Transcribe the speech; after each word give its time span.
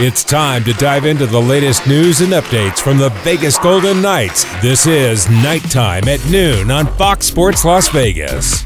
It's 0.00 0.22
time 0.22 0.62
to 0.62 0.72
dive 0.74 1.06
into 1.06 1.26
the 1.26 1.40
latest 1.40 1.88
news 1.88 2.20
and 2.20 2.32
updates 2.32 2.78
from 2.78 2.98
the 2.98 3.08
Vegas 3.24 3.58
Golden 3.58 4.00
Knights. 4.00 4.44
This 4.62 4.86
is 4.86 5.28
Nighttime 5.28 6.06
at 6.06 6.24
noon 6.30 6.70
on 6.70 6.86
Fox 6.86 7.26
Sports 7.26 7.64
Las 7.64 7.88
Vegas. 7.88 8.64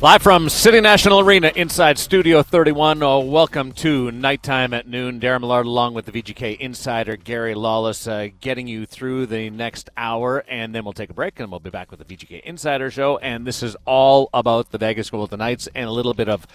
Live 0.00 0.22
from 0.22 0.48
City 0.48 0.80
National 0.80 1.18
Arena 1.18 1.50
inside 1.56 1.98
Studio 1.98 2.44
31. 2.44 3.02
Oh, 3.02 3.18
welcome 3.18 3.72
to 3.72 4.12
Nighttime 4.12 4.72
at 4.72 4.86
Noon. 4.86 5.18
Darren 5.18 5.40
Millard 5.40 5.66
along 5.66 5.94
with 5.94 6.06
the 6.06 6.12
VGK 6.12 6.60
insider 6.60 7.16
Gary 7.16 7.56
Lawless 7.56 8.06
uh, 8.06 8.28
getting 8.40 8.68
you 8.68 8.86
through 8.86 9.26
the 9.26 9.50
next 9.50 9.90
hour, 9.96 10.44
and 10.46 10.76
then 10.76 10.84
we'll 10.84 10.92
take 10.92 11.10
a 11.10 11.14
break 11.14 11.40
and 11.40 11.50
we'll 11.50 11.58
be 11.58 11.70
back 11.70 11.90
with 11.90 12.06
the 12.06 12.16
VGK 12.16 12.40
Insider 12.42 12.88
Show. 12.88 13.18
And 13.18 13.44
this 13.44 13.64
is 13.64 13.76
all 13.84 14.30
about 14.32 14.70
the 14.70 14.78
Vegas 14.78 15.10
Golden 15.10 15.40
Knights 15.40 15.68
and 15.74 15.88
a 15.88 15.92
little 15.92 16.14
bit 16.14 16.28
of 16.28 16.46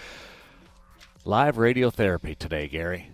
live 1.25 1.55
radiotherapy 1.57 2.38
today, 2.38 2.67
Gary. 2.67 3.07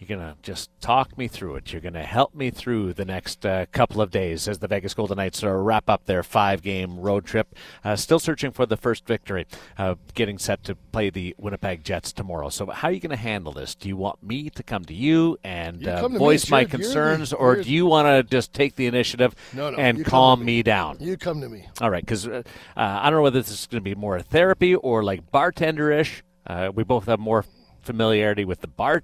You're 0.00 0.16
going 0.16 0.32
to 0.32 0.36
just 0.42 0.70
talk 0.80 1.18
me 1.18 1.26
through 1.26 1.56
it. 1.56 1.72
You're 1.72 1.80
going 1.82 1.94
to 1.94 2.04
help 2.04 2.32
me 2.32 2.50
through 2.50 2.92
the 2.92 3.04
next 3.04 3.44
uh, 3.44 3.66
couple 3.72 4.00
of 4.00 4.12
days 4.12 4.46
as 4.46 4.60
the 4.60 4.68
Vegas 4.68 4.94
Golden 4.94 5.16
Knights 5.16 5.42
uh, 5.42 5.50
wrap 5.50 5.90
up 5.90 6.04
their 6.06 6.22
five 6.22 6.62
game 6.62 7.00
road 7.00 7.24
trip. 7.26 7.52
Uh, 7.82 7.96
still 7.96 8.20
searching 8.20 8.52
for 8.52 8.64
the 8.64 8.76
first 8.76 9.04
victory, 9.08 9.44
uh, 9.76 9.96
getting 10.14 10.38
set 10.38 10.62
to 10.62 10.76
play 10.92 11.10
the 11.10 11.34
Winnipeg 11.36 11.82
Jets 11.82 12.12
tomorrow. 12.12 12.48
So, 12.48 12.66
how 12.66 12.86
are 12.86 12.92
you 12.92 13.00
going 13.00 13.10
to 13.10 13.16
handle 13.16 13.50
this? 13.50 13.74
Do 13.74 13.88
you 13.88 13.96
want 13.96 14.22
me 14.22 14.50
to 14.50 14.62
come 14.62 14.84
to 14.84 14.94
you 14.94 15.36
and 15.42 15.82
You 15.82 15.90
uh, 15.90 16.02
to 16.06 16.16
voice 16.16 16.44
sure. 16.44 16.54
my 16.54 16.60
You're 16.60 16.68
the- 16.68 16.76
concerns, 16.78 17.32
or 17.32 17.54
you're- 17.54 17.64
do 17.64 17.72
you 17.72 17.86
want 17.86 18.06
to 18.06 18.22
just 18.22 18.52
take 18.52 18.76
the 18.76 18.86
initiative 18.86 19.34
No, 19.52 19.68
no, 19.70 19.78
and 19.78 19.98
you 19.98 20.04
come 20.04 20.08
to 20.08 20.10
calm 20.12 20.40
me. 20.40 20.46
me 20.46 20.62
down? 20.62 20.98
You 21.00 21.16
come 21.16 21.40
to 21.40 21.48
me. 21.48 21.66
All 21.80 21.90
right, 21.90 22.04
because 22.06 22.24
uh, 22.28 22.44
uh, 22.76 22.80
I 23.02 23.10
don't 23.10 23.14
know 23.18 23.22
whether 23.22 23.40
this 23.40 23.50
is 23.50 23.66
going 23.66 23.82
to 23.82 23.90
be 23.90 23.96
more 23.96 24.20
therapy 24.20 24.76
or 24.76 25.02
like 25.02 25.28
bartender-ish. 25.32 26.22
Uh, 26.48 26.70
we 26.74 26.82
both 26.82 27.06
have 27.06 27.20
more 27.20 27.44
familiarity 27.82 28.44
with 28.44 28.60
the 28.60 28.66
bar 28.66 29.02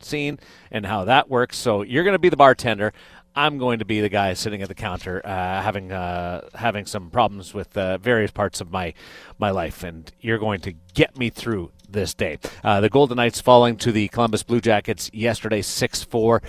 scene 0.00 0.38
and 0.70 0.86
how 0.86 1.04
that 1.04 1.28
works. 1.28 1.56
So 1.56 1.82
you're 1.82 2.04
going 2.04 2.14
to 2.14 2.18
be 2.18 2.28
the 2.28 2.36
bartender. 2.36 2.92
I'm 3.34 3.58
going 3.58 3.80
to 3.80 3.84
be 3.84 4.00
the 4.00 4.08
guy 4.08 4.32
sitting 4.32 4.62
at 4.62 4.68
the 4.68 4.74
counter, 4.74 5.20
uh, 5.22 5.28
having 5.62 5.92
uh, 5.92 6.48
having 6.54 6.86
some 6.86 7.10
problems 7.10 7.52
with 7.52 7.76
uh, 7.76 7.98
various 7.98 8.30
parts 8.30 8.62
of 8.62 8.70
my 8.70 8.94
my 9.38 9.50
life, 9.50 9.82
and 9.82 10.10
you're 10.20 10.38
going 10.38 10.60
to 10.62 10.72
get 10.94 11.18
me 11.18 11.28
through 11.28 11.70
this 11.88 12.14
day. 12.14 12.38
Uh, 12.64 12.80
the 12.80 12.88
Golden 12.88 13.16
Knights 13.16 13.40
falling 13.42 13.76
to 13.78 13.92
the 13.92 14.08
Columbus 14.08 14.42
Blue 14.42 14.62
Jackets 14.62 15.10
yesterday, 15.12 15.60
six 15.60 16.02
four. 16.02 16.42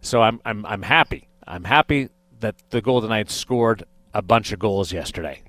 So 0.00 0.20
I'm 0.20 0.40
I'm 0.44 0.66
I'm 0.66 0.82
happy. 0.82 1.28
I'm 1.46 1.64
happy 1.64 2.08
that 2.40 2.56
the 2.70 2.80
Golden 2.80 3.10
Knights 3.10 3.34
scored 3.34 3.84
a 4.12 4.22
bunch 4.22 4.50
of 4.50 4.58
goals 4.58 4.92
yesterday. 4.92 5.42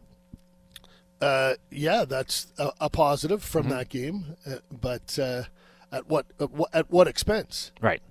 Uh, 1.24 1.54
yeah, 1.72 2.04
that's 2.06 2.48
a, 2.58 2.72
a 2.82 2.90
positive 2.90 3.42
from 3.44 3.64
Mm-hmm. 3.64 3.72
that 3.78 3.90
game, 3.90 4.36
uh, 4.46 4.56
but 4.72 5.18
uh, 5.20 5.44
at 5.92 6.08
what 6.10 6.26
at 6.40 6.52
what, 6.52 6.70
at 6.76 6.92
what 6.92 7.08
expense? 7.08 7.72
Right. 7.82 8.02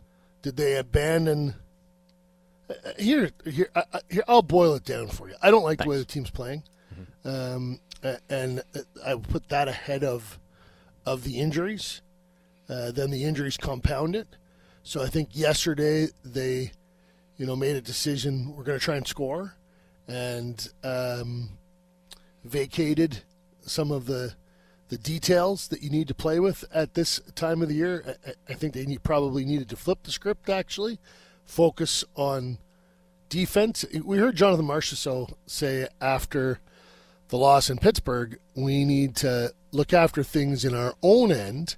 Did 0.41 0.57
they 0.57 0.77
abandon? 0.77 1.55
Uh, 2.71 2.75
here, 2.99 3.31
here, 3.45 3.69
I, 3.75 3.85
here. 4.09 4.25
I'll 4.27 4.43
boil 4.43 4.75
it 4.75 4.85
down 4.85 5.09
for 5.09 5.29
you. 5.29 5.35
I 5.43 5.51
don't 5.51 5.65
like 5.65 5.79
the 5.79 5.89
way 5.89 5.99
the 5.99 6.05
team's 6.07 6.31
playing, 6.31 6.63
um, 7.25 7.81
and 8.31 8.63
uh, 8.75 8.81
I 9.05 9.15
put 9.17 9.49
that 9.51 9.69
ahead 9.69 10.05
of 10.05 10.39
of 11.05 11.25
the 11.25 11.39
injuries. 11.39 12.01
Uh, 12.69 12.93
then 12.93 13.11
the 13.11 13.25
injuries 13.25 13.57
compound 13.59 14.17
it. 14.17 14.29
So 14.85 15.03
I 15.03 15.09
think 15.09 15.31
yesterday 15.33 16.09
they, 16.25 16.73
you 17.37 17.45
know, 17.47 17.57
made 17.57 17.77
a 17.77 17.81
decision. 17.83 18.55
We're 18.57 18.65
going 18.65 18.79
to 18.79 18.85
try 18.85 18.97
and 18.97 19.07
score, 19.07 19.55
and 20.09 20.67
um, 20.83 21.51
vacated 22.45 23.23
some 23.63 23.91
of 23.91 24.07
the 24.07 24.35
the 24.89 24.99
details 24.99 25.69
that 25.69 25.83
you 25.83 25.89
need 25.89 26.07
to 26.07 26.15
play 26.15 26.39
with 26.39 26.67
at 26.71 26.93
this 26.93 27.19
time 27.35 27.63
of 27.63 27.69
the 27.69 27.75
year. 27.75 28.17
I- 28.27 28.53
I, 28.53 28.55
think 28.55 28.75
they 28.75 28.85
need, 28.85 29.03
probably 29.03 29.43
needed 29.43 29.71
to 29.71 29.77
flip 29.77 30.03
the 30.03 30.11
script 30.11 30.51
actually, 30.51 30.99
focus 31.47 32.05
on 32.15 32.59
defense. 33.31 33.87
We 34.05 34.19
heard 34.19 34.37
Jonathan 34.37 34.67
Marchessault 34.67 35.33
say 35.47 35.89
after 35.99 36.61
the 37.29 37.39
loss 37.39 37.71
in 37.71 37.79
Pittsburgh, 37.79 38.39
we 38.55 38.85
need 38.85 39.17
to 39.17 39.55
look 39.71 39.95
after 39.95 40.23
things 40.23 40.63
in 40.63 40.75
our 40.75 40.95
own 41.03 41.33
end, 41.33 41.77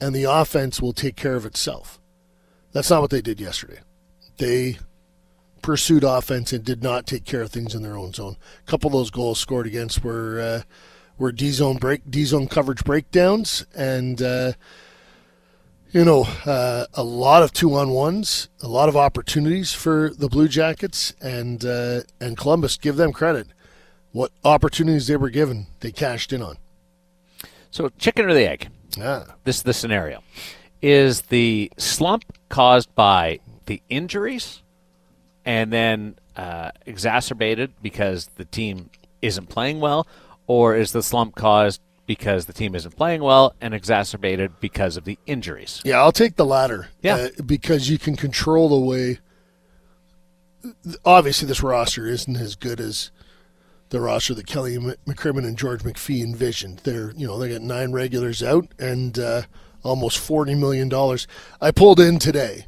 and 0.00 0.14
the 0.14 0.24
offense 0.24 0.80
will 0.80 0.94
take 0.94 1.14
care 1.16 1.34
of 1.36 1.44
itself. 1.44 2.00
That's 2.72 2.88
not 2.88 3.02
what 3.02 3.10
they 3.10 3.20
did 3.20 3.38
yesterday. 3.38 3.80
They 4.38 4.78
pursued 5.66 6.04
offense 6.04 6.52
and 6.52 6.64
did 6.64 6.80
not 6.80 7.08
take 7.08 7.24
care 7.24 7.42
of 7.42 7.50
things 7.50 7.74
in 7.74 7.82
their 7.82 7.96
own 7.96 8.12
zone. 8.12 8.36
A 8.64 8.70
couple 8.70 8.86
of 8.86 8.92
those 8.92 9.10
goals 9.10 9.40
scored 9.40 9.66
against 9.66 10.04
were 10.04 10.40
uh, 10.40 10.62
were 11.18 11.32
D 11.32 11.50
zone 11.50 11.76
break 11.76 12.08
D 12.08 12.24
zone 12.24 12.46
coverage 12.46 12.84
breakdowns, 12.84 13.66
and 13.74 14.22
uh, 14.22 14.52
you 15.90 16.04
know 16.04 16.22
uh, 16.44 16.86
a 16.94 17.02
lot 17.02 17.42
of 17.42 17.52
two 17.52 17.74
on 17.74 17.90
ones, 17.90 18.48
a 18.62 18.68
lot 18.68 18.88
of 18.88 18.96
opportunities 18.96 19.72
for 19.72 20.12
the 20.16 20.28
Blue 20.28 20.46
Jackets, 20.46 21.14
and 21.20 21.64
uh, 21.64 22.02
and 22.20 22.36
Columbus. 22.36 22.76
Give 22.76 22.94
them 22.94 23.12
credit. 23.12 23.48
What 24.12 24.30
opportunities 24.44 25.08
they 25.08 25.16
were 25.16 25.30
given, 25.30 25.66
they 25.80 25.90
cashed 25.90 26.32
in 26.32 26.42
on. 26.42 26.58
So, 27.72 27.88
chicken 27.98 28.24
or 28.24 28.34
the 28.34 28.48
egg? 28.48 28.68
Yeah. 28.96 29.24
This 29.42 29.56
is 29.56 29.62
the 29.64 29.74
scenario. 29.74 30.22
Is 30.80 31.22
the 31.22 31.72
slump 31.76 32.24
caused 32.48 32.94
by 32.94 33.40
the 33.66 33.82
injuries 33.88 34.62
and 35.46 35.72
then 35.72 36.16
uh, 36.36 36.72
exacerbated 36.84 37.72
because 37.80 38.26
the 38.36 38.44
team 38.44 38.90
isn't 39.22 39.48
playing 39.48 39.80
well, 39.80 40.06
or 40.46 40.76
is 40.76 40.92
the 40.92 41.02
slump 41.02 41.36
caused 41.36 41.80
because 42.06 42.46
the 42.46 42.52
team 42.52 42.74
isn't 42.74 42.96
playing 42.96 43.22
well 43.22 43.54
and 43.60 43.72
exacerbated 43.72 44.60
because 44.60 44.96
of 44.96 45.04
the 45.04 45.18
injuries? 45.26 45.80
Yeah, 45.84 46.00
I'll 46.00 46.12
take 46.12 46.36
the 46.36 46.44
latter. 46.44 46.88
Yeah. 47.00 47.16
uh, 47.16 47.42
because 47.44 47.88
you 47.88 47.98
can 47.98 48.16
control 48.16 48.68
the 48.68 48.78
way. 48.86 49.18
Obviously, 51.04 51.46
this 51.46 51.62
roster 51.62 52.06
isn't 52.06 52.36
as 52.36 52.56
good 52.56 52.80
as 52.80 53.12
the 53.90 54.00
roster 54.00 54.34
that 54.34 54.46
Kelly 54.46 54.76
McCrimmon 54.76 55.44
and 55.46 55.56
George 55.56 55.82
McPhee 55.82 56.22
envisioned. 56.22 56.80
They're 56.80 57.12
you 57.12 57.26
know 57.26 57.38
they 57.38 57.50
got 57.50 57.62
nine 57.62 57.92
regulars 57.92 58.42
out 58.42 58.66
and 58.80 59.16
uh, 59.16 59.42
almost 59.84 60.18
forty 60.18 60.56
million 60.56 60.88
dollars. 60.88 61.28
I 61.60 61.70
pulled 61.70 62.00
in 62.00 62.18
today. 62.18 62.66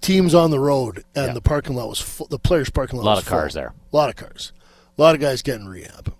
Teams 0.00 0.34
on 0.34 0.50
the 0.50 0.58
road 0.60 1.04
and 1.14 1.28
Yeah. 1.28 1.32
the 1.34 1.40
parking 1.40 1.76
lot 1.76 1.88
was 1.88 2.00
full. 2.00 2.26
The 2.26 2.38
players' 2.38 2.70
parking 2.70 2.98
lot. 2.98 3.04
A 3.04 3.06
lot 3.06 3.18
of 3.18 3.26
cars 3.26 3.52
full. 3.52 3.60
there. 3.60 3.74
A 3.92 3.96
lot 3.96 4.08
of 4.08 4.16
cars. 4.16 4.52
A 4.96 5.00
lot 5.02 5.14
of 5.14 5.20
guys 5.20 5.42
getting 5.42 5.66
rehab. 5.66 6.12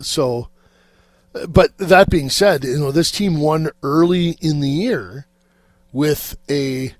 So, 0.00 0.48
but 1.48 1.76
that 1.78 2.08
being 2.10 2.30
said, 2.30 2.64
you 2.64 2.78
know 2.78 2.90
this 2.92 3.10
team 3.10 3.40
won 3.40 3.70
early 3.82 4.36
in 4.40 4.60
the 4.60 4.68
year 4.68 5.26
with 5.92 6.36
a 6.48 6.94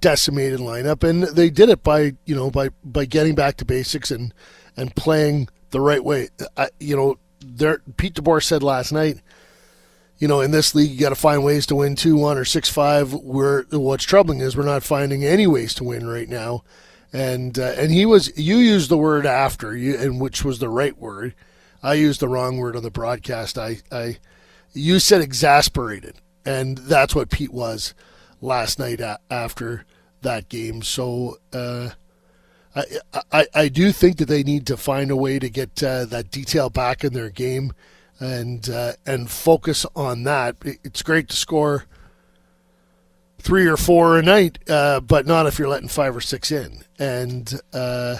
decimated 0.00 0.60
lineup, 0.60 1.02
and 1.02 1.22
they 1.24 1.48
did 1.50 1.70
it 1.70 1.82
by 1.82 2.14
you 2.26 2.34
know 2.34 2.50
by 2.50 2.68
by 2.84 3.04
getting 3.06 3.34
back 3.34 3.56
to 3.56 3.64
basics 3.64 4.10
and 4.10 4.34
and 4.76 4.94
playing 4.94 5.48
the 5.70 5.80
right 5.80 6.04
way. 6.04 6.28
I, 6.56 6.68
you 6.78 6.94
know, 6.96 7.16
there 7.40 7.78
Pete 7.96 8.14
DeBoer 8.14 8.42
said 8.42 8.62
last 8.62 8.92
night. 8.92 9.18
You 10.24 10.28
know, 10.28 10.40
in 10.40 10.52
this 10.52 10.74
league, 10.74 10.90
you 10.90 10.98
got 10.98 11.10
to 11.10 11.16
find 11.16 11.44
ways 11.44 11.66
to 11.66 11.76
win 11.76 11.96
two 11.96 12.16
one 12.16 12.38
or 12.38 12.46
six 12.46 12.70
five. 12.70 13.12
Where 13.12 13.66
what's 13.70 14.04
troubling 14.04 14.40
is 14.40 14.56
we're 14.56 14.64
not 14.64 14.82
finding 14.82 15.22
any 15.22 15.46
ways 15.46 15.74
to 15.74 15.84
win 15.84 16.06
right 16.06 16.30
now, 16.30 16.64
and 17.12 17.58
uh, 17.58 17.74
and 17.76 17.92
he 17.92 18.06
was 18.06 18.32
you 18.34 18.56
used 18.56 18.88
the 18.88 18.96
word 18.96 19.26
after 19.26 19.76
you, 19.76 19.94
and 19.98 20.22
which 20.22 20.42
was 20.42 20.60
the 20.60 20.70
right 20.70 20.96
word. 20.96 21.34
I 21.82 21.92
used 21.92 22.20
the 22.20 22.28
wrong 22.30 22.56
word 22.56 22.74
on 22.74 22.82
the 22.82 22.90
broadcast. 22.90 23.58
I, 23.58 23.82
I 23.92 24.16
you 24.72 24.98
said 24.98 25.20
exasperated, 25.20 26.14
and 26.46 26.78
that's 26.78 27.14
what 27.14 27.28
Pete 27.28 27.52
was 27.52 27.92
last 28.40 28.78
night 28.78 29.00
a- 29.00 29.20
after 29.30 29.84
that 30.22 30.48
game. 30.48 30.80
So 30.80 31.36
uh, 31.52 31.90
I, 32.74 32.84
I 33.30 33.46
I 33.54 33.68
do 33.68 33.92
think 33.92 34.16
that 34.16 34.28
they 34.28 34.42
need 34.42 34.66
to 34.68 34.78
find 34.78 35.10
a 35.10 35.16
way 35.16 35.38
to 35.38 35.50
get 35.50 35.82
uh, 35.82 36.06
that 36.06 36.30
detail 36.30 36.70
back 36.70 37.04
in 37.04 37.12
their 37.12 37.28
game, 37.28 37.74
and 38.24 38.68
uh, 38.70 38.92
and 39.06 39.30
focus 39.30 39.84
on 39.94 40.22
that. 40.24 40.56
It's 40.64 41.02
great 41.02 41.28
to 41.28 41.36
score 41.36 41.84
three 43.38 43.66
or 43.66 43.76
four 43.76 44.18
a 44.18 44.22
night, 44.22 44.58
uh, 44.68 45.00
but 45.00 45.26
not 45.26 45.46
if 45.46 45.58
you're 45.58 45.68
letting 45.68 45.88
five 45.88 46.16
or 46.16 46.20
six 46.20 46.50
in. 46.50 46.82
And 46.98 47.52
uh, 47.72 48.16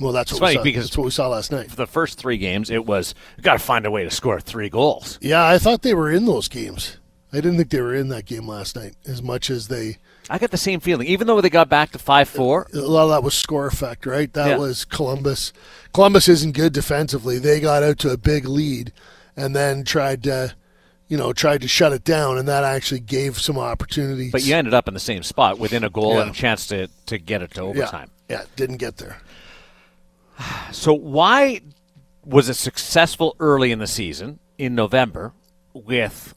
well, 0.00 0.12
that's 0.12 0.32
It's 0.32 0.40
what 0.40 0.48
we 0.50 0.54
saw. 0.56 0.62
because- 0.62 0.84
that's 0.86 0.98
what 0.98 1.04
we 1.04 1.10
saw 1.10 1.28
last 1.28 1.52
night. 1.52 1.70
For 1.70 1.76
the 1.76 1.86
first 1.86 2.18
three 2.18 2.36
games, 2.38 2.70
it 2.70 2.84
was 2.86 3.14
got 3.42 3.54
to 3.54 3.58
find 3.58 3.86
a 3.86 3.90
way 3.90 4.04
to 4.04 4.10
score 4.10 4.40
three 4.40 4.68
goals. 4.68 5.18
Yeah, 5.20 5.46
I 5.46 5.58
thought 5.58 5.82
they 5.82 5.94
were 5.94 6.10
in 6.10 6.24
those 6.26 6.48
games. 6.48 6.98
I 7.32 7.36
didn't 7.36 7.56
think 7.58 7.70
they 7.70 7.80
were 7.80 7.94
in 7.94 8.08
that 8.08 8.24
game 8.24 8.48
last 8.48 8.74
night 8.76 8.94
as 9.06 9.22
much 9.22 9.50
as 9.50 9.68
they. 9.68 9.98
I 10.30 10.38
got 10.38 10.50
the 10.50 10.56
same 10.56 10.80
feeling, 10.80 11.06
even 11.08 11.26
though 11.26 11.40
they 11.40 11.50
got 11.50 11.68
back 11.68 11.90
to 11.92 11.98
five 11.98 12.28
four. 12.28 12.66
A 12.72 12.78
lot 12.78 13.04
of 13.04 13.10
that 13.10 13.22
was 13.22 13.34
score 13.34 13.66
effect, 13.66 14.06
right? 14.06 14.32
That 14.32 14.48
Yeah. 14.48 14.56
was 14.58 14.84
Columbus. 14.84 15.52
Columbus 15.92 16.28
isn't 16.28 16.52
good 16.54 16.72
defensively. 16.72 17.38
They 17.38 17.60
got 17.60 17.82
out 17.82 17.98
to 18.00 18.10
a 18.10 18.16
big 18.16 18.46
lead 18.46 18.92
and 19.36 19.54
then 19.54 19.84
tried 19.84 20.22
to, 20.24 20.54
you 21.08 21.16
know, 21.16 21.32
tried 21.32 21.60
to 21.62 21.68
shut 21.68 21.92
it 21.92 22.04
down, 22.04 22.38
and 22.38 22.48
that 22.48 22.64
actually 22.64 23.00
gave 23.00 23.38
some 23.40 23.58
opportunities. 23.58 24.32
But 24.32 24.44
you 24.44 24.54
ended 24.54 24.74
up 24.74 24.88
in 24.88 24.94
the 24.94 25.00
same 25.00 25.22
spot 25.22 25.58
within 25.58 25.84
a 25.84 25.90
goal 25.90 26.14
Yeah. 26.14 26.22
and 26.22 26.30
a 26.30 26.34
chance 26.34 26.66
to, 26.68 26.88
to 27.06 27.18
get 27.18 27.42
it 27.42 27.52
to 27.54 27.60
yeah, 27.60 27.66
overtime. 27.66 28.10
yeah, 28.28 28.42
didn't 28.56 28.76
get 28.78 28.96
there. 28.96 29.18
So 30.72 30.92
why 30.92 31.60
was 32.24 32.48
it 32.48 32.54
successful 32.54 33.34
early 33.40 33.72
in 33.72 33.78
the 33.78 33.86
season 33.86 34.38
in 34.58 34.74
November 34.74 35.32
with 35.72 36.34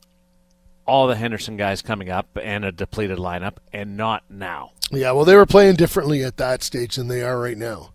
all 0.85 1.07
the 1.07 1.15
Henderson 1.15 1.57
guys 1.57 1.81
coming 1.81 2.09
up 2.09 2.27
and 2.41 2.65
a 2.65 2.71
depleted 2.71 3.17
lineup, 3.17 3.57
and 3.71 3.97
not 3.97 4.23
now. 4.29 4.71
Yeah, 4.91 5.11
well, 5.11 5.25
they 5.25 5.35
were 5.35 5.45
playing 5.45 5.75
differently 5.75 6.23
at 6.23 6.37
that 6.37 6.63
stage 6.63 6.95
than 6.95 7.07
they 7.07 7.21
are 7.21 7.39
right 7.39 7.57
now. 7.57 7.93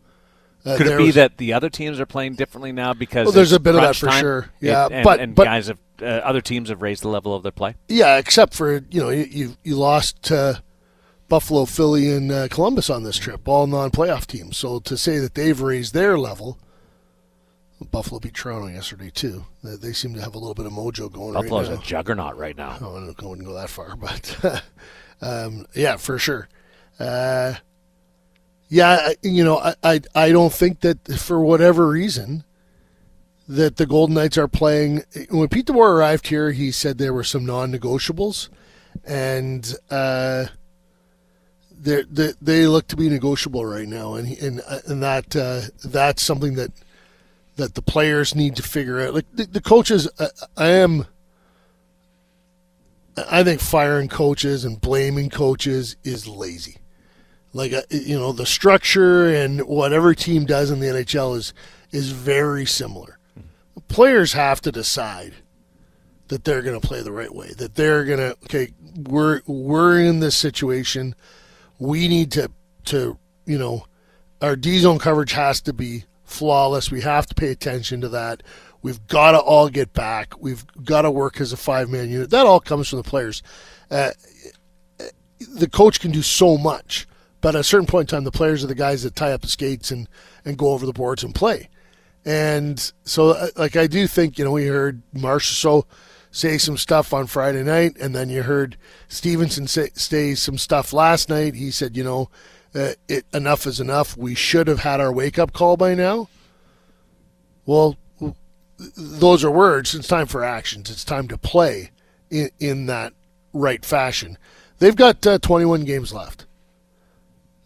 Uh, 0.64 0.76
Could 0.76 0.86
it 0.88 0.98
be 0.98 1.06
was, 1.06 1.14
that 1.14 1.36
the 1.36 1.52
other 1.52 1.70
teams 1.70 2.00
are 2.00 2.06
playing 2.06 2.34
differently 2.34 2.72
now 2.72 2.92
because 2.92 3.26
well, 3.26 3.32
there's 3.32 3.52
a 3.52 3.60
bit 3.60 3.74
of 3.74 3.82
that 3.82 3.96
for 3.96 4.06
time? 4.06 4.20
sure. 4.20 4.50
Yeah, 4.60 4.88
and, 4.90 5.04
but 5.04 5.20
and 5.20 5.34
but, 5.34 5.44
guys 5.44 5.68
have 5.68 5.78
uh, 6.02 6.06
other 6.06 6.40
teams 6.40 6.70
have 6.70 6.82
raised 6.82 7.02
the 7.02 7.08
level 7.08 7.34
of 7.34 7.42
their 7.42 7.52
play. 7.52 7.76
Yeah, 7.88 8.16
except 8.16 8.54
for 8.54 8.84
you 8.90 9.00
know 9.00 9.10
you 9.10 9.26
you, 9.30 9.56
you 9.62 9.76
lost 9.76 10.32
Buffalo, 11.28 11.64
Philly, 11.64 12.10
and 12.10 12.30
uh, 12.30 12.48
Columbus 12.48 12.90
on 12.90 13.02
this 13.02 13.16
trip, 13.16 13.48
all 13.48 13.66
non-playoff 13.66 14.26
teams. 14.26 14.56
So 14.56 14.78
to 14.80 14.96
say 14.96 15.18
that 15.18 15.34
they've 15.34 15.60
raised 15.60 15.92
their 15.92 16.18
level, 16.18 16.58
Buffalo 17.84 18.18
beat 18.18 18.34
Toronto 18.34 18.68
yesterday 18.68 19.10
too. 19.10 19.44
They, 19.62 19.76
they 19.76 19.92
seem 19.92 20.14
to 20.14 20.20
have 20.20 20.34
a 20.34 20.38
little 20.38 20.54
bit 20.54 20.66
of 20.66 20.72
mojo 20.72 21.12
going. 21.12 21.34
Buffalo's 21.34 21.68
right 21.68 21.78
a 21.78 21.82
juggernaut 21.82 22.36
right 22.36 22.56
now. 22.56 22.78
Oh, 22.80 22.96
I 22.96 23.00
wouldn't 23.00 23.44
go 23.44 23.52
that 23.54 23.68
far, 23.68 23.96
but 23.96 24.62
um, 25.20 25.66
yeah, 25.74 25.96
for 25.96 26.18
sure. 26.18 26.48
Uh, 26.98 27.54
yeah, 28.68 29.12
you 29.22 29.44
know, 29.44 29.58
I, 29.58 29.74
I 29.82 30.00
I 30.14 30.32
don't 30.32 30.52
think 30.52 30.80
that 30.80 31.06
for 31.18 31.40
whatever 31.40 31.88
reason 31.88 32.44
that 33.46 33.76
the 33.76 33.86
Golden 33.86 34.14
Knights 34.14 34.38
are 34.38 34.48
playing. 34.48 35.02
When 35.30 35.48
Pete 35.48 35.66
DeBoer 35.66 35.90
arrived 35.90 36.28
here, 36.28 36.52
he 36.52 36.72
said 36.72 36.98
there 36.98 37.14
were 37.14 37.24
some 37.24 37.44
non-negotiables, 37.44 38.48
and. 39.04 39.74
Uh, 39.90 40.46
they 41.78 42.32
they 42.40 42.66
look 42.66 42.88
to 42.88 42.96
be 42.96 43.08
negotiable 43.08 43.64
right 43.64 43.86
now, 43.86 44.14
and 44.14 44.36
and 44.38 44.60
and 44.86 45.02
that 45.02 45.36
uh, 45.36 45.60
that's 45.84 46.22
something 46.22 46.54
that 46.54 46.72
that 47.56 47.74
the 47.74 47.82
players 47.82 48.34
need 48.34 48.56
to 48.56 48.62
figure 48.62 49.00
out. 49.00 49.14
Like 49.14 49.26
the, 49.32 49.46
the 49.46 49.60
coaches, 49.60 50.08
uh, 50.18 50.28
I 50.56 50.68
am. 50.68 51.06
I 53.30 53.42
think 53.42 53.62
firing 53.62 54.08
coaches 54.08 54.64
and 54.64 54.78
blaming 54.78 55.30
coaches 55.30 55.96
is 56.04 56.28
lazy. 56.28 56.76
Like 57.52 57.72
uh, 57.72 57.82
you 57.90 58.18
know, 58.18 58.32
the 58.32 58.46
structure 58.46 59.28
and 59.28 59.66
what 59.66 59.92
every 59.92 60.14
team 60.14 60.44
does 60.44 60.70
in 60.70 60.80
the 60.80 60.86
NHL 60.86 61.36
is 61.36 61.54
is 61.92 62.10
very 62.10 62.66
similar. 62.66 63.18
Players 63.88 64.32
have 64.34 64.60
to 64.62 64.72
decide 64.72 65.34
that 66.28 66.44
they're 66.44 66.62
going 66.62 66.78
to 66.78 66.86
play 66.86 67.02
the 67.02 67.12
right 67.12 67.34
way. 67.34 67.52
That 67.56 67.74
they're 67.74 68.04
going 68.04 68.18
to 68.18 68.36
okay, 68.44 68.72
we're 69.08 69.40
we're 69.46 70.00
in 70.00 70.20
this 70.20 70.36
situation 70.36 71.14
we 71.78 72.08
need 72.08 72.32
to 72.32 72.50
to 72.86 73.18
you 73.44 73.58
know 73.58 73.86
our 74.40 74.56
D 74.56 74.78
zone 74.78 74.98
coverage 74.98 75.32
has 75.32 75.60
to 75.62 75.72
be 75.72 76.04
flawless. 76.26 76.90
We 76.90 77.00
have 77.00 77.26
to 77.26 77.34
pay 77.34 77.50
attention 77.50 78.00
to 78.02 78.08
that. 78.10 78.42
We've 78.82 79.04
got 79.06 79.32
to 79.32 79.38
all 79.38 79.68
get 79.68 79.92
back. 79.92 80.34
We've 80.40 80.64
got 80.84 81.02
to 81.02 81.10
work 81.10 81.40
as 81.40 81.52
a 81.52 81.56
five 81.56 81.88
man 81.88 82.10
unit. 82.10 82.30
That 82.30 82.46
all 82.46 82.60
comes 82.60 82.88
from 82.88 82.98
the 82.98 83.08
players. 83.08 83.42
Uh, 83.90 84.10
the 85.54 85.68
coach 85.68 86.00
can 86.00 86.10
do 86.10 86.22
so 86.22 86.56
much, 86.56 87.06
but 87.40 87.54
at 87.54 87.60
a 87.60 87.64
certain 87.64 87.86
point 87.86 88.10
in 88.10 88.16
time, 88.16 88.24
the 88.24 88.30
players 88.30 88.62
are 88.64 88.68
the 88.68 88.74
guys 88.74 89.02
that 89.02 89.16
tie 89.16 89.32
up 89.32 89.42
the 89.42 89.48
skates 89.48 89.90
and, 89.90 90.08
and 90.44 90.58
go 90.58 90.68
over 90.68 90.86
the 90.86 90.92
boards 90.92 91.22
and 91.24 91.34
play. 91.34 91.68
And 92.24 92.92
so, 93.04 93.30
uh, 93.30 93.48
like, 93.56 93.76
I 93.76 93.86
do 93.86 94.06
think, 94.06 94.38
you 94.38 94.44
know, 94.44 94.52
we 94.52 94.66
heard 94.66 95.02
Marchessault 95.14 95.84
say 96.30 96.58
some 96.58 96.76
stuff 96.76 97.14
on 97.14 97.26
Friday 97.26 97.62
night, 97.62 97.96
and 98.00 98.14
then 98.14 98.28
you 98.28 98.42
heard 98.42 98.76
Stephenson 99.08 99.66
say, 99.66 99.90
say 99.94 100.34
some 100.34 100.58
stuff 100.58 100.92
last 100.92 101.28
night. 101.28 101.54
He 101.54 101.70
said, 101.70 101.96
you 101.96 102.04
know, 102.04 102.28
uh, 102.76 102.92
it, 103.08 103.24
enough 103.32 103.66
is 103.66 103.80
enough. 103.80 104.16
We 104.16 104.34
should 104.34 104.68
have 104.68 104.80
had 104.80 105.00
our 105.00 105.12
wake 105.12 105.38
up 105.38 105.52
call 105.52 105.76
by 105.76 105.94
now. 105.94 106.28
Well, 107.64 107.96
those 108.96 109.42
are 109.42 109.50
words. 109.50 109.94
It's 109.94 110.06
time 110.06 110.26
for 110.26 110.44
actions. 110.44 110.90
It's 110.90 111.04
time 111.04 111.28
to 111.28 111.38
play 111.38 111.90
in, 112.30 112.50
in 112.60 112.86
that 112.86 113.12
right 113.52 113.84
fashion. 113.84 114.38
They've 114.78 114.94
got 114.94 115.26
uh, 115.26 115.38
21 115.38 115.84
games 115.84 116.12
left. 116.12 116.46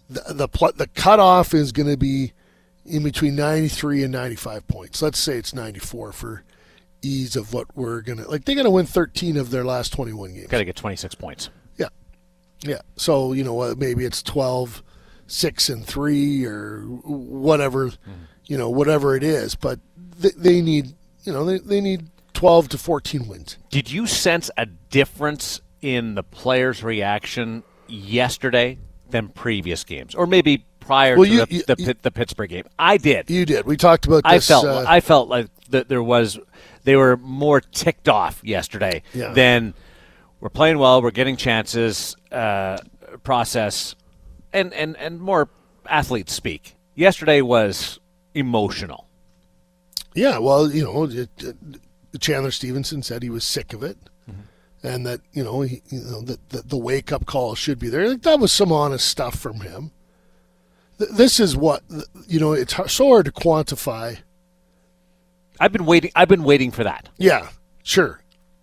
The 0.09 0.23
the, 0.35 0.49
pl- 0.49 0.73
the 0.77 0.87
cutoff 0.89 1.55
is 1.55 1.73
going 1.73 1.89
to 1.89 1.97
be 1.97 2.33
in 2.87 3.03
between 3.03 3.37
93 3.37 4.05
and 4.05 4.12
95 4.12 4.67
points. 4.69 5.03
Let's 5.03 5.19
say 5.19 5.37
it's 5.37 5.55
94 5.55 6.12
for 6.12 6.45
ease 7.03 7.37
of 7.37 7.53
what 7.53 7.67
we're 7.77 8.03
gonna 8.03 8.29
like. 8.29 8.45
They're 8.45 8.57
gonna 8.57 8.71
win 8.71 8.87
13 8.87 9.37
of 9.37 9.51
their 9.51 9.65
last 9.65 9.93
21 9.93 10.35
games. 10.35 10.47
Got 10.49 10.59
to 10.59 10.65
get 10.65 10.77
26 10.77 11.15
points. 11.15 11.51
Yeah, 11.77 11.89
yeah. 12.62 12.81
So 12.97 13.33
you 13.33 13.45
know 13.45 13.75
maybe 13.75 14.05
it's 14.05 14.23
12, 14.23 14.83
six 15.31 15.69
and 15.69 15.85
three 15.85 16.44
or 16.44 16.81
whatever, 16.82 17.88
mm. 17.88 17.97
you 18.47 18.59
know 18.59 18.69
whatever 18.69 19.17
it 19.17 19.23
is. 19.23 19.55
But 19.55 19.81
they, 19.97 20.31
they 20.37 20.61
need 20.61 20.94
you 21.25 21.32
know 21.32 21.44
they, 21.44 21.59
they 21.59 21.81
need 21.81 22.09
12 22.35 22.71
to 22.71 22.79
14 22.79 23.29
wins. 23.29 23.59
Did 23.71 23.91
you 23.91 24.06
sense 24.06 24.50
a 24.56 24.67
difference 24.67 25.61
in 25.82 26.15
the 26.15 26.23
players' 26.23 26.82
reaction 26.82 27.62
yesterday 27.88 28.79
than 29.11 29.29
previous 29.29 29.85
games, 29.85 30.15
or 30.15 30.27
maybe 30.27 30.65
prior 30.81 31.17
well, 31.17 31.27
to 31.27 31.33
you, 31.33 31.44
the, 31.47 31.55
you, 31.79 31.87
the, 31.87 31.97
the, 32.03 32.11
Pittsburgh 32.11 32.50
game? 32.50 32.65
I 32.79 32.97
did. 32.97 33.31
You 33.31 33.47
did. 33.47 33.67
We 33.67 33.76
talked 33.76 34.06
about. 34.06 34.25
This, 34.25 34.50
I 34.50 34.55
felt. 34.55 34.67
Uh, 34.67 34.85
I 34.87 35.00
felt 35.00 35.29
like 35.29 35.49
that 35.71 35.88
there 35.88 36.03
was 36.03 36.38
they 36.85 36.97
were 36.97 37.17
more 37.17 37.61
ticked 37.61 38.09
off 38.09 38.43
yesterday 38.43 39.03
yeah. 39.15 39.33
than 39.33 39.75
we're 40.41 40.49
playing 40.49 40.79
well, 40.79 41.03
we're 41.03 41.11
getting 41.11 41.37
chances, 41.37 42.17
uh, 42.33 42.79
process, 43.23 43.94
and, 44.52 44.73
and, 44.75 44.97
and 44.97 45.20
more 45.20 45.49
athletes 45.87 46.32
speak. 46.32 46.76
Yesterday 46.94 47.41
was 47.41 47.99
emotional. 48.35 49.06
Yeah, 50.14 50.38
well, 50.38 50.70
you 50.70 50.85
know, 50.85 51.05
it, 51.05 51.29
it, 51.38 51.56
Chandler 52.20 52.50
Stephenson 52.50 53.02
said 53.02 53.23
he 53.23 53.31
was 53.31 53.47
sick 53.47 53.73
of 53.73 53.82
it. 53.82 53.97
Mm-hmm. 54.29 54.41
And 54.82 55.06
that 55.06 55.20
you 55.32 55.44
know, 55.44 55.61
he, 55.61 55.82
you 55.91 56.00
know 56.00 56.23
that 56.23 56.49
the, 56.49 56.62
the 56.62 56.76
wake 56.76 57.12
up 57.12 57.26
call 57.26 57.55
should 57.55 57.79
be 57.79 57.88
there. 57.88 58.08
Like, 58.08 58.23
that 58.23 58.41
was 58.41 58.52
some 58.52 58.73
honest 58.73 59.06
stuff 59.06 59.38
from 59.38 59.61
him. 59.61 59.93
This 60.99 61.38
is 61.38 61.56
what 61.56 61.82
you 62.26 62.41
know. 62.41 62.52
It's 62.52 62.75
so 62.93 63.08
hard 63.08 63.26
to 63.26 63.32
quantify 63.32 64.19
I've 65.61 65.73
been 65.73 65.85
waiting. 65.85 66.11
I've 66.17 66.29
been 66.29 66.43
waiting 66.43 66.70
for 66.70 66.82
that. 66.85 67.11
Yeah, 67.19 67.50
sure. 67.82 68.23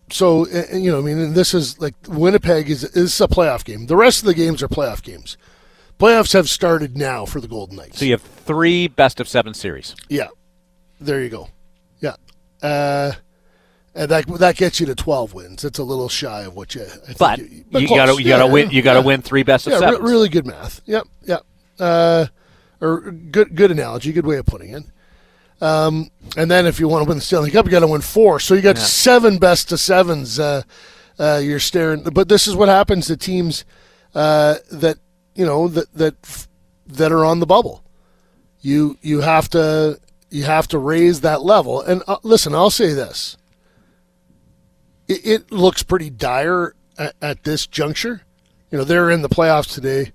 So 0.10 0.48
you 0.74 0.92
know, 0.92 0.98
I 0.98 1.02
mean, 1.02 1.34
this 1.34 1.54
is 1.54 1.80
like 1.80 1.94
Winnipeg 2.08 2.70
is 2.70 2.84
is 2.84 3.22
a 3.22 3.28
playoff 3.28 3.64
game. 3.64 3.86
The 3.86 3.96
rest 3.96 4.20
of 4.20 4.26
the 4.26 4.34
games 4.34 4.64
are 4.64 4.68
playoff 4.68 5.04
games. 5.04 5.38
Playoffs 6.00 6.34
have 6.34 6.50
started 6.50 6.96
now 6.96 7.26
for 7.26 7.42
the 7.42 7.48
Golden 7.48 7.78
Knights. 7.78 8.00
So 8.00 8.06
you 8.06 8.12
have 8.12 8.22
three 8.22 8.88
best 8.88 9.20
of 9.20 9.28
seven 9.28 9.54
series. 9.54 9.96
Yeah, 10.10 10.28
there 11.00 11.22
you 11.24 11.30
go. 11.30 11.50
Yeah, 12.00 12.16
uh, 12.62 13.14
and 13.96 14.10
that 14.12 14.28
that 14.28 14.58
gets 14.58 14.80
you 14.80 14.86
to 14.86 14.96
twelve 14.96 15.34
wins. 15.34 15.64
It's 15.64 15.80
a 15.80 15.84
little 15.84 16.10
shy 16.10 16.44
of 16.44 16.56
what 16.56 16.76
you. 16.76 16.86
but 17.18 17.40
you, 17.40 17.66
but 17.72 17.82
you 17.82 17.88
gotta 17.88 18.14
you 18.14 18.30
yeah, 18.30 18.38
gotta 18.38 18.52
win. 18.52 18.70
You 18.70 18.82
gotta 18.84 19.00
yeah. 19.00 19.06
win 19.06 19.22
three 19.24 19.44
best 19.44 19.66
of 19.66 19.74
yeah, 19.74 19.80
seven. 19.80 20.04
Re- 20.04 20.12
really 20.12 20.30
good 20.30 20.46
math. 20.46 20.82
Yep, 20.86 21.08
yep. 21.26 21.44
Uh, 21.80 22.28
or 22.80 23.12
good 23.12 23.56
good 23.56 23.72
analogy. 23.72 24.14
Good 24.14 24.28
way 24.28 24.38
of 24.38 24.46
putting 24.46 24.76
it. 24.76 24.84
Um, 25.60 26.12
and 26.36 26.52
then 26.52 26.68
if 26.68 26.80
you 26.80 26.88
want 26.88 27.04
to 27.04 27.10
win 27.10 27.18
the 27.18 27.24
Stanley 27.24 27.50
Cup, 27.50 27.66
you 27.66 27.72
got 27.72 27.80
to 27.80 27.88
win 27.88 28.02
four. 28.02 28.40
So 28.40 28.54
you 28.54 28.62
got 28.62 28.76
yeah. 28.76 28.84
seven 28.84 29.40
best 29.40 29.72
of 29.72 29.80
sevens. 29.80 30.40
Uh, 30.40 30.62
uh, 31.20 31.42
you're 31.44 31.60
staring, 31.60 32.04
but 32.04 32.30
this 32.30 32.46
is 32.46 32.56
what 32.56 32.70
happens 32.70 33.08
to 33.08 33.18
teams 33.18 33.66
uh, 34.14 34.58
that 34.72 35.00
you 35.38 35.46
know 35.46 35.68
that 35.70 35.94
that 35.94 36.48
that 36.88 37.12
are 37.12 37.24
on 37.24 37.40
the 37.40 37.46
bubble. 37.46 37.84
You 38.60 38.98
you 39.02 39.22
have 39.22 39.50
to 39.50 40.00
you 40.30 40.44
have 40.44 40.68
to 40.70 40.78
raise 40.78 41.22
that 41.22 41.44
level. 41.44 41.82
And 41.82 42.04
uh, 42.08 42.18
listen, 42.24 42.54
I'll 42.54 42.72
say 42.72 42.94
this: 42.94 43.38
it, 45.08 45.26
it 45.26 45.52
looks 45.52 45.84
pretty 45.84 46.10
dire 46.10 46.74
at, 46.98 47.16
at, 47.22 47.44
this 47.44 47.68
juncture. 47.68 48.24
You 48.72 48.80
know, 48.80 48.84
they're 48.84 49.12
in 49.12 49.22
the 49.22 49.30
playoffs 49.30 49.74
today 49.74 50.12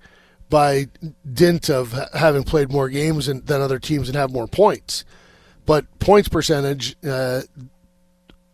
by 0.51 0.89
dint 1.33 1.71
of 1.71 1.93
having 2.13 2.43
played 2.43 2.71
more 2.71 2.91
games 2.91 3.27
than, 3.27 3.43
other 3.49 3.79
teams 3.79 4.09
and 4.09 4.17
have 4.17 4.31
more 4.31 4.47
points. 4.47 5.05
But 5.65 5.87
points 5.99 6.29
percentage, 6.29 6.97
uh, 7.09 7.43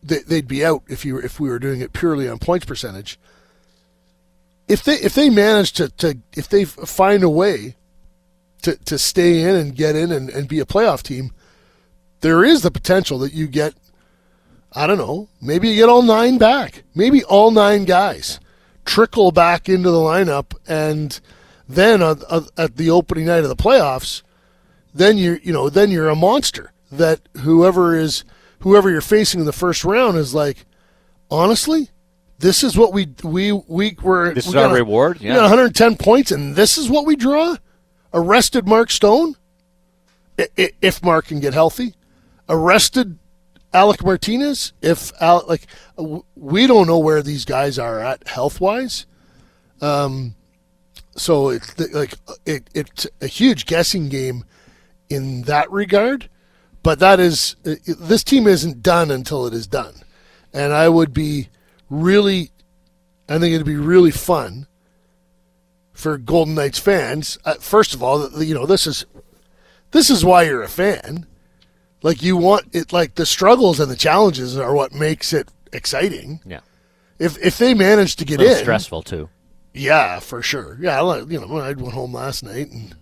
they, 0.02 0.20
would 0.28 0.46
be 0.46 0.64
out 0.64 0.84
if 0.88 1.04
you 1.04 1.18
if 1.18 1.40
we 1.40 1.48
were 1.48 1.58
doing 1.58 1.80
it 1.80 1.92
purely 1.92 2.28
on 2.28 2.38
points 2.38 2.66
percentage. 2.66 3.18
If 4.68 4.82
they 4.84 4.94
if 4.94 5.14
they 5.14 5.30
manage 5.30 5.72
to, 5.72 5.88
to 5.88 6.18
if 6.36 6.48
they 6.48 6.64
find 6.64 7.22
a 7.22 7.30
way 7.30 7.76
to, 8.62 8.76
to 8.76 8.98
stay 8.98 9.42
in 9.42 9.56
and 9.56 9.74
get 9.74 9.96
in 9.96 10.12
and, 10.12 10.28
and 10.28 10.48
be 10.48 10.60
a 10.60 10.66
playoff 10.66 11.02
team, 11.02 11.32
there 12.20 12.44
is 12.44 12.62
the 12.62 12.70
potential 12.70 13.18
that 13.20 13.32
you 13.32 13.46
get 13.46 13.74
I 14.72 14.86
don't 14.86 14.98
know, 14.98 15.28
maybe 15.40 15.68
you 15.68 15.76
get 15.76 15.88
all 15.88 16.02
nine 16.02 16.36
back. 16.36 16.84
Maybe 16.94 17.24
all 17.24 17.50
nine 17.50 17.84
guys 17.84 18.38
trickle 18.84 19.32
back 19.32 19.68
into 19.68 19.90
the 19.90 19.98
lineup 19.98 20.54
and 20.66 21.18
then 21.68 22.02
uh, 22.02 22.14
uh, 22.28 22.42
at 22.56 22.76
the 22.76 22.90
opening 22.90 23.26
night 23.26 23.42
of 23.42 23.48
the 23.48 23.56
playoffs, 23.56 24.22
then 24.94 25.18
you're 25.18 25.38
you 25.38 25.52
know, 25.52 25.68
then 25.68 25.90
you're 25.90 26.08
a 26.08 26.16
monster 26.16 26.72
that 26.90 27.20
whoever 27.38 27.94
is 27.94 28.24
whoever 28.60 28.90
you're 28.90 29.00
facing 29.00 29.40
in 29.40 29.46
the 29.46 29.52
first 29.52 29.84
round 29.84 30.16
is 30.16 30.34
like, 30.34 30.66
honestly, 31.30 31.90
this 32.38 32.62
is 32.62 32.76
what 32.76 32.92
we 32.92 33.08
we 33.22 33.52
we 33.52 33.96
were. 34.00 34.32
This 34.32 34.46
we 34.46 34.50
is 34.50 34.56
our 34.56 34.70
a, 34.70 34.74
reward. 34.74 35.20
Yeah, 35.20 35.40
110 35.42 35.96
points, 35.96 36.30
and 36.30 36.54
this 36.54 36.78
is 36.78 36.88
what 36.88 37.04
we 37.04 37.16
draw. 37.16 37.56
Arrested 38.14 38.66
Mark 38.66 38.90
Stone, 38.90 39.36
if 40.56 41.02
Mark 41.02 41.26
can 41.26 41.40
get 41.40 41.52
healthy. 41.52 41.94
Arrested 42.48 43.18
Alec 43.74 44.02
Martinez, 44.02 44.72
if 44.80 45.12
Al, 45.20 45.44
like 45.46 45.66
we 46.34 46.66
don't 46.66 46.86
know 46.86 46.98
where 46.98 47.22
these 47.22 47.44
guys 47.44 47.78
are 47.78 48.00
at 48.00 48.26
health 48.28 48.60
wise, 48.60 49.04
um, 49.80 50.34
so 51.16 51.50
it's 51.50 51.78
like 51.92 52.14
it, 52.46 52.70
it's 52.72 53.06
a 53.20 53.26
huge 53.26 53.66
guessing 53.66 54.08
game 54.08 54.44
in 55.10 55.42
that 55.42 55.70
regard. 55.70 56.30
But 56.82 57.00
that 57.00 57.18
is 57.18 57.56
this 57.64 58.22
team 58.22 58.46
isn't 58.46 58.82
done 58.82 59.10
until 59.10 59.46
it 59.46 59.52
is 59.52 59.66
done, 59.66 59.94
and 60.52 60.72
I 60.72 60.88
would 60.88 61.12
be 61.12 61.48
really, 61.90 62.50
I 63.28 63.38
think 63.38 63.54
it'd 63.54 63.66
be 63.66 63.76
really 63.76 64.10
fun 64.10 64.66
for 65.92 66.16
Golden 66.18 66.54
Knights 66.54 66.78
fans. 66.78 67.38
Uh, 67.44 67.54
first 67.54 67.94
of 67.94 68.02
all, 68.02 68.42
you 68.42 68.54
know 68.54 68.66
this 68.66 68.86
is 68.86 69.04
this 69.90 70.10
is 70.10 70.24
why 70.24 70.44
you're 70.44 70.62
a 70.62 70.68
fan. 70.68 71.26
Like 72.02 72.22
you 72.22 72.36
want 72.36 72.74
it. 72.74 72.92
Like 72.92 73.16
the 73.16 73.26
struggles 73.26 73.80
and 73.80 73.90
the 73.90 73.96
challenges 73.96 74.56
are 74.56 74.74
what 74.74 74.94
makes 74.94 75.32
it 75.32 75.48
exciting. 75.72 76.40
Yeah. 76.46 76.60
If 77.18 77.36
if 77.44 77.58
they 77.58 77.74
manage 77.74 78.16
to 78.16 78.24
get 78.24 78.40
in, 78.40 78.56
stressful 78.56 79.02
too. 79.02 79.28
yeah, 79.74 80.20
for 80.20 80.40
sure. 80.40 80.78
Yeah, 80.80 81.02
I 81.02 81.18
you 81.22 81.40
know, 81.40 81.58
I 81.58 81.72
went 81.72 81.94
home 81.94 82.12
last 82.12 82.44
night 82.44 82.70
and 82.70 82.94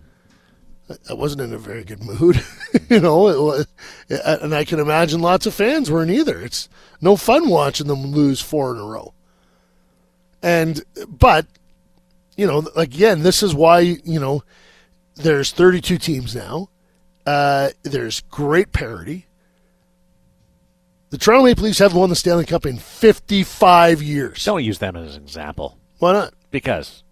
I- 1.10 1.14
wasn't 1.14 1.42
in 1.42 1.52
a 1.52 1.58
very 1.58 1.84
good 1.84 2.02
mood. 2.02 2.42
you 2.88 3.00
know, 3.00 3.28
it 3.28 3.40
was, 3.40 3.66
and 4.42 4.54
I 4.54 4.64
can 4.64 4.78
imagine 4.78 5.20
lots 5.20 5.46
of 5.46 5.54
fans 5.54 5.90
weren't 5.90 6.10
either. 6.10 6.40
It's 6.40 6.68
no 7.00 7.16
fun 7.16 7.48
watching 7.48 7.86
them 7.86 8.06
lose 8.06 8.40
four 8.40 8.72
in 8.74 8.80
a 8.80 8.84
row. 8.84 9.12
And 10.42 10.82
but 11.08 11.46
you 12.36 12.46
know, 12.46 12.68
again, 12.76 13.22
this 13.22 13.42
is 13.42 13.54
why 13.54 13.80
you 13.80 14.20
know 14.20 14.44
there's 15.16 15.50
32 15.50 15.98
teams 15.98 16.36
now. 16.36 16.68
Uh, 17.24 17.70
there's 17.82 18.20
great 18.20 18.72
parity. 18.72 19.26
The 21.10 21.18
Toronto 21.18 21.44
Maple 21.44 21.64
Leafs 21.64 21.78
haven't 21.78 21.98
won 21.98 22.10
the 22.10 22.16
Stanley 22.16 22.44
Cup 22.44 22.66
in 22.66 22.78
55 22.78 24.02
years. 24.02 24.44
Don't 24.44 24.62
use 24.62 24.78
them 24.78 24.96
as 24.96 25.16
an 25.16 25.22
example 25.22 25.78
Why 25.98 26.12
not? 26.12 26.34
because 26.50 27.02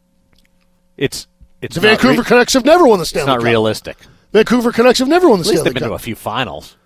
it's 0.96 1.26
it's 1.64 1.74
The 1.74 1.80
Vancouver 1.80 2.22
re- 2.22 2.26
Canucks 2.26 2.52
have 2.54 2.64
never 2.64 2.86
won 2.86 2.98
the 2.98 3.06
Stanley 3.06 3.26
Cup. 3.26 3.34
it's 3.36 3.36
not 3.36 3.38
Cup. 3.40 3.50
realistic. 3.52 3.96
Vancouver 4.32 4.72
Canucks 4.72 4.98
have 4.98 5.08
never 5.08 5.28
won 5.28 5.38
the 5.38 5.42
At 5.42 5.46
Stanley 5.46 5.64
they've 5.64 5.74
been 5.74 5.82
Cup. 5.82 5.90
to 5.90 5.94
a 5.94 5.98
few 5.98 6.14
finals. 6.14 6.76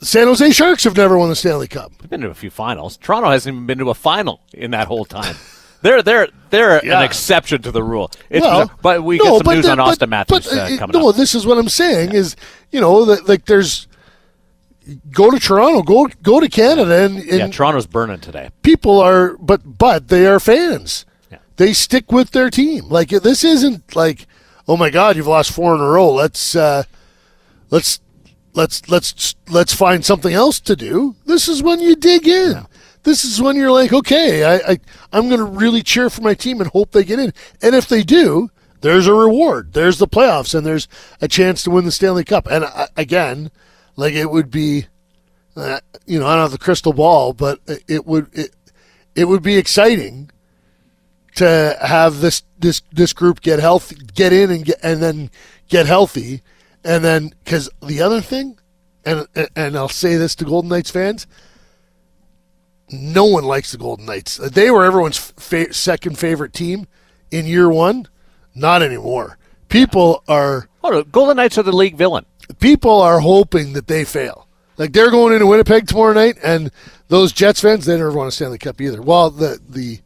The 0.00 0.06
San 0.06 0.26
Jose 0.28 0.50
Sharks 0.52 0.84
have 0.84 0.96
never 0.96 1.18
won 1.18 1.28
the 1.28 1.36
Stanley 1.36 1.66
Cup. 1.68 1.92
They've 2.00 2.08
been 2.10 2.20
to 2.20 2.30
a 2.30 2.34
few 2.34 2.50
finals. 2.50 2.96
Toronto 2.98 3.30
hasn't 3.30 3.52
even 3.54 3.66
been 3.66 3.78
to 3.78 3.90
a 3.90 3.94
final 3.94 4.40
in 4.52 4.70
that 4.72 4.86
whole 4.88 5.04
time. 5.04 5.34
They're 5.80 6.02
they're 6.02 6.26
they're 6.50 6.84
Yeah. 6.84 6.98
an 6.98 7.04
exception 7.04 7.62
to 7.62 7.70
the 7.70 7.84
rule. 7.84 8.10
It's 8.30 8.42
well, 8.44 8.62
bizarre. 8.62 8.76
but 8.82 9.04
we 9.04 9.18
no, 9.18 9.24
get 9.24 9.30
some 9.30 9.42
but 9.44 9.54
news 9.54 9.64
the- 9.64 9.70
on 9.70 9.76
but- 9.78 9.98
Auston 9.98 10.08
Matthews 10.08 10.46
but, 10.48 10.52
uh, 10.58 10.76
coming 10.76 11.00
no, 11.00 11.08
up. 11.10 11.14
this 11.14 11.36
is 11.36 11.46
what 11.46 11.56
I'm 11.56 11.68
saying 11.68 12.12
is, 12.14 12.34
you 12.72 12.80
know, 12.80 13.04
that, 13.04 13.28
like 13.28 13.44
there's 13.44 13.86
go 15.12 15.30
to 15.30 15.38
Toronto, 15.38 15.82
go 15.82 16.08
go 16.22 16.40
to 16.40 16.48
Canada, 16.48 17.04
and, 17.04 17.18
and 17.18 17.26
Yeah, 17.38 17.46
Toronto's 17.46 17.86
burning 17.86 18.18
today. 18.20 18.50
people 18.62 18.98
are, 19.00 19.36
but 19.38 19.60
but 19.78 20.08
they 20.08 20.26
are 20.26 20.40
fans. 20.40 21.04
Yeah. 21.58 21.66
They 21.66 21.72
stick 21.72 22.12
with 22.12 22.30
their 22.30 22.50
team. 22.50 22.88
Like 22.88 23.10
this 23.10 23.44
isn't 23.44 23.94
like, 23.96 24.26
oh 24.66 24.76
my 24.76 24.90
God, 24.90 25.16
you've 25.16 25.26
lost 25.26 25.52
four 25.52 25.74
in 25.74 25.80
a 25.80 25.88
row. 25.88 26.12
Let's 26.12 26.54
uh, 26.54 26.84
let's 27.70 28.00
let's 28.54 28.88
let's 28.88 29.34
let's 29.48 29.74
find 29.74 30.04
something 30.04 30.32
else 30.32 30.60
to 30.60 30.76
do. 30.76 31.16
This 31.26 31.48
is 31.48 31.62
when 31.62 31.80
you 31.80 31.96
dig 31.96 32.26
in. 32.26 32.66
This 33.04 33.24
is 33.24 33.40
when 33.40 33.56
you're 33.56 33.70
like, 33.70 33.92
okay, 33.92 34.44
I, 34.44 34.72
I 34.72 34.78
I'm 35.12 35.28
going 35.28 35.38
to 35.38 35.44
really 35.44 35.82
cheer 35.82 36.10
for 36.10 36.22
my 36.22 36.34
team 36.34 36.60
and 36.60 36.70
hope 36.70 36.90
they 36.90 37.04
get 37.04 37.18
in. 37.18 37.32
And 37.62 37.74
if 37.74 37.88
they 37.88 38.02
do, 38.02 38.50
there's 38.80 39.06
a 39.06 39.14
reward. 39.14 39.72
There's 39.72 39.98
the 39.98 40.08
playoffs, 40.08 40.54
and 40.54 40.66
there's 40.66 40.88
a 41.20 41.28
chance 41.28 41.62
to 41.62 41.70
win 41.70 41.84
the 41.84 41.92
Stanley 41.92 42.24
Cup. 42.24 42.46
And 42.50 42.64
uh, 42.64 42.88
again, 42.96 43.50
like 43.96 44.14
it 44.14 44.30
would 44.30 44.50
be, 44.50 44.86
uh, 45.56 45.80
you 46.06 46.18
know, 46.18 46.26
I 46.26 46.34
don't 46.34 46.42
have 46.42 46.52
the 46.52 46.58
crystal 46.58 46.92
ball, 46.92 47.32
but 47.32 47.60
it 47.86 48.06
would 48.06 48.28
it 48.32 48.54
it 49.14 49.24
would 49.24 49.42
be 49.42 49.56
exciting 49.56 50.30
to 51.38 51.76
have 51.80 52.20
this 52.20 52.42
this 52.58 52.82
this 52.92 53.12
group 53.12 53.40
get 53.40 53.58
healthy, 53.60 53.96
get 54.14 54.32
in 54.32 54.50
and 54.50 54.64
get 54.64 54.78
and 54.82 55.02
then 55.02 55.30
get 55.68 55.86
healthy, 55.86 56.42
and 56.84 57.04
then 57.04 57.32
because 57.44 57.68
the 57.82 58.00
other 58.00 58.20
thing, 58.20 58.58
and 59.04 59.26
and 59.56 59.76
I'll 59.76 59.88
say 59.88 60.16
this 60.16 60.34
to 60.36 60.44
Golden 60.44 60.68
Knights 60.70 60.90
fans, 60.90 61.26
no 62.90 63.24
one 63.24 63.44
likes 63.44 63.72
the 63.72 63.78
Golden 63.78 64.06
Knights. 64.06 64.36
They 64.36 64.70
were 64.70 64.84
everyone's 64.84 65.18
fa- 65.18 65.72
second 65.72 66.18
favorite 66.18 66.52
team 66.52 66.86
in 67.30 67.46
year 67.46 67.68
one, 67.68 68.06
not 68.54 68.82
anymore. 68.82 69.38
People 69.68 70.22
are 70.28 70.68
Oh, 70.82 71.02
Golden 71.04 71.36
Knights 71.36 71.58
are 71.58 71.62
the 71.62 71.72
league 71.72 71.96
villain. 71.96 72.24
people 72.60 73.02
are 73.02 73.20
hoping 73.20 73.74
that 73.74 73.88
they 73.88 74.04
fail. 74.04 74.46
Like 74.78 74.92
they're 74.92 75.10
going 75.10 75.34
into 75.34 75.46
Winnipeg 75.46 75.86
tomorrow 75.86 76.14
night, 76.14 76.38
and 76.42 76.70
those 77.08 77.32
Jets 77.32 77.60
fans 77.60 77.84
they 77.84 77.96
never 77.96 78.12
won 78.12 78.28
a 78.28 78.30
Stanley 78.30 78.58
Cup 78.58 78.80
either. 78.80 79.02
Well, 79.02 79.30
the 79.30 79.60
the 79.68 80.00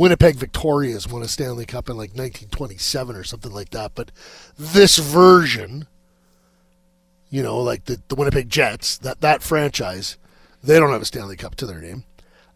Winnipeg 0.00 0.36
Victorias 0.36 1.06
won 1.06 1.20
a 1.20 1.28
Stanley 1.28 1.66
Cup 1.66 1.90
in 1.90 1.96
like 1.96 2.10
1927 2.12 3.14
or 3.14 3.22
something 3.22 3.52
like 3.52 3.68
that. 3.70 3.92
But 3.94 4.10
this 4.58 4.96
version, 4.96 5.86
you 7.28 7.42
know, 7.42 7.58
like 7.60 7.84
the, 7.84 8.00
the 8.08 8.14
Winnipeg 8.14 8.48
Jets, 8.48 8.96
that 8.98 9.20
that 9.20 9.42
franchise, 9.42 10.16
they 10.64 10.78
don't 10.78 10.90
have 10.90 11.02
a 11.02 11.04
Stanley 11.04 11.36
Cup 11.36 11.54
to 11.56 11.66
their 11.66 11.82
name. 11.82 12.04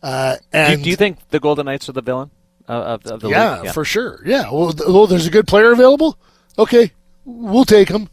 Uh, 0.03 0.37
Do, 0.37 0.41
and 0.55 0.79
you- 0.79 0.85
do 0.85 0.91
you 0.91 0.97
think 0.97 1.19
the 1.29 1.39
Golden 1.39 1.67
Knights 1.67 1.87
are 1.91 1.93
the 1.93 2.01
villain 2.01 2.31
of, 2.67 3.05
of 3.05 3.21
the 3.21 3.29
yeah, 3.29 3.61
league? 3.61 3.73
for 3.75 3.85
sure. 3.85 4.23
Yeah. 4.25 4.51
Well, 4.51 4.73
th- 4.73 4.89
well, 4.89 5.07
there's 5.07 5.27
a 5.27 5.31
good 5.31 5.47
player 5.47 5.71
available. 5.71 6.19
Okay, 6.59 6.93
we'll 7.27 7.67
take 7.67 7.91
him. 7.91 8.09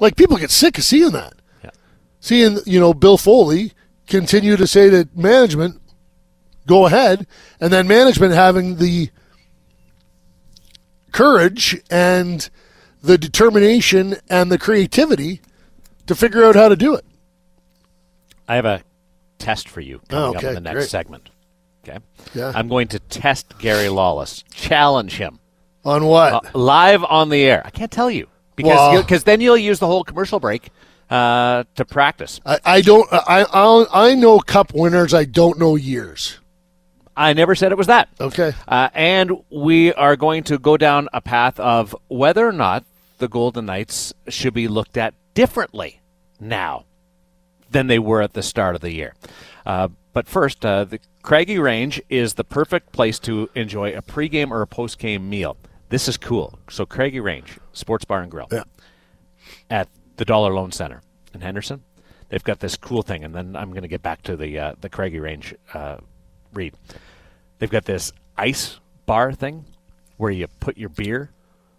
Like 0.00 0.16
people 0.16 0.36
get 0.36 0.50
sick 0.50 0.78
of 0.78 0.84
seeing 0.84 1.12
that. 1.12 1.34
Yeah. 1.62 1.70
Seeing 2.18 2.58
you 2.66 2.80
know 2.80 2.92
Bill 2.92 3.18
Foley 3.18 3.70
continue 4.08 4.56
to 4.56 4.66
say 4.66 4.90
to 4.90 5.08
management, 5.14 5.80
"Go 6.66 6.86
ahead," 6.86 7.26
and 7.60 7.72
then 7.72 7.86
management 7.88 8.34
having 8.34 8.76
the 8.76 9.10
courage 11.12 11.80
and 11.90 12.48
the 13.02 13.18
determination 13.18 14.16
and 14.28 14.50
the 14.50 14.58
creativity 14.58 15.40
to 16.06 16.14
figure 16.14 16.44
out 16.44 16.54
how 16.56 16.68
to 16.68 16.76
do 16.76 16.94
it. 16.94 17.04
I 18.48 18.56
have 18.56 18.64
a 18.64 18.82
test 19.38 19.68
for 19.68 19.80
you 19.80 20.00
coming 20.08 20.36
Oh, 20.36 20.38
up 20.38 20.44
in 20.44 20.54
the 20.54 20.60
next 20.60 20.74
great. 20.74 20.88
segment. 20.90 21.30
Okay. 21.86 21.98
Yeah. 22.34 22.52
I'm 22.54 22.68
going 22.68 22.88
to 22.88 22.98
test 22.98 23.58
Gary 23.58 23.88
Lawless, 23.88 24.42
challenge 24.52 25.16
him 25.18 25.38
On 25.84 26.04
what? 26.06 26.32
uh, 26.32 26.40
live 26.58 27.04
on 27.04 27.28
the 27.28 27.42
air. 27.44 27.62
I 27.64 27.70
can't 27.70 27.90
tell 27.90 28.10
you 28.10 28.26
because 28.56 28.70
Well- 28.76 28.92
you'll- 28.94 29.02
cause 29.04 29.24
then 29.24 29.40
you'll 29.40 29.56
use 29.58 29.78
the 29.78 29.86
whole 29.86 30.02
commercial 30.04 30.40
break 30.40 30.70
uh, 31.10 31.64
to 31.74 31.84
practice. 31.84 32.40
I, 32.46 32.58
I 32.64 32.80
don't. 32.80 33.06
I, 33.12 33.42
I 33.52 34.06
I 34.10 34.14
know 34.14 34.38
cup 34.40 34.72
winners. 34.74 35.12
I 35.12 35.24
don't 35.26 35.58
know 35.58 35.76
years. 35.76 36.38
I 37.16 37.32
never 37.32 37.54
said 37.54 37.70
it 37.72 37.78
was 37.78 37.86
that. 37.86 38.08
Okay. 38.20 38.52
Uh, 38.66 38.88
and 38.94 39.30
we 39.50 39.92
are 39.94 40.16
going 40.16 40.42
to 40.44 40.58
go 40.58 40.76
down 40.76 41.08
a 41.12 41.20
path 41.20 41.60
of 41.60 41.94
whether 42.08 42.46
or 42.46 42.52
not 42.52 42.84
the 43.18 43.28
Golden 43.28 43.66
Knights 43.66 44.12
should 44.28 44.54
be 44.54 44.66
looked 44.68 44.96
at 44.96 45.14
differently 45.34 46.00
now 46.40 46.84
than 47.70 47.86
they 47.86 47.98
were 47.98 48.20
at 48.22 48.32
the 48.32 48.42
start 48.42 48.74
of 48.74 48.80
the 48.80 48.92
year. 48.92 49.14
Uh, 49.64 49.88
but 50.12 50.26
first, 50.28 50.64
uh, 50.66 50.84
the 50.84 50.98
Craggy 51.22 51.58
Range 51.58 52.00
is 52.08 52.34
the 52.34 52.44
perfect 52.44 52.92
place 52.92 53.18
to 53.20 53.48
enjoy 53.54 53.92
a 53.96 54.02
pregame 54.02 54.50
or 54.50 54.62
a 54.62 54.66
postgame 54.66 55.22
meal. 55.28 55.56
This 55.88 56.08
is 56.08 56.16
cool. 56.16 56.58
So, 56.70 56.84
Craggy 56.86 57.20
Range, 57.20 57.58
Sports 57.72 58.04
Bar 58.04 58.22
and 58.22 58.30
Grill 58.30 58.48
Yeah. 58.50 58.64
at 59.70 59.88
the 60.16 60.24
Dollar 60.24 60.52
Loan 60.52 60.72
Center 60.72 61.00
in 61.32 61.40
Henderson. 61.40 61.82
They've 62.28 62.42
got 62.44 62.60
this 62.60 62.76
cool 62.76 63.02
thing, 63.02 63.22
and 63.24 63.34
then 63.34 63.54
I'm 63.56 63.70
going 63.70 63.82
to 63.82 63.88
get 63.88 64.02
back 64.02 64.22
to 64.22 64.36
the 64.36 64.58
uh, 64.58 64.74
the 64.80 64.88
Craggy 64.88 65.20
Range 65.20 65.54
uh, 65.72 65.98
read. 66.54 66.74
They've 67.58 67.70
got 67.70 67.84
this 67.84 68.12
ice 68.36 68.80
bar 69.06 69.32
thing 69.32 69.64
where 70.16 70.30
you 70.30 70.46
put 70.60 70.76
your 70.78 70.88
beer. 70.88 71.30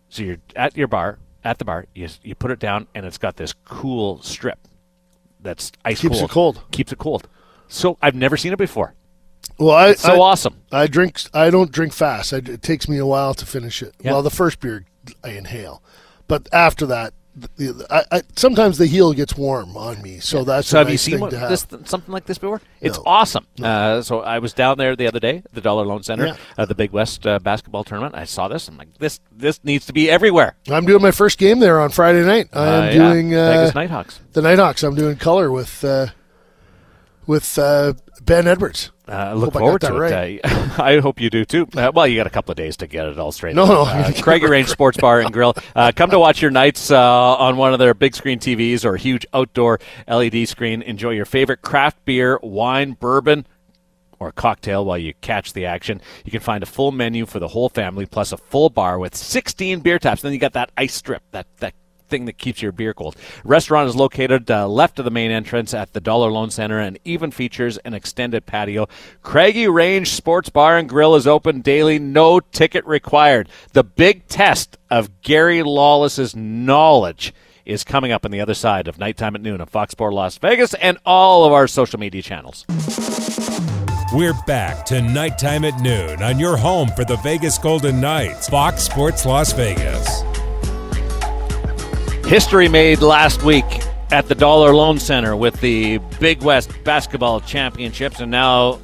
So 0.09 0.23
you're 0.23 0.37
at 0.55 0.77
your 0.77 0.87
bar, 0.87 1.19
at 1.43 1.57
the 1.57 1.65
bar, 1.65 1.85
you, 1.93 2.07
you 2.23 2.35
put 2.35 2.51
it 2.51 2.59
down, 2.59 2.87
and 2.95 3.05
it's 3.05 3.17
got 3.17 3.35
this 3.37 3.53
cool 3.65 4.21
strip 4.21 4.59
that's 5.41 5.71
ice 5.83 6.01
Keeps 6.01 6.17
it 6.17 6.19
cold. 6.19 6.31
cold. 6.31 6.71
Keeps 6.71 6.91
it 6.91 6.97
cold. 6.97 7.27
So 7.67 7.97
I've 8.01 8.15
never 8.15 8.37
seen 8.37 8.53
it 8.53 8.57
before. 8.57 8.93
Well, 9.57 9.75
I 9.75 9.93
So 9.93 10.13
I, 10.13 10.19
awesome. 10.19 10.61
I 10.71 10.87
drink. 10.87 11.19
I 11.33 11.49
don't 11.49 11.71
drink 11.71 11.93
fast. 11.93 12.33
I, 12.33 12.37
it 12.37 12.61
takes 12.61 12.87
me 12.89 12.97
a 12.97 13.05
while 13.05 13.33
to 13.35 13.45
finish 13.45 13.81
it. 13.81 13.93
Yeah. 14.01 14.13
Well, 14.13 14.21
the 14.23 14.29
first 14.31 14.59
beer 14.59 14.85
I 15.23 15.29
inhale, 15.29 15.83
but 16.27 16.47
after 16.51 16.85
that, 16.87 17.13
I, 17.89 18.03
I, 18.11 18.21
sometimes 18.37 18.77
the 18.77 18.85
heel 18.85 19.11
gets 19.13 19.35
warm 19.35 19.75
on 19.75 20.01
me. 20.01 20.19
So 20.19 20.43
that's 20.45 20.67
So 20.69 20.77
have 20.77 20.89
you 20.89 20.97
seen 20.97 21.19
what, 21.19 21.31
this 21.31 21.67
something 21.83 22.11
like 22.13 22.25
this 22.25 22.37
before? 22.37 22.61
It's 22.79 22.97
No. 22.97 23.03
awesome. 23.05 23.45
Uh, 23.61 24.01
so 24.01 24.21
I 24.21 24.39
was 24.39 24.53
down 24.53 24.77
there 24.77 24.95
the 24.95 25.07
other 25.07 25.19
day, 25.19 25.43
the 25.51 25.59
Dollar 25.61 25.85
Loan 25.85 26.01
Center, 26.03 26.27
Yeah. 26.27 26.35
uh, 26.57 26.65
the 26.65 26.75
Big 26.75 26.91
West 26.91 27.27
uh, 27.27 27.39
basketball 27.39 27.83
tournament. 27.83 28.15
I 28.15 28.23
saw 28.23 28.47
this. 28.47 28.67
I'm 28.69 28.77
like, 28.77 28.97
this 28.99 29.19
this 29.35 29.59
needs 29.63 29.85
to 29.87 29.93
be 29.93 30.09
everywhere. 30.09 30.55
I'm 30.69 30.85
doing 30.85 31.01
my 31.01 31.11
first 31.11 31.37
game 31.37 31.59
there 31.59 31.81
on 31.81 31.89
Friday 31.89 32.23
night. 32.25 32.47
I 32.53 32.65
am 32.67 32.83
Uh, 32.83 32.85
yeah. 32.85 33.11
doing 33.13 33.35
uh, 33.35 33.51
Vegas 33.51 33.75
Nighthawks. 33.75 34.19
the 34.33 34.41
Nighthawks. 34.41 34.83
I'm 34.83 34.95
doing 34.95 35.17
color 35.17 35.51
with 35.51 35.83
uh, 35.83 36.07
with 37.27 37.57
uh, 37.57 37.93
Ben 38.21 38.47
Edwards. 38.47 38.91
Uh, 39.07 39.33
look 39.35 39.53
Hope 39.53 39.55
I 39.57 39.59
forward 39.59 39.81
got 39.81 39.89
to 39.89 40.01
it. 40.01 40.41
Uh, 40.43 40.75
I 40.83 40.99
hope 40.99 41.21
you 41.21 41.29
do 41.29 41.45
too. 41.45 41.67
Uh, 41.75 41.91
well, 41.93 42.07
you 42.07 42.15
got 42.17 42.25
a 42.25 42.31
couple 42.31 42.51
of 42.51 42.57
days 42.57 42.77
to 42.77 42.87
get 42.87 43.05
it 43.05 43.19
all 43.19 43.31
straight. 43.31 43.55
No, 43.55 43.65
no, 43.65 43.81
Uh, 43.81 43.85
I'm 44.07 44.13
Craggy 44.15 44.47
Range 44.47 44.67
Sports 44.67 44.97
Bar 44.97 45.21
and 45.21 45.31
Grill. 45.31 45.53
Uh, 45.75 45.91
come 45.95 46.09
to 46.09 46.17
watch 46.19 46.41
your 46.41 46.49
nights 46.51 46.89
uh, 46.89 46.97
on 47.35 47.57
one 47.57 47.71
of 47.73 47.79
their 47.79 47.93
big 47.93 48.15
screen 48.15 48.39
TVs 48.39 48.83
or 48.83 48.97
huge 48.97 49.25
outdoor 49.33 49.79
LED 50.07 50.47
screen. 50.47 50.81
Enjoy 50.81 51.11
your 51.11 51.25
favorite 51.25 51.61
craft 51.61 52.03
beer, 52.05 52.39
wine, 52.41 52.93
bourbon, 52.93 53.45
or 54.19 54.31
cocktail 54.31 54.83
while 54.85 54.97
you 54.97 55.13
catch 55.21 55.53
the 55.53 55.65
action. 55.67 56.01
You 56.23 56.31
can 56.31 56.39
find 56.41 56.63
a 56.63 56.67
full 56.67 56.91
menu 56.91 57.27
for 57.27 57.37
the 57.39 57.49
whole 57.49 57.69
family, 57.69 58.07
plus 58.07 58.31
a 58.31 58.37
full 58.37 58.69
bar 58.71 58.97
with 58.97 59.15
16 59.15 59.81
beer 59.81 59.99
taps. 59.99 60.23
Then 60.23 60.33
you 60.33 60.39
got 60.39 60.53
that 60.53 60.71
ice 60.77 60.95
strip, 60.95 61.21
that 61.31 61.45
that 61.57 61.73
thing 62.07 62.25
that 62.25 62.37
keeps 62.37 62.61
your 62.61 62.71
beer 62.71 62.93
cold. 62.93 63.15
Restaurant 63.43 63.89
is 63.89 63.95
located 63.95 64.49
uh, 64.49 64.67
left 64.67 64.99
of 64.99 65.05
the 65.05 65.11
main 65.11 65.31
entrance 65.31 65.73
at 65.73 65.93
the 65.93 66.01
Dollar 66.01 66.31
Loan 66.31 66.49
Center 66.49 66.79
and 66.79 66.99
even 67.05 67.31
features 67.31 67.77
an 67.79 67.93
extended 67.93 68.45
patio. 68.45 68.87
Craggy 69.21 69.67
Range 69.67 70.09
Sports 70.09 70.49
Bar 70.49 70.77
and 70.77 70.89
Grill 70.89 71.15
is 71.15 71.27
open 71.27 71.61
daily, 71.61 71.99
no 71.99 72.39
ticket 72.39 72.85
required. 72.85 73.49
The 73.73 73.83
big 73.83 74.27
test 74.27 74.77
of 74.89 75.21
Gary 75.21 75.63
Lawless's 75.63 76.35
knowledge 76.35 77.33
is 77.65 77.83
coming 77.83 78.11
up 78.11 78.25
on 78.25 78.31
the 78.31 78.41
other 78.41 78.53
side 78.53 78.87
of 78.87 78.99
nighttime 78.99 79.35
at 79.35 79.41
noon 79.41 79.59
on 79.59 79.67
Fox 79.67 79.91
Sports 79.91 80.13
Las 80.13 80.37
Vegas 80.37 80.73
and 80.75 80.97
all 81.05 81.45
of 81.45 81.51
our 81.51 81.67
social 81.67 81.99
media 81.99 82.21
channels. 82.21 82.65
We're 84.13 84.39
back 84.45 84.85
to 84.85 85.01
nighttime 85.01 85.65
at 85.65 85.81
noon 85.81 86.21
on 86.21 86.39
your 86.39 86.57
home 86.57 86.89
for 86.89 87.03
the 87.03 87.17
Vegas 87.17 87.57
Golden 87.57 87.99
Knights, 87.99 88.47
Fox 88.47 88.83
Sports 88.83 89.25
Las 89.25 89.51
Vegas. 89.51 90.23
History 92.27 92.67
made 92.67 93.03
last 93.03 93.43
week 93.43 93.65
at 94.11 94.27
the 94.27 94.33
Dollar 94.33 94.73
Loan 94.73 94.97
Center 94.97 95.35
with 95.35 95.61
the 95.61 95.99
Big 96.19 96.41
West 96.41 96.71
Basketball 96.83 97.39
Championships, 97.39 98.19
and 98.19 98.31
now 98.31 98.79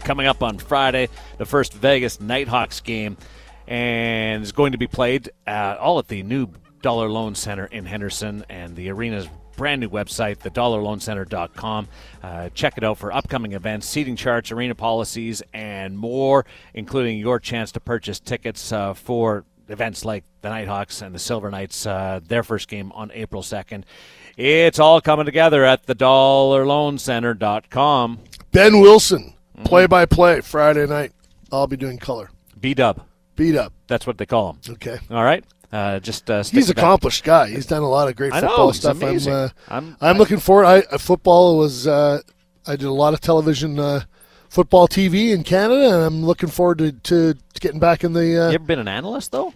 coming 0.00 0.26
up 0.26 0.42
on 0.42 0.56
Friday, 0.56 1.10
the 1.36 1.44
first 1.44 1.74
Vegas 1.74 2.22
Nighthawks 2.22 2.80
game, 2.80 3.18
and 3.66 4.42
is 4.42 4.52
going 4.52 4.72
to 4.72 4.78
be 4.78 4.86
played 4.86 5.28
all 5.46 5.98
at 5.98 6.08
the 6.08 6.22
new 6.22 6.48
Dollar 6.80 7.10
Loan 7.10 7.34
Center 7.34 7.66
in 7.66 7.84
Henderson, 7.84 8.46
and 8.48 8.74
the 8.74 8.88
arena's 8.90 9.28
brand 9.58 9.82
new 9.82 9.90
website, 9.90 10.38
thedollarloancenter.com. 10.38 11.88
Uh, 12.22 12.48
check 12.54 12.78
it 12.78 12.84
out 12.84 12.96
for 12.96 13.12
upcoming 13.12 13.52
events, 13.52 13.86
seating 13.86 14.16
charts, 14.16 14.50
arena 14.50 14.74
policies, 14.74 15.42
and 15.52 15.98
more, 15.98 16.46
including 16.72 17.18
your 17.18 17.40
chance 17.40 17.72
to 17.72 17.80
purchase 17.80 18.20
tickets 18.20 18.72
uh, 18.72 18.94
for 18.94 19.44
events 19.68 20.04
like 20.04 20.24
the 20.42 20.48
Nighthawks 20.48 21.02
and 21.02 21.14
the 21.14 21.18
Silver 21.18 21.50
Knights, 21.50 21.86
uh, 21.86 22.20
their 22.26 22.42
first 22.42 22.68
game 22.68 22.92
on 22.92 23.10
April 23.12 23.42
2nd. 23.42 23.84
It's 24.36 24.78
all 24.78 25.00
coming 25.00 25.24
together 25.24 25.64
at 25.64 25.86
thedollarloancenter.com. 25.86 28.18
Ben 28.52 28.80
Wilson, 28.80 29.34
play 29.64 29.86
by 29.86 30.06
play, 30.06 30.40
Friday 30.40 30.86
night. 30.86 31.12
I'll 31.52 31.66
be 31.66 31.76
doing 31.76 31.98
color. 31.98 32.30
B 32.60 32.74
Dub. 32.74 33.02
Beat 33.36 33.56
up. 33.56 33.72
That's 33.86 34.06
what 34.06 34.16
they 34.18 34.26
call 34.26 34.50
him. 34.52 34.58
Okay. 34.74 34.98
All 35.10 35.22
right? 35.22 35.44
Uh, 35.72 35.98
just 36.00 36.30
uh, 36.30 36.38
He's 36.38 36.52
with 36.54 36.70
an 36.70 36.74
that. 36.76 36.80
accomplished 36.80 37.22
guy. 37.24 37.48
He's 37.50 37.66
done 37.66 37.82
a 37.82 37.88
lot 37.88 38.08
of 38.08 38.16
great 38.16 38.32
I 38.32 38.40
know, 38.40 38.48
football 38.48 38.70
he's 38.70 38.80
stuff. 38.80 38.96
amazing. 39.02 39.32
I'm, 39.34 39.38
uh, 39.38 39.48
I'm- 39.68 39.96
I'm, 40.00 40.16
I- 40.16 40.18
looking 40.18 40.38
forward. 40.38 40.64
I 40.64 40.78
uh, 40.90 40.98
football 40.98 41.58
was. 41.58 41.86
Uh, 41.86 42.20
I 42.66 42.76
did 42.76 42.86
a 42.86 42.92
lot 42.92 43.12
of 43.14 43.20
television, 43.20 43.78
uh, 43.78 44.00
football 44.48 44.88
TV 44.88 45.32
in 45.32 45.44
Canada, 45.44 45.94
and 45.94 46.04
I'm 46.04 46.24
looking 46.24 46.48
forward 46.48 46.78
to, 46.78 46.92
to, 46.92 47.34
to 47.34 47.60
getting 47.60 47.80
back 47.80 48.04
in 48.04 48.12
the. 48.12 48.20
Uh, 48.46 48.48
You 48.50 48.54
ever 48.56 48.64
been 48.64 48.78
an 48.78 48.88
analyst, 48.88 49.32
though? 49.32 49.52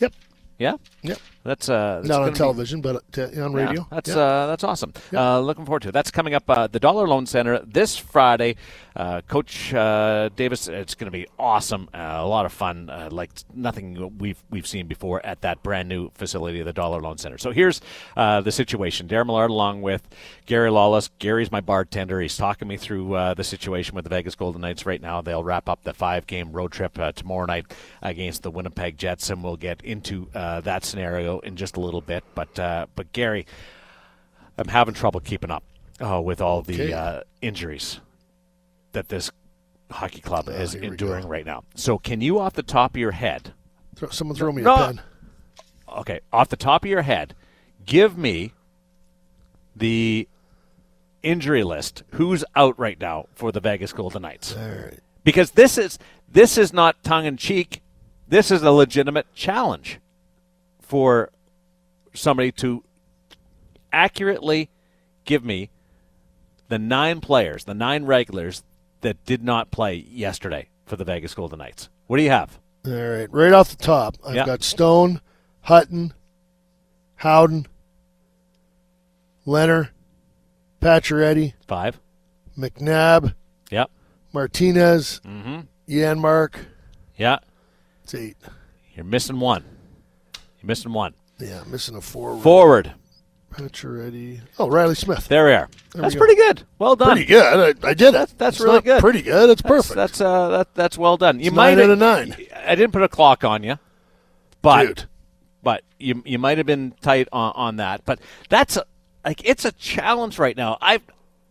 Yep. 0.00 0.12
Yeah? 0.58 0.74
Yep. 1.02 1.18
That's, 1.42 1.68
uh, 1.68 1.96
that's 1.96 2.08
Not 2.08 2.22
on 2.22 2.30
be- 2.30 2.36
television, 2.38 2.80
but 2.80 3.02
uh, 3.18 3.22
on 3.24 3.52
Yeah, 3.52 3.66
radio. 3.66 3.86
that's 3.90 4.08
Yep. 4.08 4.16
uh, 4.16 4.46
that's 4.46 4.64
awesome. 4.64 4.92
Uh, 5.12 5.40
looking 5.40 5.66
forward 5.66 5.82
to 5.82 5.88
it. 5.88 5.92
That's 5.92 6.10
coming 6.10 6.32
up 6.34 6.44
uh, 6.48 6.68
the 6.68 6.80
Dollar 6.80 7.06
Loan 7.06 7.26
Center 7.26 7.58
this 7.58 7.96
Friday. 7.96 8.56
Uh, 8.96 9.20
Coach 9.22 9.74
uh, 9.74 10.30
Davis, 10.36 10.68
it's 10.68 10.94
going 10.94 11.06
to 11.06 11.10
be 11.10 11.26
awesome. 11.38 11.88
Uh, 11.92 11.98
a 12.20 12.26
lot 12.26 12.46
of 12.46 12.52
fun, 12.52 12.88
uh, 12.88 13.08
like 13.10 13.30
nothing 13.52 14.16
we've 14.18 14.42
we've 14.50 14.66
seen 14.68 14.86
before 14.86 15.20
at 15.26 15.40
that 15.42 15.62
brand 15.64 15.88
new 15.88 16.10
facility, 16.14 16.62
the 16.62 16.72
Dollar 16.72 17.00
Loan 17.00 17.18
Center. 17.18 17.36
So 17.36 17.50
here's 17.50 17.80
uh, 18.16 18.40
the 18.40 18.52
situation. 18.52 19.08
Darren 19.08 19.26
Millard, 19.26 19.50
along 19.50 19.82
with 19.82 20.08
Gary 20.46 20.70
Lawless. 20.70 21.10
Gary's 21.18 21.50
my 21.50 21.60
bartender. 21.60 22.20
He's 22.20 22.36
talking 22.36 22.68
me 22.68 22.76
through 22.76 23.14
uh, 23.14 23.34
the 23.34 23.44
situation 23.44 23.96
with 23.96 24.04
the 24.04 24.10
Vegas 24.10 24.36
Golden 24.36 24.60
Knights 24.60 24.86
right 24.86 25.02
now. 25.02 25.20
They'll 25.20 25.44
wrap 25.44 25.68
up 25.68 25.82
the 25.82 25.92
five-game 25.92 26.52
road 26.52 26.70
trip 26.70 26.96
uh, 26.98 27.10
tomorrow 27.12 27.46
night 27.46 27.66
against 28.00 28.44
the 28.44 28.50
Winnipeg 28.52 28.96
Jets, 28.96 29.28
and 29.28 29.42
we'll 29.42 29.56
get 29.56 29.82
into 29.82 30.28
uh, 30.36 30.53
that 30.62 30.84
scenario 30.84 31.38
in 31.40 31.56
just 31.56 31.76
a 31.76 31.80
little 31.80 32.00
bit. 32.00 32.24
But 32.34 32.58
uh, 32.58 32.86
but 32.94 33.12
Gary. 33.12 33.46
I'm 34.56 34.68
having 34.68 34.94
trouble 34.94 35.18
keeping 35.18 35.50
up 35.50 35.64
uh, 36.00 36.20
with 36.20 36.40
all 36.40 36.62
the 36.62 36.74
Okay. 36.74 36.92
uh, 36.92 37.22
injuries 37.42 37.98
that 38.92 39.08
this 39.08 39.32
hockey 39.90 40.20
club 40.20 40.48
is 40.48 40.76
enduring 40.76 41.26
right 41.26 41.44
now. 41.44 41.64
So, 41.74 41.98
can 41.98 42.20
you, 42.20 42.38
off 42.38 42.52
the 42.52 42.62
top 42.62 42.92
of 42.92 42.96
your 42.98 43.10
head, 43.10 43.52
Throw- 43.96 44.10
Someone 44.10 44.36
throw 44.36 44.52
me 44.52 44.62
No. 44.62 44.74
a 44.74 44.86
pen. 44.86 45.00
okay, 45.88 46.20
off 46.32 46.50
the 46.50 46.56
top 46.56 46.84
of 46.84 46.88
your 46.88 47.02
head, 47.02 47.34
give 47.84 48.16
me 48.16 48.52
the 49.74 50.28
injury 51.24 51.64
list. 51.64 52.04
Who's 52.12 52.44
out 52.54 52.78
right 52.78 53.00
now 53.00 53.26
for 53.34 53.50
the 53.50 53.58
Vegas 53.60 53.92
Golden 53.92 54.22
Knights? 54.22 54.54
Right. 54.54 55.00
Because 55.24 55.50
this 55.52 55.76
is 55.78 55.98
this 56.30 56.56
is 56.56 56.72
not 56.72 57.02
tongue 57.02 57.24
in 57.24 57.36
cheek. 57.36 57.82
This 58.28 58.50
is 58.52 58.62
a 58.62 58.70
legitimate 58.70 59.26
challenge 59.34 59.98
for 60.84 61.30
somebody 62.14 62.52
to 62.52 62.84
accurately 63.92 64.70
give 65.24 65.44
me 65.44 65.70
the 66.68 66.78
nine 66.78 67.20
players, 67.20 67.64
the 67.64 67.74
nine 67.74 68.04
regulars 68.04 68.62
that 69.00 69.24
did 69.24 69.42
not 69.42 69.70
play 69.70 69.94
yesterday 70.08 70.68
for 70.86 70.96
the 70.96 71.04
Vegas 71.04 71.34
Golden 71.34 71.58
Knights. 71.58 71.88
What 72.06 72.16
do 72.18 72.22
you 72.22 72.30
have? 72.30 72.58
All 72.86 72.92
right. 72.92 73.30
Right 73.32 73.52
off 73.52 73.70
the 73.70 73.82
top, 73.82 74.16
I've 74.26 74.34
Yeah. 74.34 74.46
got 74.46 74.62
Stone, 74.62 75.20
Hutton, 75.62 76.12
Howden, 77.16 77.66
Lehner, 79.46 79.90
Pacioretty, 80.80 81.54
Five. 81.66 82.00
McNabb, 82.58 83.34
Yep. 83.70 83.90
Martinez, 84.32 85.20
Mm-hmm. 85.24 85.60
Janmark. 85.88 86.54
Yeah. 87.16 87.38
It's 88.02 88.14
eight. 88.14 88.36
You're 88.94 89.04
missing 89.04 89.40
one. 89.40 89.64
You're 90.64 90.68
missing 90.68 90.94
one. 90.94 91.12
Yeah, 91.38 91.62
missing 91.66 91.94
a 91.94 92.00
forward. 92.00 92.42
Forward. 92.42 92.94
Pacioretty. 93.52 94.40
Oh, 94.58 94.68
Reilly 94.70 94.94
Smith. 94.94 95.28
There 95.28 95.44
we 95.44 95.52
are. 95.52 95.68
There 95.92 95.96
we 95.96 96.00
That's 96.00 96.14
go. 96.14 96.20
pretty 96.20 96.36
good. 96.36 96.62
Well 96.78 96.96
done. 96.96 97.10
Pretty 97.10 97.26
good. 97.26 97.76
I, 97.84 97.88
I 97.90 97.92
did 97.92 98.08
it. 98.08 98.12
That's- 98.12 98.32
that's 98.38 98.60
really 98.60 98.80
good. 98.80 99.00
Pretty 99.00 99.20
good. 99.20 99.50
It's 99.50 99.60
That's- 99.60 99.88
perfect. 99.88 99.94
That's 99.94 100.20
uh, 100.22 100.48
that, 100.48 100.74
that's 100.74 100.96
well 100.96 101.18
done. 101.18 101.38
You 101.38 101.48
It's 101.48 101.54
might 101.54 101.74
nine 101.76 101.78
have- 101.90 101.90
out 101.90 101.92
of 101.92 101.98
nine. 101.98 102.46
I 102.66 102.74
didn't 102.74 102.92
put 102.94 103.02
a 103.02 103.08
clock 103.08 103.44
on 103.44 103.62
you, 103.62 103.78
but 104.62 104.86
Dude. 104.86 105.04
but 105.62 105.82
you 105.98 106.22
you 106.24 106.38
might 106.38 106.56
have 106.56 106.66
been 106.66 106.94
tight 107.02 107.28
on, 107.30 107.52
on 107.54 107.76
that. 107.76 108.06
But 108.06 108.20
that's 108.48 108.78
a, 108.78 108.86
like 109.22 109.46
it's 109.46 109.66
a 109.66 109.72
challenge 109.72 110.38
right 110.38 110.56
now. 110.56 110.78
I 110.80 111.00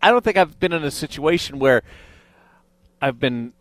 I 0.02 0.10
don't 0.10 0.24
think 0.24 0.38
I've 0.38 0.60
been 0.60 0.74
in 0.74 0.84
a 0.84 0.92
situation 0.92 1.60
where 1.60 1.84
I've 3.00 3.20
been 3.20 3.54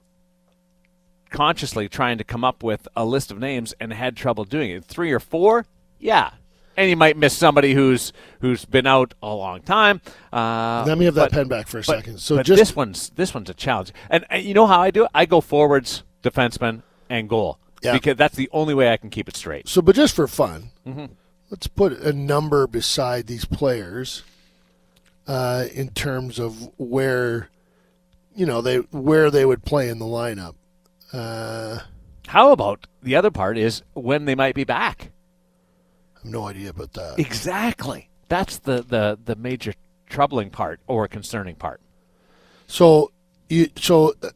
consciously 1.33 1.89
trying 1.89 2.19
to 2.19 2.25
come 2.25 2.45
up 2.45 2.63
with 2.63 2.87
a 2.95 3.05
list 3.05 3.31
of 3.33 3.39
names 3.39 3.75
and 3.81 3.93
had 3.93 4.17
trouble 4.17 4.45
doing 4.45 4.71
it. 4.71 4.85
Three 4.85 5.11
or 5.11 5.19
four, 5.21 5.67
yeah. 5.99 6.31
And 6.77 6.89
you 6.89 6.97
might 6.97 7.17
miss 7.19 7.37
somebody 7.37 7.75
who's 7.75 8.13
who's 8.41 8.65
been 8.65 8.87
out 8.87 9.13
a 9.23 9.35
long 9.35 9.61
time. 9.63 10.01
Uh, 10.33 10.85
Let 10.87 10.97
me 10.97 11.05
have 11.07 11.15
that 11.17 11.31
but- 11.31 11.33
pen 11.33 11.49
back 11.49 11.67
for 11.67 11.79
a 11.79 11.81
but, 11.81 11.97
second. 11.97 12.19
So 12.19 12.43
just 12.43 12.59
this 12.59 12.75
one's 12.77 13.11
this 13.11 13.35
one's 13.35 13.51
a 13.51 13.55
challenge, 13.55 13.93
and, 14.09 14.25
and 14.31 14.43
you 14.45 14.55
know 14.55 14.67
how 14.67 14.81
I 14.81 14.91
do 14.91 15.05
it? 15.05 15.11
I 15.15 15.27
go 15.27 15.41
forwards, 15.43 16.03
defenseman, 16.23 16.83
and 17.11 17.29
goal 17.29 17.59
Yeah. 17.83 17.93
because 17.93 18.17
that's 18.17 18.37
the 18.37 18.49
only 18.53 18.73
way 18.75 18.91
I 18.91 18.97
can 18.97 19.11
keep 19.11 19.29
it 19.29 19.37
straight. 19.37 19.69
so, 19.69 19.83
but 19.83 19.95
just 19.97 20.15
for 20.17 20.27
fun, 20.27 20.71
Mm-hmm. 20.87 21.07
let's 21.51 21.67
put 21.67 21.93
a 21.93 22.13
number 22.15 22.67
beside 22.67 23.27
these 23.27 23.45
players 23.45 24.23
uh, 25.27 25.67
in 25.75 25.91
terms 25.91 26.39
of 26.39 26.71
where 26.79 27.51
you 28.35 28.47
know 28.47 28.63
they 28.63 28.79
where 28.79 29.31
they 29.31 29.45
would 29.45 29.63
play 29.63 29.91
in 29.91 29.99
the 29.99 30.07
lineup. 30.07 30.55
Uh, 31.13 31.81
How 32.29 32.53
about 32.53 32.87
the 33.03 33.17
other 33.17 33.31
part 33.31 33.59
is 33.59 33.83
when 33.95 34.25
they 34.25 34.35
might 34.35 34.55
be 34.55 34.65
back? 34.65 35.11
I 36.17 36.21
have 36.21 36.25
no 36.33 36.47
idea 36.49 36.71
about 36.71 36.93
that. 36.95 37.19
Exactly. 37.19 38.09
That's 38.29 38.59
the 38.59 38.83
the 38.83 39.19
the 39.23 39.37
major 39.37 39.75
troubling 40.09 40.51
part 40.51 40.81
or 40.87 41.07
concerning 41.09 41.57
part. 41.57 41.81
So 42.67 43.13
you 43.49 43.69
so 43.77 44.15
uh, 44.23 44.31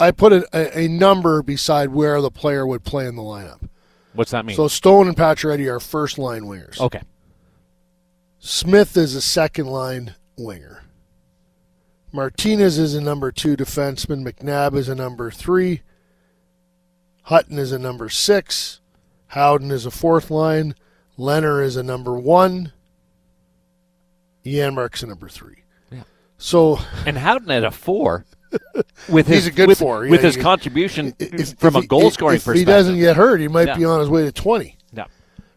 I 0.00 0.10
put 0.10 0.32
a, 0.32 0.44
a, 0.52 0.84
a 0.84 0.88
number 0.88 1.42
beside 1.42 1.90
where 1.90 2.20
the 2.20 2.30
player 2.30 2.66
would 2.66 2.82
play 2.84 3.06
in 3.06 3.14
the 3.16 3.22
lineup. 3.22 3.68
What's 4.14 4.32
that 4.32 4.44
mean? 4.44 4.56
So 4.56 4.66
Stone 4.66 5.06
and 5.08 5.16
Pacioretty 5.16 5.72
are 5.72 5.78
first 5.78 6.18
line 6.18 6.42
wingers. 6.42 6.80
okay. 6.80 7.02
Smith 8.38 8.96
is 8.96 9.14
a 9.14 9.20
second 9.20 9.66
line 9.66 10.14
winger. 10.38 10.84
Martinez 12.10 12.78
is 12.78 12.94
a 12.94 13.00
number 13.00 13.30
two 13.30 13.56
defenseman. 13.56 14.26
McNabb 14.26 14.74
is 14.74 14.88
a 14.88 14.94
number 14.94 15.30
three. 15.30 15.82
Hutton 17.30 17.58
is 17.60 17.70
a 17.70 17.78
number 17.78 18.08
six. 18.08 18.80
Howden 19.28 19.70
is 19.70 19.86
a 19.86 19.90
fourth 19.92 20.32
line. 20.32 20.74
Lehner 21.16 21.64
is 21.64 21.76
a 21.76 21.82
number 21.84 22.18
one. 22.18 22.72
Janmark's 24.44 25.04
a 25.04 25.06
number 25.06 25.28
three. 25.28 25.62
Yeah. 25.92 26.02
So 26.38 26.80
And 27.06 27.16
Howden 27.16 27.48
at 27.52 27.62
a 27.62 27.70
four 27.70 28.24
with 29.08 29.28
his 29.28 29.44
He's 29.44 29.46
a 29.46 29.52
good 29.52 29.68
with, 29.68 29.78
four, 29.78 30.06
yeah, 30.06 30.10
with 30.10 30.22
his 30.22 30.36
contribution 30.36 31.14
if, 31.20 31.56
from 31.56 31.76
if 31.76 31.84
a 31.84 31.86
goal 31.86 32.10
scoring 32.10 32.34
if, 32.38 32.44
perspective. 32.44 32.58
he 32.58 32.64
doesn't 32.64 32.98
get 32.98 33.14
hurt, 33.14 33.38
he 33.40 33.46
might 33.46 33.68
Yeah. 33.68 33.76
be 33.76 33.84
on 33.84 34.00
his 34.00 34.08
way 34.08 34.22
to 34.24 34.32
20, 34.32 34.76
no. 34.92 35.04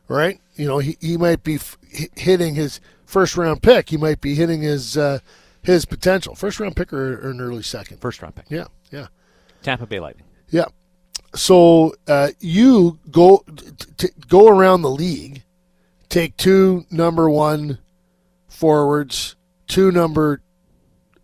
right? 0.08 0.40
You 0.56 0.68
know, 0.68 0.78
he, 0.78 0.96
he 1.02 1.18
might 1.18 1.44
be 1.44 1.56
f- 1.56 1.80
hitting 2.16 2.54
his 2.54 2.82
first 3.08 3.36
round 3.36 3.64
pick. 3.64 3.90
He 3.90 3.98
might 3.98 4.22
be 4.22 4.36
hitting 4.36 4.62
his 4.62 4.96
uh, 4.96 5.18
his 5.64 5.86
potential. 5.86 6.36
First 6.36 6.60
round 6.60 6.76
pick 6.76 6.94
or, 6.94 7.14
or 7.26 7.32
an 7.32 7.42
early 7.42 7.64
second. 7.64 7.98
First 8.00 8.22
round 8.22 8.36
pick. 8.36 8.46
Yeah, 8.50 8.66
yeah. 8.92 9.08
Tampa 9.64 9.88
Bay 9.88 10.00
Lightning. 10.00 10.26
Yeah. 10.52 10.66
So 11.36 11.96
uh, 12.08 12.30
you 12.40 13.00
go 13.10 13.44
t- 13.56 13.88
t- 13.98 14.10
go 14.28 14.48
around 14.48 14.84
the 14.84 14.90
league, 14.90 15.44
take 16.10 16.38
two 16.38 16.86
number 16.92 17.30
one 17.30 17.80
forwards, 18.48 19.36
two 19.68 19.92
number, 19.92 20.42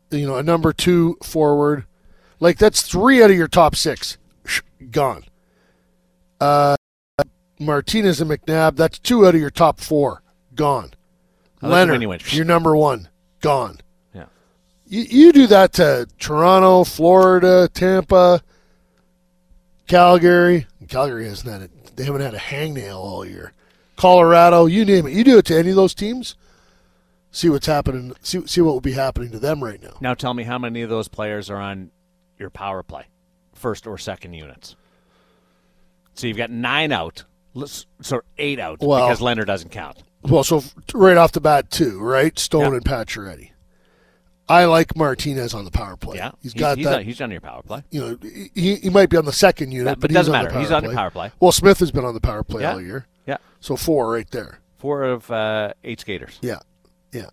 you 0.10 0.26
know, 0.28 0.38
a 0.38 0.44
number 0.44 0.74
two 0.74 1.18
forward, 1.24 1.86
like 2.40 2.58
that's 2.58 2.82
three 2.82 3.22
out 3.24 3.30
of 3.30 3.38
your 3.38 3.48
top 3.48 3.76
six 3.76 4.18
gone. 4.90 5.24
Uh, 6.42 6.76
Martinez 7.60 8.22
and 8.22 8.32
McNabb, 8.32 8.76
that's 8.76 8.98
two 9.00 9.28
out 9.28 9.36
of 9.36 9.42
your 9.42 9.50
top 9.50 9.80
four 9.80 10.24
gone. 10.56 10.92
Like 11.62 11.88
Lehner, 11.90 12.34
your 12.34 12.46
number 12.46 12.76
one 12.76 13.10
gone. 13.42 13.80
Yeah. 14.14 14.26
You, 14.88 15.02
you 15.02 15.32
do 15.34 15.48
that 15.48 15.74
to 15.74 16.08
Toronto, 16.18 16.86
Florida, 16.86 17.70
Tampa, 17.74 18.42
Calgary. 19.90 20.68
Calgary 20.88 21.28
hasn't 21.28 21.52
had 21.52 21.62
it. 21.64 21.96
They 21.98 22.06
haven't 22.06 22.22
had 22.22 22.34
a 22.34 22.38
hangnail 22.40 22.96
all 22.96 23.26
year. 23.26 23.52
Colorado, 23.98 24.66
you 24.68 24.86
name 24.86 25.06
it. 25.08 25.14
You 25.14 25.26
do 25.26 25.38
it 25.40 25.46
to 25.46 25.58
any 25.58 25.72
of 25.72 25.76
those 25.76 25.94
teams. 25.94 26.36
See 27.32 27.50
what's 27.50 27.66
happening. 27.68 28.14
See 28.22 28.46
see 28.48 28.62
what 28.62 28.72
will 28.72 28.82
be 28.82 28.94
happening 28.94 29.32
to 29.32 29.40
them 29.40 29.64
right 29.64 29.82
now. 29.82 29.98
Now 30.00 30.14
tell 30.14 30.34
me 30.34 30.44
how 30.44 30.58
many 30.58 30.82
of 30.82 30.90
those 30.90 31.08
players 31.10 31.50
are 31.50 31.58
on 31.58 31.92
your 32.40 32.50
power 32.50 32.82
play, 32.82 33.06
first 33.54 33.86
or 33.86 33.98
second 33.98 34.34
units. 34.34 34.76
So 36.14 36.28
you've 36.28 36.38
got 36.38 36.50
nine 36.50 36.92
out, 36.92 37.26
so 38.02 38.22
eight 38.38 38.60
out 38.60 38.80
Well- 38.82 39.08
because 39.08 39.20
Lehner 39.20 39.46
doesn't 39.46 39.70
count. 39.70 40.02
Well, 40.22 40.44
so 40.44 40.64
right 40.94 41.18
off 41.18 41.32
the 41.32 41.40
bat, 41.42 41.70
two 41.72 42.00
right, 42.00 42.38
Stone 42.38 42.62
Yeah. 42.72 42.78
and 42.78 42.84
Pacioretty. 42.86 43.49
I 44.50 44.66
like 44.66 44.96
Martinez 44.98 45.54
on 45.54 45.64
the 45.66 45.72
power 45.72 45.96
play. 45.96 46.18
Yeah, 46.18 46.32
he's 46.42 46.54
got 46.54 46.78
he's, 46.78 46.86
that. 46.88 46.98
on, 47.00 47.04
he's 47.06 47.22
on 47.22 47.30
your 47.32 47.40
power 47.42 47.62
play. 47.62 47.84
you 47.92 48.02
know, 48.02 48.18
he, 48.56 48.76
he 48.76 48.90
might 48.90 49.10
be 49.10 49.18
on 49.18 49.26
the 49.26 49.32
second 49.32 49.72
unit, 49.72 50.00
But 50.00 50.00
but, 50.02 50.12
doesn't 50.12 50.34
he's 50.34 50.38
on 50.38 50.44
matter. 50.44 50.48
The 50.50 50.54
power 50.54 50.62
He's 50.64 50.72
on 50.72 50.82
play. 50.82 50.90
the 50.92 50.96
power 50.96 51.12
play. 51.12 51.32
Well, 51.40 51.52
Smith 51.52 51.80
has 51.80 51.92
been 51.92 52.04
on 52.06 52.14
the 52.16 52.20
power 52.22 52.44
play 52.44 52.64
Yeah. 52.64 52.74
all 52.74 52.82
year, 52.82 53.06
Yeah, 53.28 53.38
so 53.60 53.76
four 53.76 54.12
right 54.12 54.30
there. 54.32 54.60
four 54.78 55.04
of 55.04 55.30
uh, 55.30 55.74
eight 55.84 56.00
skaters. 56.00 56.40
Yeah, 56.42 56.60
yeah, 57.12 57.28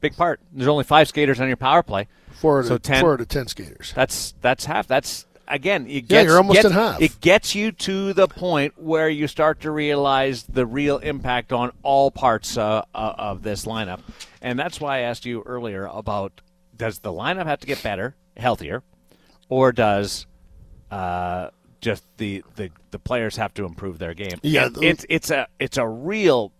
Big 0.00 0.16
part. 0.16 0.40
There's 0.52 0.68
only 0.68 0.84
five 0.84 1.08
skaters 1.08 1.40
on 1.40 1.48
your 1.48 1.56
power 1.58 1.82
play. 1.82 2.08
four 2.32 2.60
out 2.60 2.66
So 2.66 2.74
of 2.76 2.82
10. 2.82 3.00
four 3.02 3.12
out 3.14 3.20
of 3.20 3.28
ten 3.28 3.46
skaters. 3.46 3.92
That's 3.94 4.32
that's 4.40 4.64
half. 4.64 4.86
That's 4.86 5.26
again. 5.46 5.86
It 5.86 6.02
gets, 6.08 6.10
Yeah, 6.10 6.22
you're 6.22 6.36
almost 6.38 6.56
gets- 6.62 6.66
at 6.66 6.72
half. 6.72 7.02
It 7.02 7.20
gets 7.20 7.54
you 7.54 7.70
to 7.72 8.12
the 8.14 8.26
point 8.26 8.74
where 8.78 9.10
you 9.10 9.26
start 9.28 9.60
to 9.60 9.70
realize 9.70 10.44
the 10.44 10.64
real 10.64 10.98
impact 10.98 11.52
on 11.52 11.72
all 11.82 12.10
parts 12.10 12.56
uh, 12.56 12.82
uh, 12.94 13.14
of 13.18 13.42
this 13.42 13.66
lineup, 13.66 14.00
and 14.42 14.58
that's 14.58 14.80
why 14.80 14.98
I 14.98 15.00
asked 15.00 15.26
you 15.26 15.42
earlier 15.46 15.86
about 15.86 16.40
does 16.76 17.00
the 17.00 17.12
lineup 17.12 17.46
have 17.46 17.60
to 17.60 17.66
get 17.66 17.82
better, 17.82 18.14
healthier, 18.36 18.82
or 19.48 19.72
does 19.72 20.26
uh, 20.90 21.50
just 21.80 22.04
the, 22.16 22.42
the 22.56 22.70
the 22.90 22.98
players 22.98 23.36
have 23.36 23.52
to 23.54 23.64
improve 23.64 23.98
their 23.98 24.14
game? 24.14 24.38
Yeah, 24.42 24.68
it's 24.80 25.04
it's 25.08 25.30
a 25.30 25.46
it's 25.58 25.76
a 25.76 25.86
real 25.86 26.52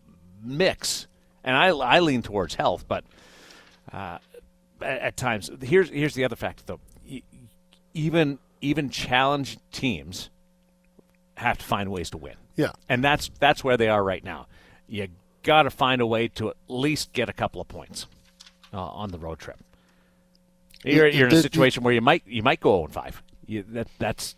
mix, 0.42 1.06
and 1.44 1.56
I 1.56 1.68
I 1.68 2.00
lean 2.00 2.22
towards 2.22 2.54
health, 2.54 2.86
but 2.86 3.04
at, 3.92 4.20
at 4.82 5.16
times. 5.16 5.50
Here's 5.62 5.88
here's 5.90 6.14
the 6.14 6.24
other 6.24 6.36
fact 6.36 6.66
though. 6.66 6.80
Even 7.94 8.38
even 8.60 8.90
challenged 8.90 9.58
teams 9.72 10.30
have 11.36 11.58
to 11.58 11.64
find 11.64 11.90
ways 11.90 12.10
to 12.10 12.18
win, 12.18 12.34
Yeah, 12.56 12.72
and 12.88 13.02
that's 13.02 13.30
that's 13.40 13.64
where 13.64 13.76
they 13.76 13.88
are 13.88 14.02
right 14.04 14.22
now. 14.22 14.46
You 14.86 15.08
got 15.42 15.62
to 15.64 15.70
find 15.70 16.00
a 16.00 16.06
way 16.06 16.28
to 16.28 16.50
at 16.50 16.56
least 16.68 17.12
get 17.12 17.28
a 17.28 17.32
couple 17.32 17.60
of 17.60 17.68
points 17.68 18.06
uh, 18.72 18.78
on 18.80 19.10
the 19.10 19.18
road 19.18 19.38
trip. 19.38 19.58
You're, 20.84 21.08
you're 21.08 21.28
in 21.28 21.34
a 21.34 21.38
it- 21.38 21.42
situation 21.42 21.82
where 21.82 21.92
you 21.92 22.00
might 22.00 22.22
you 22.26 22.42
might 22.42 22.60
go 22.60 22.78
0 22.78 22.88
5. 22.90 23.22
You, 23.46 23.64
that 23.70 23.88
that's 23.98 24.36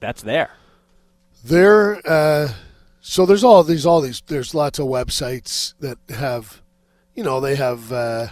that's 0.00 0.22
there. 0.22 0.50
there. 1.44 2.00
Uh, 2.08 2.52
so 3.00 3.24
there's 3.26 3.44
all 3.44 3.62
these, 3.62 3.86
all 3.86 4.00
these. 4.00 4.22
There's 4.26 4.54
lots 4.54 4.78
of 4.78 4.86
websites 4.86 5.74
that 5.80 5.98
have, 6.10 6.62
you 7.14 7.22
know, 7.22 7.40
they 7.40 7.56
have 7.56 7.92
uh, 7.92 8.28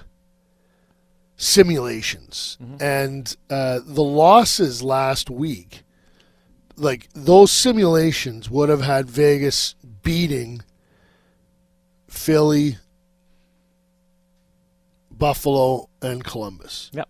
simulations, 1.36 2.58
and 2.80 3.36
uh, 3.50 3.80
the 3.84 4.02
losses 4.02 4.82
last 4.82 5.28
week, 5.30 5.82
like 6.76 7.08
those 7.14 7.50
simulations 7.52 8.50
would 8.50 8.68
have 8.68 8.82
had 8.82 9.08
Vegas 9.08 9.74
beating 10.02 10.62
Philly, 12.16 12.78
Buffalo, 15.10 15.88
and 16.02 16.24
Columbus. 16.24 16.90
Yep. 16.92 17.08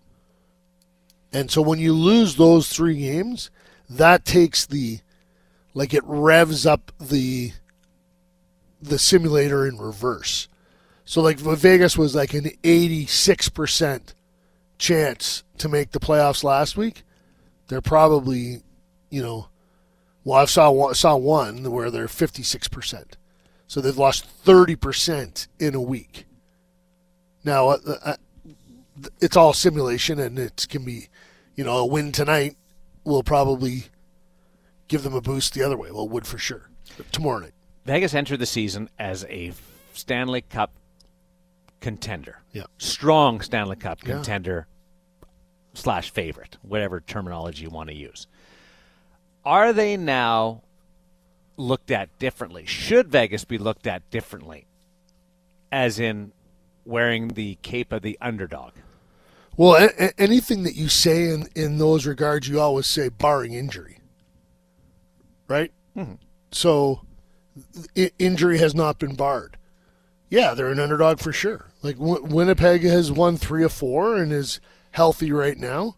And 1.32 1.50
so 1.50 1.60
when 1.60 1.78
you 1.78 1.92
lose 1.92 2.36
those 2.36 2.68
three 2.68 2.98
games, 3.00 3.50
that 3.90 4.24
takes 4.24 4.66
the 4.66 5.00
like 5.74 5.92
it 5.92 6.02
revs 6.04 6.64
up 6.66 6.92
the 6.98 7.52
the 8.80 8.98
simulator 8.98 9.66
in 9.66 9.78
reverse. 9.78 10.48
So 11.04 11.20
like 11.20 11.38
Vegas 11.38 11.96
was 11.96 12.14
like 12.14 12.34
an 12.34 12.50
86% 12.62 14.14
chance 14.78 15.44
to 15.58 15.68
make 15.68 15.92
the 15.92 16.00
playoffs 16.00 16.42
last 16.42 16.76
week. 16.76 17.04
They're 17.68 17.80
probably, 17.80 18.62
you 19.10 19.22
know, 19.22 19.48
well 20.24 20.40
I 20.40 20.44
saw 20.46 20.70
one, 20.70 20.94
saw 20.94 21.16
one 21.16 21.70
where 21.70 21.90
they're 21.90 22.06
56%. 22.06 23.12
So 23.66 23.80
they've 23.80 23.96
lost 23.96 24.26
30% 24.44 25.48
in 25.58 25.74
a 25.74 25.80
week. 25.80 26.26
Now, 27.44 27.68
uh, 27.70 27.78
uh, 28.04 28.16
it's 29.20 29.36
all 29.36 29.52
simulation 29.52 30.18
and 30.18 30.38
it 30.38 30.66
can 30.70 30.84
be, 30.84 31.08
you 31.54 31.64
know, 31.64 31.78
a 31.78 31.86
win 31.86 32.12
tonight 32.12 32.56
will 33.04 33.22
probably 33.22 33.84
give 34.88 35.02
them 35.02 35.14
a 35.14 35.20
boost 35.20 35.54
the 35.54 35.62
other 35.62 35.76
way. 35.76 35.90
Well, 35.90 36.04
it 36.04 36.10
would 36.10 36.26
for 36.26 36.38
sure. 36.38 36.70
Tomorrow 37.12 37.40
night. 37.40 37.52
Vegas 37.84 38.14
entered 38.14 38.38
the 38.38 38.46
season 38.46 38.88
as 38.98 39.24
a 39.28 39.52
Stanley 39.92 40.42
Cup 40.42 40.72
contender. 41.80 42.38
Yeah. 42.52 42.64
Strong 42.78 43.42
Stanley 43.42 43.76
Cup 43.76 43.98
Yeah. 44.02 44.14
contender 44.14 44.66
slash 45.74 46.10
favorite, 46.10 46.56
whatever 46.62 47.00
terminology 47.00 47.62
you 47.64 47.70
want 47.70 47.88
to 47.90 47.94
use. 47.94 48.26
Are 49.44 49.72
they 49.72 49.96
now 49.96 50.62
looked 51.56 51.90
at 51.90 52.16
differently? 52.18 52.66
Should 52.66 53.08
Vegas 53.08 53.44
be 53.44 53.58
looked 53.58 53.86
at 53.86 54.08
differently? 54.10 54.66
As 55.72 55.98
in 55.98 56.32
wearing 56.84 57.28
the 57.28 57.56
cape 57.62 57.92
of 57.92 58.02
the 58.02 58.16
underdog. 58.20 58.72
Well, 59.56 59.88
a- 59.98 60.20
anything 60.20 60.62
that 60.64 60.74
you 60.76 60.88
say 60.88 61.30
in, 61.30 61.48
in 61.54 61.78
those 61.78 62.06
regards, 62.06 62.48
you 62.48 62.60
always 62.60 62.86
say 62.86 63.08
barring 63.08 63.54
injury. 63.54 63.98
Right? 65.48 65.72
Mm-hmm. 65.96 66.14
So, 66.52 67.02
I- 67.96 68.12
injury 68.18 68.58
has 68.58 68.74
not 68.74 68.98
been 68.98 69.14
barred. 69.14 69.56
Yeah, 70.28 70.54
they're 70.54 70.70
an 70.70 70.80
underdog 70.80 71.20
for 71.20 71.32
sure. 71.32 71.70
Like 71.82 71.98
w- 71.98 72.22
Winnipeg 72.24 72.82
has 72.82 73.12
won 73.12 73.36
three 73.36 73.64
of 73.64 73.72
four 73.72 74.16
and 74.16 74.32
is 74.32 74.60
healthy 74.90 75.30
right 75.32 75.56
now. 75.56 75.96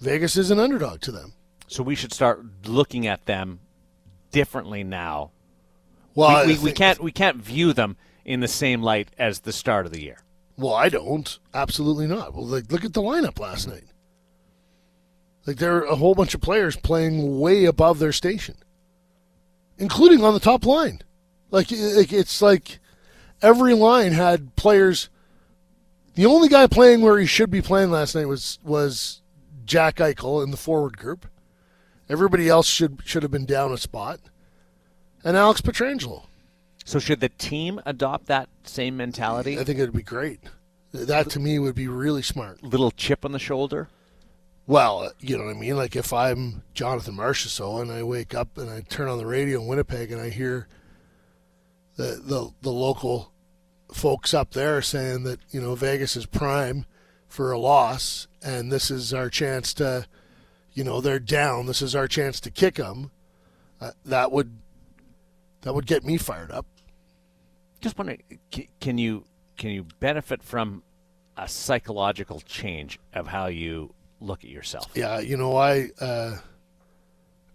Vegas 0.00 0.36
is 0.36 0.50
an 0.50 0.58
underdog 0.58 1.00
to 1.02 1.12
them. 1.12 1.34
So 1.68 1.82
we 1.82 1.94
should 1.94 2.12
start 2.12 2.44
looking 2.66 3.06
at 3.06 3.26
them 3.26 3.60
differently 4.30 4.84
now. 4.84 5.30
Well, 6.14 6.46
we, 6.46 6.54
we, 6.54 6.64
we 6.64 6.72
can't 6.72 7.00
we 7.02 7.12
can't 7.12 7.36
view 7.36 7.72
them 7.72 7.96
in 8.24 8.40
the 8.40 8.48
same 8.48 8.82
light 8.82 9.08
as 9.18 9.40
the 9.40 9.52
start 9.52 9.86
of 9.86 9.92
the 9.92 10.02
year. 10.02 10.18
Well, 10.56 10.74
I 10.74 10.88
don't. 10.88 11.38
Absolutely 11.52 12.06
not. 12.06 12.34
Well, 12.34 12.46
like, 12.46 12.72
look 12.72 12.84
at 12.84 12.94
the 12.94 13.02
lineup 13.02 13.38
last 13.38 13.68
night. 13.68 13.84
Like, 15.46 15.58
there 15.58 15.76
are 15.76 15.84
a 15.84 15.96
whole 15.96 16.14
bunch 16.14 16.34
of 16.34 16.40
players 16.40 16.76
playing 16.76 17.38
way 17.38 17.66
above 17.66 17.98
their 17.98 18.12
station, 18.12 18.56
including 19.78 20.24
on 20.24 20.34
the 20.34 20.40
top 20.40 20.64
line. 20.64 21.02
Like, 21.50 21.68
it's 21.70 22.42
like 22.42 22.78
every 23.42 23.74
line 23.74 24.12
had 24.12 24.56
players. 24.56 25.08
The 26.14 26.26
only 26.26 26.48
guy 26.48 26.66
playing 26.66 27.02
where 27.02 27.18
he 27.18 27.26
should 27.26 27.50
be 27.50 27.62
playing 27.62 27.90
last 27.90 28.14
night 28.14 28.26
was 28.26 28.58
was 28.64 29.20
Jack 29.64 29.96
Eichel 29.96 30.42
in 30.42 30.50
the 30.50 30.56
forward 30.56 30.96
group. 30.96 31.26
Everybody 32.08 32.48
else 32.48 32.66
should 32.66 33.00
should 33.04 33.22
have 33.22 33.32
been 33.32 33.46
down 33.46 33.72
a 33.72 33.78
spot, 33.78 34.20
and 35.24 35.36
Alex 35.36 35.60
Pietrangelo. 35.60 36.24
So 36.84 36.98
should 36.98 37.20
the 37.20 37.28
team 37.28 37.80
adopt 37.84 38.26
that 38.26 38.48
same 38.62 38.96
mentality? 38.96 39.58
I 39.58 39.64
think 39.64 39.80
it'd 39.80 39.94
be 39.94 40.02
great. 40.02 40.40
That 40.92 41.28
to 41.30 41.40
me 41.40 41.58
would 41.58 41.74
be 41.74 41.88
really 41.88 42.22
smart. 42.22 42.62
Little 42.62 42.92
chip 42.92 43.24
on 43.24 43.32
the 43.32 43.38
shoulder. 43.40 43.88
Well, 44.68 45.00
uh, 45.00 45.10
you 45.20 45.36
know 45.36 45.44
what 45.44 45.56
I 45.56 45.58
mean. 45.58 45.76
Like 45.76 45.96
if 45.96 46.12
I'm 46.12 46.62
Jonathan 46.74 47.16
Marchessault 47.16 47.82
and 47.82 47.90
I 47.90 48.02
wake 48.02 48.34
up 48.34 48.56
and 48.56 48.70
I 48.70 48.82
turn 48.82 49.08
on 49.08 49.18
the 49.18 49.26
radio 49.26 49.60
in 49.60 49.66
Winnipeg 49.66 50.12
and 50.12 50.20
I 50.20 50.30
hear 50.30 50.68
the 51.96 52.20
the, 52.24 52.50
the 52.62 52.72
local 52.72 53.32
folks 53.92 54.34
up 54.34 54.52
there 54.52 54.82
saying 54.82 55.24
that 55.24 55.40
you 55.50 55.60
know 55.60 55.74
Vegas 55.74 56.16
is 56.16 56.26
prime 56.26 56.86
for 57.28 57.52
a 57.52 57.58
loss, 57.58 58.28
and 58.42 58.72
this 58.72 58.90
is 58.90 59.12
our 59.12 59.28
chance 59.28 59.74
to, 59.74 60.06
you 60.76 60.84
know, 60.84 61.00
they're 61.00 61.18
down. 61.18 61.66
This 61.66 61.80
is 61.80 61.96
our 61.96 62.06
chance 62.06 62.38
to 62.40 62.50
kick 62.50 62.74
them. 62.74 63.10
Uh, 63.80 63.92
that 64.04 64.30
would 64.30 64.58
that 65.62 65.74
would 65.74 65.86
get 65.86 66.04
me 66.04 66.18
fired 66.18 66.52
up. 66.52 66.66
Just 67.80 67.98
wondering, 67.98 68.22
can 68.78 68.98
you 68.98 69.24
can 69.56 69.70
you 69.70 69.86
benefit 70.00 70.42
from 70.42 70.82
a 71.36 71.48
psychological 71.48 72.40
change 72.40 73.00
of 73.14 73.26
how 73.26 73.46
you 73.46 73.94
look 74.20 74.44
at 74.44 74.50
yourself? 74.50 74.90
Yeah, 74.94 75.18
you 75.18 75.38
know, 75.38 75.56
I 75.56 75.88
uh, 75.98 76.36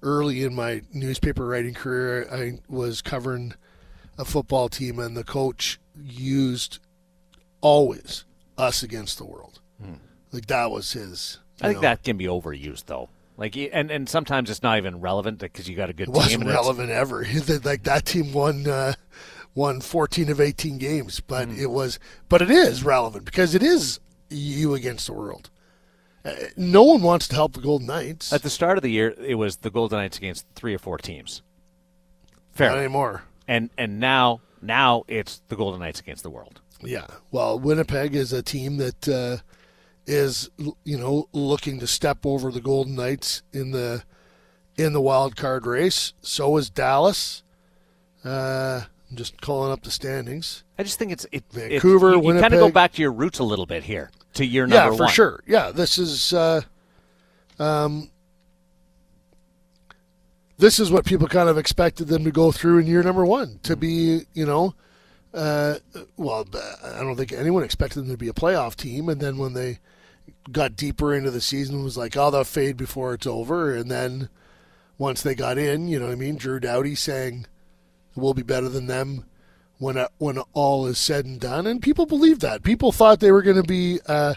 early 0.02 0.44
in 0.44 0.56
my 0.56 0.82
newspaper 0.92 1.46
writing 1.46 1.76
career, 1.76 2.28
I 2.32 2.60
was 2.68 3.04
covering 3.04 3.54
a 4.18 4.26
football 4.26 4.68
team, 4.68 4.98
and 4.98 5.16
the 5.16 5.24
coach 5.24 5.80
used 5.96 6.80
always 7.62 8.26
us 8.58 8.82
against 8.82 9.20
the 9.20 9.26
world. 9.26 9.60
Hmm. 9.80 9.94
Like 10.32 10.48
that 10.48 10.72
was 10.72 10.94
his. 10.94 11.38
I 11.62 11.68
think 11.68 11.78
know. 11.78 11.82
that 11.82 12.04
can 12.04 12.18
be 12.18 12.26
overused 12.26 12.86
though. 12.86 13.10
Like 13.38 13.56
and 13.58 13.90
and 13.90 14.08
sometimes 14.08 14.50
it's 14.50 14.62
not 14.62 14.78
even 14.78 15.00
relevant 15.00 15.40
because 15.40 15.68
you 15.68 15.76
got 15.76 15.90
a 15.90 15.94
good 15.94 16.10
it 16.10 16.14
team. 16.14 16.16
Wasn't 16.16 16.46
relevant 16.46 16.90
ever. 16.90 17.26
like 17.64 17.84
that 17.84 18.06
team 18.06 18.34
won 18.34 18.68
uh, 18.68 18.94
won 19.56 19.82
14 19.82 20.30
of 20.30 20.40
18 20.40 20.78
games, 20.78 21.20
but 21.22 21.50
mm. 21.50 21.58
it 21.58 21.68
was 21.68 22.00
but 22.30 22.42
it 22.42 22.52
is 22.52 22.84
relevant 22.84 23.26
because 23.26 23.56
it 23.56 23.64
is 23.64 24.00
you 24.30 24.74
against 24.74 25.08
the 25.08 25.14
world. 25.14 25.50
Uh, 26.24 26.34
no 26.56 26.84
one 26.84 27.02
wants 27.02 27.28
to 27.30 27.36
help 27.36 27.54
the 27.54 27.62
Golden 27.62 27.88
Knights. 27.88 28.32
At 28.32 28.44
the 28.44 28.50
start 28.50 28.78
of 28.78 28.84
the 28.84 28.92
year, 28.92 29.16
it 29.18 29.36
was 29.36 29.58
the 29.58 29.72
Golden 29.72 29.98
Knights 29.98 30.18
against 30.18 30.46
three 30.54 30.76
or 30.76 30.80
four 30.80 31.00
teams. 31.00 31.42
Fair. 32.52 32.70
Not 32.70 32.78
anymore. 32.78 33.24
And 33.48 33.70
and 33.78 34.00
now 34.00 34.42
now 34.62 35.04
it's 35.08 35.42
the 35.48 35.56
Golden 35.56 35.80
Knights 35.80 36.00
against 36.00 36.24
the 36.24 36.30
world. 36.30 36.62
Yeah. 36.84 37.08
Well, 37.32 37.60
Winnipeg 37.60 38.16
is 38.16 38.34
a 38.34 38.42
team 38.42 38.78
that 38.78 39.08
uh, 39.08 39.38
is 40.12 40.50
you 40.84 40.98
know 40.98 41.28
looking 41.32 41.80
to 41.80 41.88
step 41.88 42.26
over 42.26 42.52
the 42.52 42.62
Golden 42.62 42.96
Knights 42.96 43.42
in 43.54 43.72
the 43.72 44.04
in 44.78 44.94
the 44.94 45.02
wild 45.02 45.36
card 45.36 45.66
race. 45.66 46.14
So 46.22 46.58
is 46.58 46.70
Dallas. 46.70 47.44
Uh, 48.24 48.82
I'm 49.10 49.16
just 49.16 49.42
calling 49.42 49.72
up 49.72 49.84
the 49.84 49.92
standings. 49.92 50.64
I 50.78 50.84
just 50.84 51.00
think 51.00 51.12
it's 51.12 51.26
it, 51.32 51.46
Vancouver. 51.52 52.14
It, 52.14 52.24
you, 52.24 52.34
you 52.34 52.42
kind 52.42 52.54
of 52.54 52.60
go 52.60 52.72
back 52.72 52.94
to 52.94 53.02
your 53.02 53.12
roots 53.12 53.40
a 53.40 53.44
little 53.44 53.66
bit 53.66 53.84
here 53.84 54.12
to 54.34 54.46
your 54.46 54.68
number 54.68 54.84
one? 54.84 54.92
yeah 54.92 54.98
for 54.98 55.04
one. 55.04 55.14
sure. 55.14 55.44
Yeah, 55.48 55.72
this 55.72 55.98
is. 55.98 56.34
Uh, 56.34 56.62
um, 57.58 58.10
this 60.58 60.80
is 60.80 60.92
what 60.92 61.06
people 61.06 61.28
kind 61.28 61.50
of 61.50 61.58
expected 61.58 62.08
them 62.08 62.24
to 62.24 62.32
go 62.32 62.52
through 62.52 62.78
in 62.78 62.86
year 62.86 63.02
number 63.02 63.26
one 63.26 63.60
to 63.64 63.76
be, 63.76 64.22
you 64.34 64.46
know, 64.46 64.76
uh, 65.34 65.76
well, 66.18 66.46
I 66.84 67.00
don't 67.00 67.16
think 67.16 67.32
anyone 67.32 67.64
expected 67.64 68.02
them 68.02 68.10
to 68.10 68.18
be 68.18 68.28
a 68.28 68.34
playoff 68.34 68.76
team. 68.76 69.10
And 69.10 69.20
then 69.20 69.38
when 69.38 69.54
they 69.54 69.80
got 70.52 70.76
deeper 70.76 71.14
into 71.14 71.32
the 71.32 71.42
season, 71.42 71.84
was 71.84 71.98
like, 71.98 72.16
oh, 72.16 72.32
they'll 72.32 72.44
fade 72.44 72.78
before 72.78 73.14
it's 73.14 73.28
over. 73.28 73.76
And 73.76 73.92
then 73.92 74.30
once 74.98 75.22
they 75.22 75.36
got 75.36 75.58
in, 75.58 75.88
you 75.88 76.00
know 76.00 76.06
what 76.06 76.14
I 76.14 76.16
mean? 76.16 76.38
Drew 76.38 76.60
Doughty 76.60 76.96
saying 76.96 77.46
we'll 78.16 78.34
be 78.34 78.44
better 78.44 78.70
than 78.70 78.88
them 78.88 79.26
when 79.78 79.98
uh, 79.98 80.08
when 80.18 80.40
all 80.54 80.86
is 80.86 80.98
said 80.98 81.26
and 81.26 81.40
done. 81.40 81.68
And 81.68 81.82
people 81.82 82.06
believed 82.06 82.42
that. 82.42 82.64
People 82.64 82.92
thought 82.92 83.20
they 83.20 83.32
were 83.32 83.42
going 83.42 83.62
to 83.62 83.68
be 83.68 84.00
uh, 84.06 84.36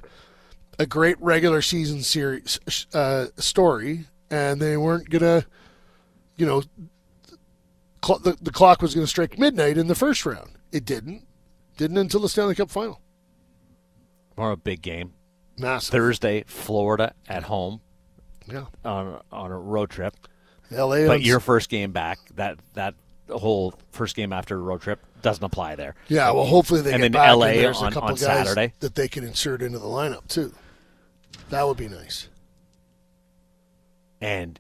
a 0.78 0.86
great 0.86 1.20
regular 1.20 1.62
season 1.62 2.02
series 2.02 2.58
uh, 2.92 3.26
story, 3.36 4.06
and 4.30 4.60
they 4.60 4.76
weren't 4.76 5.10
going 5.10 5.22
to 5.22 5.46
you 6.36 6.46
know, 6.46 6.62
cl- 8.04 8.18
the, 8.18 8.36
the 8.40 8.50
clock 8.50 8.82
was 8.82 8.94
going 8.94 9.04
to 9.04 9.10
strike 9.10 9.38
midnight 9.38 9.78
in 9.78 9.86
the 9.86 9.94
first 9.94 10.24
round. 10.26 10.52
It 10.72 10.84
didn't. 10.84 11.26
Didn't 11.76 11.98
until 11.98 12.20
the 12.20 12.28
Stanley 12.28 12.54
Cup 12.54 12.70
final. 12.70 13.00
A 14.36 14.56
big 14.56 14.82
game. 14.82 15.14
Massive. 15.58 15.92
Thursday, 15.92 16.44
Florida 16.46 17.14
at 17.28 17.44
home. 17.44 17.80
Yeah. 18.46 18.66
On 18.84 19.20
on 19.32 19.50
a 19.50 19.58
road 19.58 19.90
trip. 19.90 20.14
LA. 20.70 21.06
But 21.06 21.22
your 21.22 21.40
first 21.40 21.68
game 21.68 21.92
back, 21.92 22.18
that 22.34 22.58
that 22.74 22.94
whole 23.28 23.74
first 23.92 24.16
game 24.16 24.32
after 24.32 24.56
a 24.56 24.58
road 24.58 24.82
trip 24.82 25.00
doesn't 25.22 25.44
apply 25.44 25.76
there. 25.76 25.94
Yeah, 26.08 26.30
well, 26.32 26.44
hopefully 26.44 26.82
they 26.82 26.92
and 26.92 27.02
get 27.02 27.12
then 27.12 27.12
back 27.12 27.36
LA 27.36 27.46
and 27.46 27.58
there's 27.60 27.78
on, 27.78 27.88
a 27.88 27.90
couple 27.92 28.10
on 28.10 28.14
guys 28.14 28.20
Saturday 28.20 28.72
that 28.80 28.94
they 28.94 29.08
can 29.08 29.24
insert 29.24 29.62
into 29.62 29.78
the 29.78 29.86
lineup 29.86 30.26
too. 30.28 30.52
That 31.50 31.66
would 31.66 31.76
be 31.76 31.88
nice. 31.88 32.28
And 34.20 34.58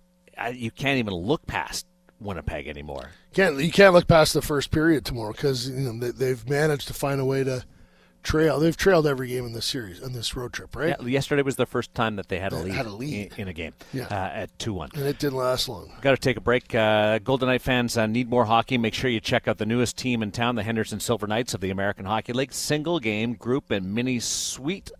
you 0.52 0.70
can't 0.70 0.98
even 0.98 1.14
look 1.14 1.46
past 1.46 1.86
Winnipeg 2.20 2.66
anymore. 2.66 3.10
Can't 3.34 3.60
you 3.60 3.72
can't 3.72 3.94
look 3.94 4.06
past 4.06 4.34
the 4.34 4.42
first 4.42 4.70
period 4.70 5.04
tomorrow 5.04 5.32
because 5.32 5.68
you 5.68 5.92
know 5.92 6.10
they, 6.10 6.28
have 6.28 6.48
managed 6.48 6.88
to 6.88 6.94
find 6.94 7.20
a 7.20 7.24
way 7.24 7.44
to 7.44 7.64
trail. 8.24 8.58
They've 8.58 8.76
trailed 8.76 9.06
every 9.06 9.28
game 9.28 9.46
in 9.46 9.52
this 9.52 9.66
series 9.66 10.02
on 10.02 10.12
this 10.12 10.34
road 10.34 10.52
trip, 10.52 10.74
right? 10.74 10.96
Yeah, 10.98 11.06
yesterday 11.06 11.42
was 11.42 11.56
the 11.56 11.66
first 11.66 11.94
time 11.94 12.16
that 12.16 12.28
they 12.28 12.40
had 12.40 12.52
a 12.52 12.56
lead, 12.56 12.74
had 12.74 12.86
a 12.86 12.90
lead. 12.90 13.32
In, 13.34 13.42
in, 13.42 13.48
a 13.48 13.52
game 13.52 13.74
yeah. 13.92 14.06
uh, 14.06 14.30
at 14.32 14.58
two 14.58 14.72
one, 14.72 14.90
and 14.94 15.04
it 15.04 15.18
didn't 15.18 15.38
last 15.38 15.68
long. 15.68 15.92
Got 16.00 16.12
to 16.12 16.16
take 16.16 16.36
a 16.36 16.40
break. 16.40 16.74
Uh, 16.74 17.18
Golden 17.20 17.48
Knight 17.48 17.62
fans 17.62 17.96
uh, 17.96 18.06
need 18.06 18.28
more 18.28 18.46
hockey. 18.46 18.78
Make 18.78 18.94
sure 18.94 19.10
you 19.10 19.20
check 19.20 19.46
out 19.46 19.58
the 19.58 19.66
newest 19.66 19.96
team 19.96 20.22
in 20.22 20.32
town, 20.32 20.56
the 20.56 20.64
Henderson 20.64 20.98
Silver 20.98 21.26
Knights 21.26 21.54
of 21.54 21.60
the 21.60 21.70
American 21.70 22.06
Hockey 22.06 22.32
League. 22.32 22.52
Single 22.52 22.98
game, 22.98 23.34
group, 23.34 23.70
and 23.70 23.94
mini 23.94 24.18
suite 24.18 24.90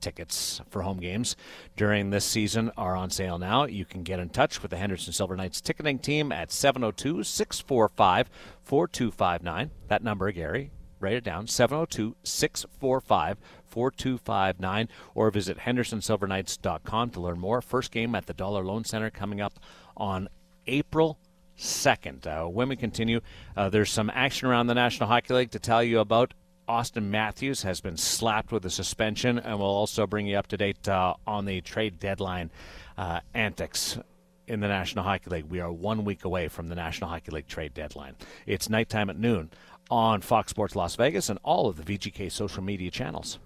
tickets 0.00 0.60
for 0.70 0.82
home 0.82 0.98
games 0.98 1.36
during 1.76 2.10
this 2.10 2.24
season 2.24 2.70
are 2.76 2.96
on 2.96 3.10
sale 3.10 3.38
now. 3.38 3.64
You 3.66 3.84
can 3.84 4.02
get 4.02 4.18
in 4.18 4.30
touch 4.30 4.62
with 4.62 4.70
the 4.70 4.78
Henderson 4.78 5.12
Silver 5.12 5.36
Knights 5.36 5.60
ticketing 5.60 5.98
team 5.98 6.32
at 6.32 6.50
702 6.50 7.22
645 7.22 8.30
4259. 8.62 9.70
That 9.88 10.02
number, 10.02 10.32
Gary, 10.32 10.70
write 11.00 11.14
it 11.14 11.24
down 11.24 11.46
702 11.46 12.16
645 12.22 13.38
4259 13.66 14.88
or 15.14 15.30
visit 15.30 15.58
hendersonsilverknights.com 15.58 17.10
to 17.10 17.20
learn 17.20 17.38
more. 17.38 17.60
First 17.60 17.90
game 17.90 18.14
at 18.14 18.26
the 18.26 18.34
Dollar 18.34 18.64
Loan 18.64 18.84
Center 18.84 19.10
coming 19.10 19.40
up 19.40 19.58
on 19.96 20.28
April 20.66 21.18
2nd. 21.58 22.26
Uh, 22.26 22.48
when 22.48 22.68
we 22.68 22.76
continue, 22.76 23.20
uh, 23.56 23.68
there's 23.68 23.90
some 23.90 24.10
action 24.14 24.48
around 24.48 24.66
the 24.66 24.74
National 24.74 25.08
Hockey 25.08 25.34
League 25.34 25.50
to 25.52 25.58
tell 25.58 25.82
you 25.82 26.00
about. 26.00 26.34
Auston 26.68 27.06
Matthews 27.06 27.62
has 27.62 27.80
been 27.80 27.96
slapped 27.96 28.52
with 28.52 28.64
a 28.64 28.70
suspension, 28.70 29.40
and 29.40 29.58
we'll 29.58 29.66
also 29.66 30.06
bring 30.06 30.28
you 30.28 30.36
up 30.36 30.46
to 30.46 30.56
date 30.56 30.88
uh, 30.88 31.14
on 31.26 31.44
the 31.44 31.60
trade 31.62 31.98
deadline 31.98 32.48
uh, 32.96 33.20
antics 33.34 33.98
in 34.46 34.60
the 34.60 34.68
National 34.68 35.04
Hockey 35.04 35.30
League. 35.30 35.44
We 35.46 35.58
are 35.60 35.72
one 35.72 36.04
week 36.04 36.24
away 36.24 36.46
from 36.46 36.68
the 36.68 36.76
National 36.76 37.10
Hockey 37.10 37.32
League 37.32 37.48
trade 37.48 37.74
deadline. 37.74 38.14
It's 38.46 38.68
nighttime 38.68 39.10
at 39.10 39.18
noon 39.18 39.50
on 39.90 40.20
Fox 40.20 40.50
Sports 40.50 40.76
Las 40.76 40.96
Vegas 40.96 41.28
and 41.28 41.38
all 41.42 41.68
of 41.68 41.76
the 41.76 41.82
VGK 41.82 42.30
social 42.30 42.62
media 42.62 42.90
channels. 42.90 43.38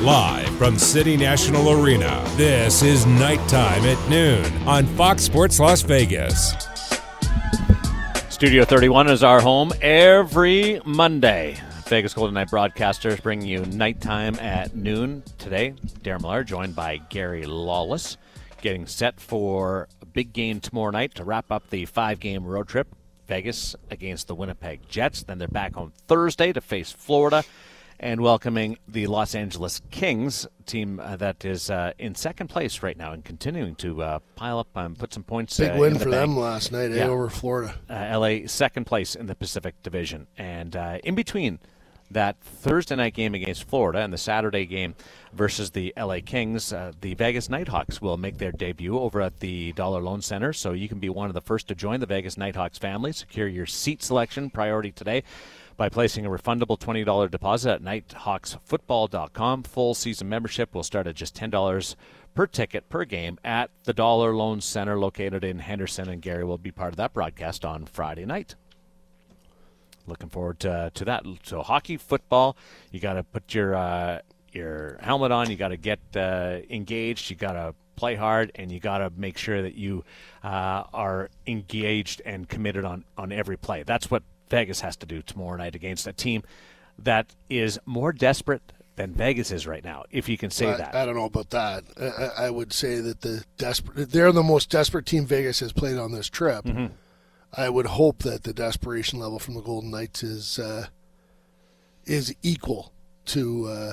Live 0.00 0.48
from 0.56 0.78
City 0.78 1.16
National 1.16 1.70
Arena, 1.70 2.24
this 2.36 2.82
is 2.82 3.04
Nighttime 3.06 3.84
at 3.84 4.08
Noon 4.08 4.44
on 4.66 4.86
Fox 4.86 5.22
Sports 5.22 5.60
Las 5.60 5.82
Vegas. 5.82 6.54
Studio 8.30 8.64
31 8.64 9.10
is 9.10 9.22
our 9.22 9.42
home 9.42 9.72
every 9.82 10.80
Monday. 10.86 11.58
Vegas 11.90 12.14
Golden 12.14 12.34
Knight 12.34 12.48
broadcasters 12.48 13.22
bring 13.22 13.42
you 13.42 13.66
nighttime 13.66 14.36
at 14.36 14.74
noon. 14.74 15.22
Today, 15.36 15.74
Darren 16.02 16.22
Millard 16.22 16.46
joined 16.46 16.74
by 16.74 16.98
Gary 17.10 17.44
Lawless, 17.44 18.16
getting 18.62 18.86
set 18.86 19.20
for 19.20 19.88
a 20.00 20.06
big 20.06 20.32
game 20.32 20.60
tomorrow 20.60 20.92
night 20.92 21.16
to 21.16 21.24
wrap 21.24 21.50
up 21.52 21.68
the 21.68 21.84
five 21.84 22.20
game 22.20 22.46
road 22.46 22.68
trip. 22.68 22.86
Vegas 23.30 23.76
against 23.92 24.26
the 24.26 24.34
Winnipeg 24.34 24.80
Jets. 24.88 25.22
Then 25.22 25.38
they're 25.38 25.46
back 25.46 25.76
on 25.76 25.92
Thursday 26.08 26.52
to 26.52 26.60
face 26.60 26.90
Florida 26.90 27.44
and 28.00 28.20
welcoming 28.22 28.76
the 28.88 29.06
Los 29.06 29.36
Angeles 29.36 29.80
Kings 29.92 30.48
team 30.66 30.98
uh, 30.98 31.14
that 31.14 31.44
is 31.44 31.70
uh, 31.70 31.92
in 31.96 32.16
second 32.16 32.48
place 32.48 32.82
right 32.82 32.96
now 32.96 33.12
and 33.12 33.24
continuing 33.24 33.76
to 33.76 34.02
uh, 34.02 34.18
pile 34.34 34.58
up 34.58 34.66
and 34.74 34.98
put 34.98 35.14
some 35.14 35.22
points. 35.22 35.56
Big 35.58 35.70
uh, 35.70 35.76
win 35.76 35.92
the 35.92 36.00
for 36.00 36.10
bank. 36.10 36.22
them 36.22 36.36
last 36.38 36.72
night 36.72 36.90
eh, 36.90 36.96
yeah. 36.96 37.06
over 37.06 37.30
Florida. 37.30 37.76
Uh, 37.88 38.18
LA 38.18 38.48
second 38.48 38.84
place 38.84 39.14
in 39.14 39.26
the 39.26 39.36
Pacific 39.36 39.80
Division, 39.84 40.26
and 40.36 40.74
uh, 40.74 40.98
in 41.04 41.14
between 41.14 41.60
that 42.10 42.40
Thursday 42.40 42.96
night 42.96 43.14
game 43.14 43.34
against 43.34 43.64
Florida 43.64 44.00
and 44.00 44.12
the 44.12 44.18
Saturday 44.18 44.66
game 44.66 44.94
versus 45.32 45.70
the 45.70 45.92
LA 45.96 46.18
Kings, 46.24 46.72
uh, 46.72 46.92
the 47.00 47.14
Vegas 47.14 47.48
Nighthawks 47.48 48.00
will 48.02 48.16
make 48.16 48.38
their 48.38 48.52
debut 48.52 48.98
over 48.98 49.20
at 49.20 49.40
the 49.40 49.72
Dollar 49.72 50.00
Loan 50.00 50.20
Center. 50.20 50.52
So 50.52 50.72
you 50.72 50.88
can 50.88 50.98
be 50.98 51.08
one 51.08 51.28
of 51.28 51.34
the 51.34 51.40
first 51.40 51.68
to 51.68 51.74
join 51.74 52.00
the 52.00 52.06
Vegas 52.06 52.36
Nighthawks 52.36 52.78
family. 52.78 53.12
Secure 53.12 53.48
your 53.48 53.66
seat 53.66 54.02
selection 54.02 54.50
priority 54.50 54.90
today 54.90 55.22
by 55.76 55.88
placing 55.88 56.26
a 56.26 56.30
refundable 56.30 56.78
$20 56.78 57.30
deposit 57.30 57.70
at 57.70 57.82
nighthawksfootball.com. 57.82 59.62
Full 59.62 59.94
season 59.94 60.28
membership 60.28 60.74
will 60.74 60.82
start 60.82 61.06
at 61.06 61.14
just 61.14 61.34
$10 61.34 61.96
per 62.34 62.46
ticket 62.46 62.88
per 62.88 63.04
game 63.04 63.38
at 63.44 63.70
the 63.84 63.92
Dollar 63.94 64.34
Loan 64.34 64.60
Center 64.60 64.98
located 64.98 65.42
in 65.42 65.60
Henderson, 65.60 66.08
and 66.08 66.20
Gary 66.20 66.44
will 66.44 66.58
be 66.58 66.70
part 66.70 66.92
of 66.92 66.96
that 66.96 67.12
broadcast 67.12 67.64
on 67.64 67.86
Friday 67.86 68.26
night. 68.26 68.56
Looking 70.06 70.28
forward 70.28 70.60
to, 70.60 70.90
to 70.94 71.04
that. 71.04 71.24
So, 71.44 71.62
hockey, 71.62 71.96
football, 71.96 72.56
you 72.90 73.00
got 73.00 73.14
to 73.14 73.22
put 73.22 73.54
your 73.54 73.74
uh, 73.74 74.20
your 74.52 74.98
helmet 75.00 75.30
on, 75.30 75.50
you 75.50 75.56
got 75.56 75.68
to 75.68 75.76
get 75.76 76.00
uh, 76.16 76.58
engaged, 76.68 77.30
you 77.30 77.36
got 77.36 77.52
to 77.52 77.74
play 77.96 78.14
hard, 78.14 78.50
and 78.54 78.72
you 78.72 78.80
got 78.80 78.98
to 78.98 79.12
make 79.16 79.38
sure 79.38 79.62
that 79.62 79.74
you 79.74 80.04
uh, 80.42 80.84
are 80.92 81.30
engaged 81.46 82.22
and 82.24 82.48
committed 82.48 82.84
on, 82.84 83.04
on 83.16 83.30
every 83.30 83.56
play. 83.56 83.82
That's 83.84 84.10
what 84.10 84.22
Vegas 84.48 84.80
has 84.80 84.96
to 84.96 85.06
do 85.06 85.22
tomorrow 85.22 85.56
night 85.56 85.74
against 85.74 86.06
a 86.06 86.12
team 86.12 86.42
that 86.98 87.34
is 87.48 87.78
more 87.86 88.12
desperate 88.12 88.72
than 88.96 89.12
Vegas 89.14 89.50
is 89.50 89.66
right 89.66 89.84
now, 89.84 90.04
if 90.10 90.28
you 90.28 90.36
can 90.36 90.50
say 90.50 90.66
I, 90.66 90.76
that. 90.76 90.94
I 90.94 91.06
don't 91.06 91.14
know 91.14 91.24
about 91.24 91.50
that. 91.50 91.84
I, 91.98 92.46
I 92.46 92.50
would 92.50 92.72
say 92.72 93.00
that 93.00 93.22
the 93.22 93.44
desperate 93.56 94.10
they're 94.10 94.32
the 94.32 94.42
most 94.42 94.68
desperate 94.68 95.06
team 95.06 95.24
Vegas 95.26 95.60
has 95.60 95.72
played 95.72 95.96
on 95.96 96.12
this 96.12 96.28
trip. 96.28 96.64
Mm-hmm. 96.64 96.86
I 97.52 97.68
would 97.68 97.86
hope 97.86 98.22
that 98.22 98.44
the 98.44 98.52
desperation 98.52 99.18
level 99.18 99.38
from 99.38 99.54
the 99.54 99.60
Golden 99.62 99.90
Knights 99.90 100.22
is 100.22 100.58
uh, 100.58 100.86
is 102.04 102.34
equal 102.42 102.92
to 103.26 103.66
uh, 103.66 103.92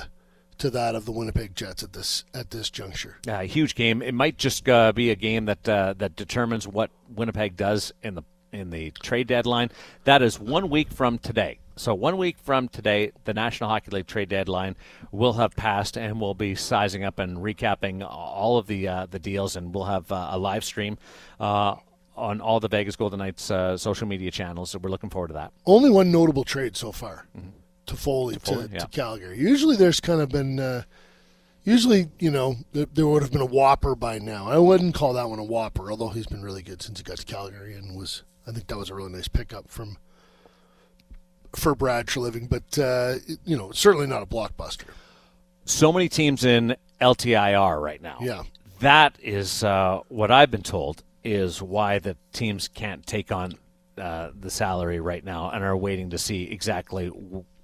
to 0.58 0.70
that 0.70 0.96
of 0.96 1.06
the 1.06 1.12
Winnipeg 1.12 1.56
Jets 1.56 1.84
at 1.84 1.94
this 1.94 2.24
at 2.34 2.52
this 2.52 2.70
juncture. 2.70 3.18
a 3.28 3.46
huge 3.46 3.76
game. 3.76 4.02
It 4.02 4.14
might 4.14 4.38
just 4.38 4.68
uh, 4.70 4.92
be 4.92 5.10
a 5.10 5.16
game 5.16 5.46
that 5.46 5.68
uh, 5.68 5.94
that 5.98 6.16
determines 6.16 6.68
what 6.68 6.92
Winnipeg 7.10 7.56
does 7.56 7.94
in 8.04 8.16
the 8.16 8.24
in 8.52 8.70
the 8.70 8.92
trade 8.92 9.28
deadline. 9.28 9.72
That 10.04 10.22
is 10.22 10.40
one 10.40 10.70
week 10.70 10.92
from 10.92 11.18
today. 11.18 11.60
So 11.76 11.94
one 11.94 12.18
week 12.18 12.38
from 12.40 12.70
today, 12.70 13.12
the 13.26 13.36
National 13.36 13.70
Hockey 13.70 13.92
League 13.92 14.08
trade 14.08 14.30
deadline 14.30 14.76
will 15.12 15.34
have 15.34 15.56
passed, 15.56 15.96
and 15.96 16.20
we'll 16.20 16.34
be 16.34 16.56
sizing 16.56 17.04
up 17.04 17.20
and 17.20 17.38
recapping 17.38 18.06
all 18.08 18.58
of 18.58 18.66
the 18.68 18.88
uh, 18.88 19.06
the 19.10 19.20
deals, 19.20 19.56
and 19.56 19.74
we'll 19.74 19.86
have 19.86 20.12
uh, 20.12 20.30
a 20.32 20.40
live 20.40 20.64
stream. 20.64 20.98
Uh, 21.40 21.76
on 22.18 22.42
all 22.42 22.60
the 22.60 22.68
Vegas 22.68 22.96
Golden 22.96 23.20
Knights 23.20 23.52
uh, 23.52 23.78
social 23.78 24.08
media 24.08 24.32
channels, 24.32 24.72
so 24.72 24.80
we're 24.80 24.90
looking 24.90 25.10
forward 25.10 25.30
to 25.30 25.34
that. 25.36 25.54
Only 25.66 25.90
one 25.90 26.12
notable 26.12 26.44
trade 26.44 26.76
so 26.76 26.92
far. 26.92 27.28
Toffoli, 27.86 28.34
to, 28.34 28.40
Foley, 28.40 28.68
to, 28.68 28.74
yeah. 28.74 28.86
Calgary. 28.92 29.38
Usually, 29.38 29.76
there's 29.76 30.00
kind 30.00 30.22
of 30.22 30.30
been. 30.30 30.60
Uh, 30.60 30.84
usually, 31.64 32.10
you 32.20 32.32
know, 32.32 32.56
there, 32.74 32.88
there 32.94 33.08
would 33.08 33.22
have 33.22 33.32
been 33.32 33.42
a 33.42 33.46
whopper 33.46 33.96
by 33.96 34.20
now. 34.20 34.50
I 34.50 34.58
wouldn't 34.58 34.96
call 34.96 35.14
that 35.14 35.30
one 35.30 35.40
a 35.40 35.44
whopper, 35.44 35.90
although 35.90 36.10
he's 36.10 36.28
been 36.28 36.44
really 36.44 36.64
good 36.64 36.82
since 36.82 37.00
he 37.00 37.04
got 37.04 37.18
to 37.18 37.26
Calgary 37.26 37.74
and 37.74 37.98
was. 37.98 38.24
I 38.46 38.52
think 38.52 38.68
that 38.68 38.78
was 38.78 38.90
a 38.90 38.96
really 38.96 39.12
nice 39.12 39.28
pickup 39.28 39.70
from 39.70 39.98
for 41.56 41.76
Brad 41.76 42.08
Treliving, 42.08 42.50
but 42.50 42.78
uh, 42.80 43.16
you 43.46 43.58
know, 43.58 43.72
certainly 43.72 44.08
not 44.08 44.22
a 44.22 44.26
blockbuster. 44.26 44.86
So 45.66 45.92
many 45.92 46.08
teams 46.08 46.46
in 46.46 46.76
LTIR 47.02 47.82
right 47.82 48.02
now. 48.02 48.18
Yeah. 48.22 48.44
That 48.80 49.18
is 49.22 49.64
uh, 49.64 50.02
what 50.08 50.32
I've 50.32 50.52
been 50.52 50.62
told 50.62 51.04
is 51.28 51.62
why 51.62 52.00
the 52.00 52.16
teams 52.32 52.70
can't 52.70 53.06
take 53.06 53.32
on 53.32 53.54
uh, 53.98 54.30
the 54.40 54.50
salary 54.50 55.00
right 55.00 55.24
now 55.24 55.50
and 55.50 55.64
are 55.64 55.76
waiting 55.76 56.10
to 56.12 56.18
see 56.18 56.44
exactly 56.44 57.12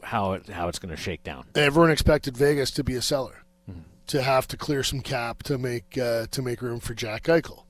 how 0.03 0.33
it, 0.33 0.49
how 0.49 0.67
it's 0.67 0.79
going 0.79 0.93
to 0.93 1.01
shake 1.01 1.23
down. 1.23 1.45
Everyone 1.55 1.89
expected 1.89 2.35
Vegas 2.35 2.71
to 2.71 2.83
be 2.83 2.95
a 2.95 3.01
seller, 3.01 3.43
to 4.07 4.21
have 4.21 4.47
to 4.49 4.57
clear 4.57 4.83
some 4.83 4.99
cap 4.99 5.43
to 5.43 5.57
make 5.57 5.97
uh, 5.97 6.25
to 6.31 6.41
make 6.41 6.61
room 6.61 6.79
for 6.79 6.93
Jack 6.93 7.23
Eichel, 7.23 7.63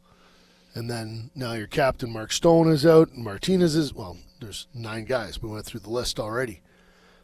and 0.73 0.89
then 0.89 1.29
now 1.36 1.53
your 1.53 1.67
captain 1.67 2.12
Mark 2.12 2.32
Stone 2.32 2.69
is 2.69 2.86
out, 2.86 3.10
and 3.10 3.23
Martinez 3.23 3.75
is 3.75 3.93
well. 3.93 4.17
There's 4.41 4.67
nine 4.73 5.06
guys. 5.06 5.41
We 5.41 5.49
went 5.49 5.65
through 5.65 5.82
the 5.82 5.91
list 5.91 6.19
already, 6.19 6.62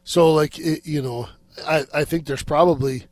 so 0.04 0.32
like 0.32 0.60
it, 0.60 0.86
you 0.86 1.02
know, 1.02 1.30
I 1.66 1.86
I 1.94 2.06
think 2.06 2.26
there's 2.26 2.44
probably 2.44 3.08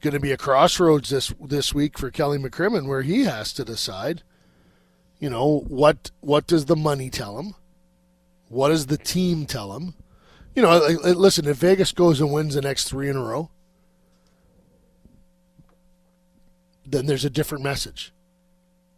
going 0.00 0.14
to 0.14 0.20
be 0.20 0.32
a 0.32 0.36
crossroads 0.36 1.10
this 1.10 1.32
this 1.40 1.72
week 1.72 1.98
for 1.98 2.10
Kelly 2.10 2.38
McCrimmon 2.38 2.88
where 2.88 3.02
he 3.02 3.24
has 3.24 3.52
to 3.52 3.64
decide. 3.64 4.22
You 5.18 5.30
know 5.30 5.64
what 5.68 6.10
what 6.20 6.46
does 6.46 6.66
the 6.66 6.76
money 6.76 7.10
tell 7.10 7.38
him? 7.38 7.54
What 8.48 8.68
does 8.68 8.86
the 8.86 8.96
team 8.96 9.46
tell 9.46 9.76
him? 9.76 9.94
You 10.54 10.62
know, 10.62 10.78
listen, 11.04 11.46
if 11.46 11.58
Vegas 11.58 11.92
goes 11.92 12.20
and 12.20 12.32
wins 12.32 12.54
the 12.54 12.62
next 12.62 12.88
three 12.88 13.08
in 13.08 13.16
a 13.16 13.22
row, 13.22 13.50
then 16.86 17.06
there's 17.06 17.24
a 17.24 17.30
different 17.30 17.62
message. 17.62 18.12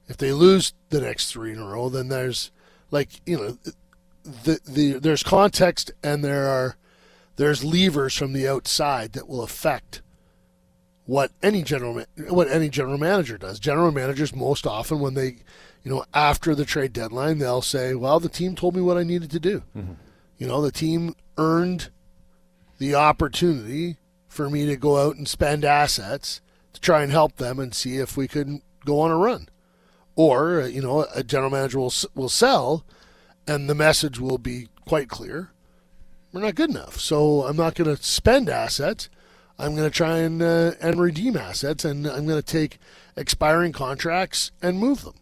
If 0.09 0.17
they 0.17 0.33
lose 0.33 0.73
the 0.91 1.01
next 1.01 1.31
three 1.31 1.53
in 1.53 1.59
a 1.59 1.67
row, 1.67 1.89
then 1.89 2.09
there's 2.09 2.51
like 2.91 3.21
you 3.27 3.37
know, 3.37 3.59
the 4.25 4.61
the 4.67 4.93
there's 4.99 5.23
context 5.23 5.91
and 6.03 6.25
there 6.25 6.49
are 6.49 6.77
there's 7.37 7.65
levers 7.65 8.15
from 8.15 8.33
the 8.33 8.47
outside 8.47 9.13
that 9.13 9.29
will 9.29 9.43
affect 9.43 10.03
what 11.11 11.33
any 11.43 11.61
general 11.65 12.05
what 12.29 12.47
any 12.47 12.69
general 12.69 12.97
manager 12.97 13.37
does. 13.37 13.59
General 13.59 13.91
managers 13.91 14.33
most 14.33 14.65
often 14.65 15.01
when 15.01 15.15
they, 15.15 15.39
you 15.83 15.91
know, 15.91 16.05
after 16.15 16.55
the 16.55 16.65
trade 16.65 16.93
deadline, 16.93 17.39
they'll 17.39 17.63
say, 17.63 17.97
"Well, 17.97 18.21
the 18.21 18.29
team 18.29 18.55
told 18.55 18.77
me 18.77 18.81
what 18.81 18.97
I 18.97 19.03
needed 19.03 19.29
to 19.33 19.41
do." 19.41 19.65
You 20.39 20.47
know, 20.47 20.63
the 20.63 20.71
team 20.71 21.17
earned 21.37 21.91
the 22.79 22.95
opportunity 22.95 23.97
for 24.29 24.49
me 24.49 24.67
to 24.67 24.77
go 24.77 24.99
out 25.05 25.17
and 25.17 25.27
spend 25.27 25.65
assets 25.65 26.41
to 26.75 26.81
try 26.81 27.03
and 27.03 27.11
help 27.11 27.39
them 27.39 27.59
and 27.59 27.75
see 27.75 27.97
if 27.97 28.17
we 28.17 28.29
could 28.29 28.61
go 28.85 29.01
on 29.01 29.11
a 29.11 29.17
run. 29.17 29.49
Or, 30.15 30.61
uh, 30.61 30.67
you 30.67 30.81
know, 30.81 31.09
a 31.13 31.25
general 31.25 31.51
manager 31.51 31.81
will 31.81 31.93
will 32.15 32.29
sell 32.29 32.85
and 33.49 33.69
the 33.69 33.75
message 33.75 34.21
will 34.21 34.39
be 34.39 34.69
quite 34.87 35.09
clear. 35.09 35.51
We're 36.33 36.43
not 36.43 36.55
good 36.55 36.71
enough. 36.71 37.01
So 37.01 37.43
I'm 37.47 37.57
not 37.57 37.75
going 37.75 37.97
to 37.97 38.01
spend 38.01 38.49
assets. 38.49 39.11
I'm 39.61 39.77
going 39.77 39.89
to 39.89 39.95
try 39.95 40.19
and 40.19 40.43
uh, 40.43 40.73
and 40.81 41.01
redeem 41.01 41.37
assets 41.37 41.85
and 41.85 42.07
I'm 42.07 42.27
going 42.27 42.41
to 42.41 42.43
take 42.43 42.79
expiring 43.17 43.73
contracts 43.73 44.53
and 44.63 44.79
move 44.79 45.05
them. 45.05 45.15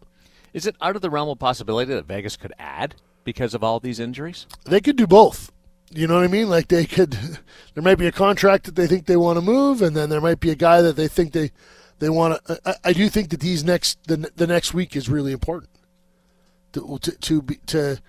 Is 0.53 0.65
it 0.65 0.75
out 0.81 0.95
of 0.95 1.01
the 1.01 1.09
realm 1.09 1.29
of 1.29 1.39
possibility 1.39 1.93
that 1.93 2.05
Vegas 2.05 2.37
could 2.37 2.53
add 2.57 2.95
because 3.23 3.53
of 3.53 3.63
all 3.63 3.79
these 3.79 3.99
injuries? 3.99 4.47
they 4.65 4.81
could 4.81 4.95
do 4.95 5.05
both. 5.05 5.51
You 5.91 6.07
know 6.07 6.15
what 6.15 6.23
I 6.23 6.27
mean? 6.27 6.49
Like 6.49 6.67
they 6.67 6.85
could, 6.85 7.11
there 7.73 7.83
might 7.83 7.97
be 7.97 8.07
a 8.07 8.11
contract 8.11 8.65
that 8.65 8.75
they 8.75 8.87
think 8.87 9.05
they 9.05 9.17
want 9.17 9.37
to 9.37 9.41
move, 9.41 9.81
and 9.81 9.95
then 9.95 10.09
there 10.09 10.21
might 10.21 10.39
be 10.39 10.51
a 10.51 10.55
guy 10.55 10.81
that 10.81 10.95
they 10.95 11.07
think 11.07 11.33
they 11.33 11.51
they 11.99 12.09
want 12.09 12.43
to. 12.45 12.59
I, 12.65 12.75
I 12.85 12.93
do 12.93 13.09
think 13.09 13.29
that 13.29 13.39
these 13.39 13.63
next 13.63 13.99
the 14.07 14.31
the 14.35 14.47
next 14.47 14.73
week 14.73 14.95
is 14.95 15.09
really 15.09 15.31
important 15.31 15.71
to 16.73 16.97
to 17.01 17.11
to, 17.11 17.41
be, 17.41 17.55
to 17.67 18.01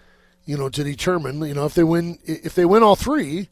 you 0.45 0.57
know 0.57 0.69
to 0.69 0.85
determine 0.85 1.41
you 1.43 1.55
know 1.55 1.65
if 1.65 1.75
they 1.75 1.85
win 1.85 2.19
if 2.25 2.55
they 2.55 2.65
win 2.65 2.83
all 2.83 2.97
three, 2.97 3.49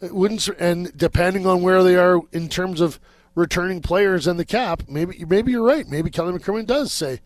wouldn't 0.00 0.48
and 0.58 0.96
depending 0.96 1.46
on 1.46 1.62
where 1.62 1.82
they 1.82 1.96
are 1.96 2.20
in 2.32 2.48
terms 2.48 2.80
of 2.80 3.00
returning 3.34 3.80
players 3.80 4.26
and 4.26 4.38
the 4.38 4.44
cap, 4.44 4.82
maybe 4.88 5.24
maybe 5.24 5.52
you're 5.52 5.62
right. 5.62 5.88
Maybe 5.88 6.10
Kelly 6.10 6.36
McCrimmon 6.36 6.66
does 6.66 6.92
say, 6.92 7.20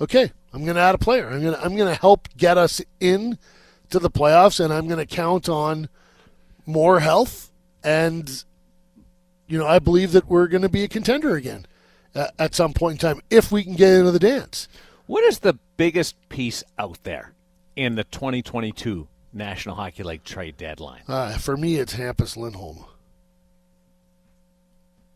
okay, 0.00 0.32
I'm 0.52 0.64
going 0.64 0.76
to 0.76 0.82
add 0.82 0.94
a 0.94 0.98
player. 0.98 1.28
I'm 1.28 1.42
going 1.42 1.54
to 1.54 1.62
I'm 1.62 1.76
going 1.76 1.92
to 1.92 2.00
help 2.00 2.28
get 2.36 2.56
us 2.58 2.80
in 3.00 3.38
to 3.90 3.98
the 3.98 4.10
playoffs, 4.10 4.62
and 4.62 4.72
I'm 4.72 4.86
going 4.88 5.04
to 5.04 5.06
count 5.06 5.48
on 5.48 5.88
more 6.64 7.00
health. 7.00 7.52
And 7.84 8.44
you 9.46 9.58
know, 9.58 9.66
I 9.66 9.78
believe 9.78 10.12
that 10.12 10.28
we're 10.28 10.48
going 10.48 10.62
to 10.62 10.68
be 10.68 10.82
a 10.82 10.88
contender 10.88 11.36
again 11.36 11.66
uh, 12.14 12.28
at 12.38 12.54
some 12.54 12.72
point 12.72 13.02
in 13.02 13.08
time 13.08 13.22
if 13.30 13.52
we 13.52 13.62
can 13.62 13.74
get 13.74 13.92
into 13.92 14.10
the 14.10 14.18
dance. 14.18 14.68
What 15.06 15.22
is 15.24 15.40
the 15.40 15.58
biggest 15.76 16.16
piece 16.28 16.64
out 16.78 16.98
there 17.04 17.32
in 17.76 17.94
the 17.94 18.04
2022 18.04 19.06
National 19.36 19.76
Hockey 19.76 20.02
League 20.02 20.24
trade 20.24 20.56
deadline? 20.56 21.02
Uh, 21.06 21.36
for 21.38 21.56
me, 21.56 21.76
it's 21.76 21.94
Hampus 21.94 22.36
Lindholm. 22.36 22.84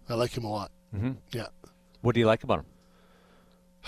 I 0.08 0.14
like 0.14 0.36
him 0.36 0.44
a 0.44 0.50
lot. 0.50 0.70
Mm-hmm. 0.94 1.12
Yeah. 1.32 1.46
What 2.02 2.14
do 2.14 2.20
you 2.20 2.26
like 2.26 2.44
about 2.44 2.60
him? 2.60 2.66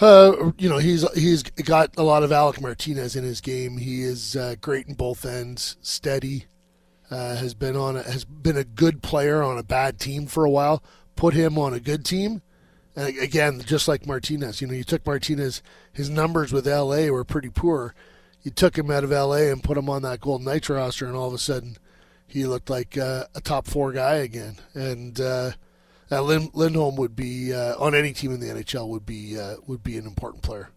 Uh, 0.00 0.52
you 0.56 0.68
know, 0.68 0.78
he's 0.78 1.08
he's 1.12 1.42
got 1.42 1.90
a 1.98 2.02
lot 2.02 2.22
of 2.22 2.32
Alec 2.32 2.60
Martinez 2.60 3.14
in 3.14 3.24
his 3.24 3.40
game. 3.40 3.76
He 3.76 4.02
is 4.02 4.36
uh, 4.36 4.54
great 4.60 4.86
in 4.86 4.94
both 4.94 5.26
ends, 5.26 5.76
steady. 5.82 6.46
Uh, 7.10 7.36
has 7.36 7.52
been 7.52 7.76
on 7.76 7.96
a, 7.96 8.02
has 8.04 8.24
been 8.24 8.56
a 8.56 8.64
good 8.64 9.02
player 9.02 9.42
on 9.42 9.58
a 9.58 9.62
bad 9.62 10.00
team 10.00 10.26
for 10.26 10.46
a 10.46 10.50
while. 10.50 10.82
Put 11.14 11.34
him 11.34 11.58
on 11.58 11.74
a 11.74 11.80
good 11.80 12.06
team, 12.06 12.40
and 12.96 13.14
again, 13.18 13.60
just 13.60 13.86
like 13.86 14.06
Martinez, 14.06 14.62
you 14.62 14.66
know, 14.66 14.72
you 14.72 14.84
took 14.84 15.04
Martinez. 15.04 15.62
His 15.92 16.08
numbers 16.08 16.54
with 16.54 16.66
LA 16.66 17.08
were 17.08 17.24
pretty 17.24 17.50
poor. 17.50 17.94
You 18.42 18.50
took 18.50 18.76
him 18.76 18.90
out 18.90 19.04
of 19.04 19.10
LA 19.10 19.50
and 19.52 19.62
put 19.62 19.76
him 19.78 19.88
on 19.88 20.02
that 20.02 20.20
Golden 20.20 20.46
Knights 20.46 20.68
roster, 20.68 21.06
and 21.06 21.14
all 21.14 21.28
of 21.28 21.34
a 21.34 21.38
sudden, 21.38 21.76
he 22.26 22.44
looked 22.46 22.70
like 22.70 22.98
uh, 22.98 23.24
a 23.34 23.40
top 23.40 23.66
four 23.66 23.92
guy 23.92 24.14
again. 24.16 24.56
And 24.74 25.20
uh, 25.20 25.52
uh, 26.10 26.22
Lin- 26.22 26.50
Lindholm 26.52 26.96
would 26.96 27.14
be 27.14 27.52
uh, 27.54 27.76
on 27.78 27.94
any 27.94 28.12
team 28.12 28.32
in 28.32 28.40
the 28.40 28.48
NHL 28.48 28.88
would 28.88 29.06
be 29.06 29.38
uh, 29.38 29.56
would 29.66 29.82
be 29.82 29.96
an 29.96 30.06
important 30.06 30.42
player. 30.42 30.70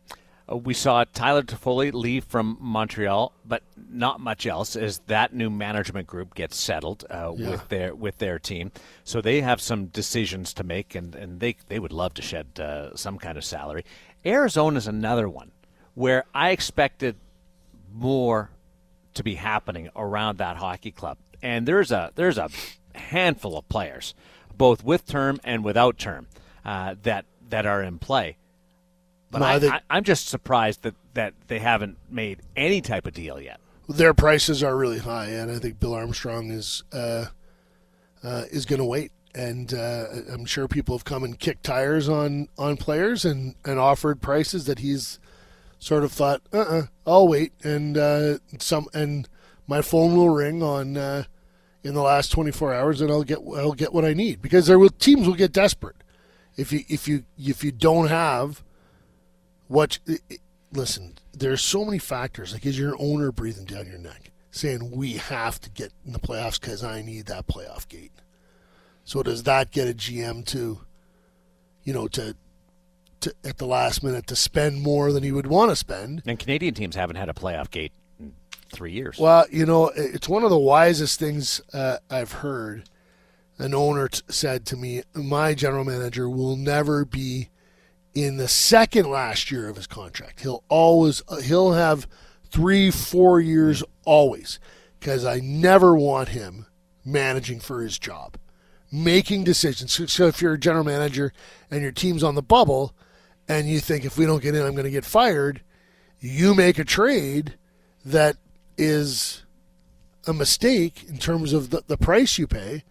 Uh, 0.52 0.58
we 0.58 0.76
saw 0.76 1.04
Tyler 1.06 1.42
Toffoli 1.42 1.92
leave 1.92 2.24
from 2.26 2.56
Montreal, 2.62 3.34
but 3.44 3.64
not 3.90 4.20
much 4.20 4.46
else 4.46 4.76
as 4.76 5.00
that 5.08 5.34
new 5.34 5.50
management 5.50 6.06
group 6.06 6.36
gets 6.36 6.56
settled 6.58 7.04
uh, 7.10 7.34
Yeah. 7.36 7.50
with 7.50 7.70
their 7.70 7.96
with 7.96 8.20
their 8.20 8.38
team. 8.38 8.72
So 9.04 9.22
they 9.22 9.42
have 9.42 9.60
some 9.60 9.88
decisions 9.88 10.54
to 10.54 10.64
make, 10.64 10.94
and, 10.94 11.16
and 11.16 11.40
they 11.40 11.56
they 11.68 11.80
would 11.80 11.92
love 11.92 12.14
to 12.16 12.22
shed 12.22 12.60
uh, 12.60 12.96
some 12.96 13.18
kind 13.18 13.40
of 13.40 13.44
salary. 13.44 13.86
Arizona 14.24 14.78
is 14.78 14.86
another 14.88 15.28
one 15.28 15.52
where 15.96 16.26
I 16.34 16.50
expected 16.52 17.16
more 17.96 18.50
to 19.14 19.24
be 19.24 19.36
happening 19.36 19.90
around 19.96 20.38
that 20.38 20.58
hockey 20.58 20.92
club, 20.92 21.18
and 21.42 21.66
there's 21.68 21.92
a 21.92 22.12
there's 22.16 22.38
a 22.38 22.50
handful 22.94 23.58
of 23.58 23.68
players, 23.70 24.14
both 24.58 24.84
with 24.84 25.06
term 25.06 25.40
and 25.44 25.64
without 25.64 25.98
term, 25.98 26.28
uh, 26.66 26.96
that 27.04 27.26
that 27.50 27.66
are 27.66 27.82
in 27.82 27.98
play. 28.00 28.38
But 29.32 29.40
No, 29.40 29.46
I 29.46 29.60
think- 29.60 29.74
I, 29.74 29.82
I'm 29.90 30.04
just 30.04 30.28
surprised 30.28 30.84
that, 30.84 30.96
that 31.14 31.34
they 31.48 31.60
haven't 31.60 31.98
made 32.10 32.42
any 32.56 32.82
type 32.82 33.06
of 33.08 33.14
deal 33.14 33.40
yet. 33.40 33.60
Their 33.88 34.14
prices 34.14 34.64
are 34.64 34.76
really 34.76 35.00
high, 35.00 35.28
and 35.28 35.52
I 35.52 35.60
think 35.60 35.80
Bill 35.80 35.94
Armstrong 35.94 36.50
is 36.52 36.84
uh, 36.92 37.26
uh, 38.24 38.44
is 38.52 38.66
going 38.66 38.80
to 38.80 38.86
wait. 38.86 39.12
And 39.36 39.74
uh, 39.74 40.06
I'm 40.32 40.46
sure 40.46 40.68
people 40.70 40.98
have 40.98 41.04
come 41.04 41.24
and 41.24 41.38
kicked 41.38 41.64
tires 41.64 42.08
on 42.10 42.48
on 42.58 42.78
players 42.78 43.26
and, 43.26 43.56
and 43.66 43.78
offered 43.80 44.22
prices 44.22 44.66
that 44.66 44.80
he's 44.80 45.20
sort 45.80 46.04
of 46.04 46.12
thought, 46.12 46.42
uh, 46.54 46.60
uh-uh, 46.60 46.82
I'll 47.06 47.28
wait. 47.28 47.54
And 47.64 47.98
uh, 47.98 48.38
some 48.60 48.88
and 48.94 49.28
my 49.68 49.82
phone 49.82 50.16
will 50.16 50.30
ring 50.30 50.62
on 50.64 50.98
uh, 50.98 51.24
in 51.84 51.94
the 51.94 52.02
last 52.02 52.32
24 52.32 52.74
hours, 52.74 53.02
and 53.02 53.12
I'll 53.12 53.24
get 53.24 53.40
I'll 53.40 53.74
get 53.74 53.94
what 53.94 54.06
I 54.06 54.14
need 54.14 54.42
because 54.42 54.68
there 54.68 54.80
will 54.80 54.90
teams 54.90 55.28
will 55.28 55.36
get 55.36 55.52
desperate 55.52 55.98
if 56.58 56.72
you 56.72 56.82
if 56.88 57.08
you 57.08 57.24
if 57.38 57.64
you 57.64 57.72
don't 57.72 58.08
have 58.08 58.64
what. 59.68 60.00
Listen, 60.72 61.14
there's 61.34 61.62
so 61.62 61.86
many 61.86 62.00
factors. 62.00 62.52
Like, 62.52 62.66
is 62.66 62.78
your 62.78 62.96
owner 63.00 63.32
breathing 63.32 63.66
down 63.66 63.88
your 63.88 63.98
neck, 63.98 64.32
saying 64.52 64.92
we 64.92 65.14
have 65.14 65.60
to 65.62 65.70
get 65.70 65.94
in 66.06 66.12
the 66.12 66.20
playoffs 66.20 66.60
because 66.60 66.84
I 66.84 67.02
need 67.02 67.28
that 67.28 67.48
playoff 67.48 67.88
gate? 67.88 68.12
So 69.06 69.22
does 69.22 69.44
that 69.44 69.72
get 69.72 69.88
a 69.88 69.94
GM 69.94 70.46
to, 70.48 70.82
you 71.84 71.94
know, 71.94 72.08
to, 72.10 72.36
to 73.26 73.36
at 73.44 73.58
the 73.58 73.68
last 73.68 74.04
minute 74.04 74.26
to 74.28 74.36
spend 74.36 74.82
more 74.82 75.12
than 75.12 75.24
he 75.24 75.32
would 75.32 75.48
want 75.48 75.72
to 75.72 75.76
spend? 75.76 76.24
And 76.26 76.40
Canadian 76.40 76.74
teams 76.74 76.96
haven't 76.96 77.18
had 77.18 77.30
a 77.30 77.34
playoff 77.34 77.70
gate 77.70 77.92
in 78.20 78.34
three 78.72 78.92
years. 78.92 79.20
Well, 79.20 79.46
you 79.52 79.66
know, 79.66 79.92
it's 79.96 80.30
one 80.30 80.44
of 80.44 80.50
the 80.50 80.58
wisest 80.58 81.20
things 81.20 81.62
uh, 81.74 81.98
I've 82.10 82.32
heard. 82.32 82.90
An 83.58 83.74
owner 83.74 84.10
t- 84.10 84.22
said 84.28 84.66
to 84.68 84.78
me, 84.78 85.04
"My 85.14 85.54
general 85.54 85.86
manager 85.86 86.30
will 86.30 86.58
never 86.58 87.06
be 87.06 87.50
in 88.14 88.38
the 88.38 88.48
second 88.48 89.10
last 89.10 89.50
year 89.50 89.70
of 89.70 89.78
his 89.78 89.88
contract. 89.88 90.42
He'll 90.42 90.64
always 90.68 91.22
uh, 91.30 91.38
he'll 91.38 91.72
have 91.72 92.08
three, 92.50 92.92
four 92.92 93.40
years 93.40 93.84
always, 94.04 94.60
because 95.00 95.24
I 95.24 95.40
never 95.40 95.96
want 95.96 96.30
him 96.30 96.66
managing 97.06 97.60
for 97.60 97.82
his 97.82 97.98
job." 97.98 98.38
making 98.92 99.44
decisions. 99.44 99.94
So, 99.94 100.06
so 100.06 100.28
if 100.28 100.42
you're 100.42 100.54
a 100.54 100.60
general 100.60 100.84
manager 100.84 101.34
and 101.70 101.82
your 101.82 101.92
team's 101.92 102.24
on 102.24 102.36
the 102.36 102.42
bubble 102.42 102.96
and 103.48 103.68
you 103.68 103.80
think 103.80 104.06
if 104.06 104.18
we 104.18 104.26
don't 104.26 104.42
get 104.42 104.56
in, 104.56 104.66
I'm 104.66 104.74
going 104.74 104.86
to 104.86 104.92
get 104.92 105.06
fired, 105.06 105.62
you 106.20 106.56
make 106.56 106.80
a 106.80 106.84
trade 106.84 107.56
that 108.04 108.38
is 108.78 109.44
a 110.28 110.34
mistake 110.34 111.06
in 111.08 111.18
terms 111.18 111.54
of 111.54 111.70
the, 111.70 111.84
the 111.88 111.98
price 111.98 112.38
you 112.38 112.48
pay, 112.48 112.84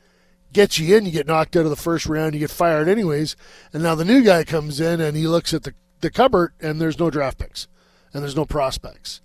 gets 0.53 0.79
you 0.79 0.97
in, 0.97 1.05
you 1.05 1.11
get 1.11 1.27
knocked 1.27 1.57
out 1.57 1.65
of 1.65 1.71
the 1.71 1.77
first 1.77 2.07
round, 2.07 2.35
you 2.35 2.41
get 2.41 2.51
fired 2.51 2.89
anyways, 2.89 3.37
and 3.73 3.83
now 3.83 3.95
the 3.95 4.05
new 4.05 4.23
guy 4.23 4.45
comes 4.45 4.81
in 4.81 5.01
and 5.01 5.17
he 5.17 5.27
looks 5.27 5.53
at 5.53 5.65
the, 5.65 5.75
the 6.01 6.11
cupboard 6.11 6.53
and 6.61 6.81
there's 6.81 6.99
no 6.99 7.11
draft 7.11 7.39
picks 7.39 7.67
and 8.13 8.23
there's 8.23 8.37
no 8.37 8.45
prospects. 8.45 9.21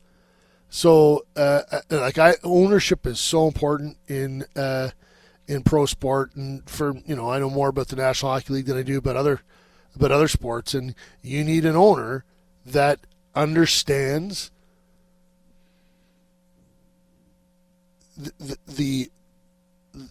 So, 0.70 1.26
uh, 1.36 1.62
uh 1.72 1.82
like 1.90 2.18
I, 2.18 2.36
ownership 2.44 3.06
is 3.08 3.20
so 3.20 3.48
important 3.48 3.98
in 4.08 4.46
uh, 4.56 4.90
in 5.48 5.64
pro 5.64 5.88
sport 5.88 6.36
and 6.36 6.68
for 6.70 6.94
you 7.06 7.16
know 7.16 7.32
I 7.32 7.40
know 7.40 7.50
more 7.50 7.70
about 7.70 7.88
the 7.88 7.96
National 7.96 8.32
Hockey 8.32 8.54
League 8.54 8.66
than 8.68 8.78
I 8.78 8.84
do 8.84 9.00
about 9.00 9.16
other 9.16 9.42
about 9.96 10.12
other 10.12 10.28
sports 10.28 10.74
and 10.74 10.96
you 11.22 11.44
need 11.44 11.66
an 11.66 11.76
owner 11.76 12.24
that 12.66 13.00
understands 13.36 14.52
the, 18.18 18.32
the, 18.40 18.58
the 18.68 19.12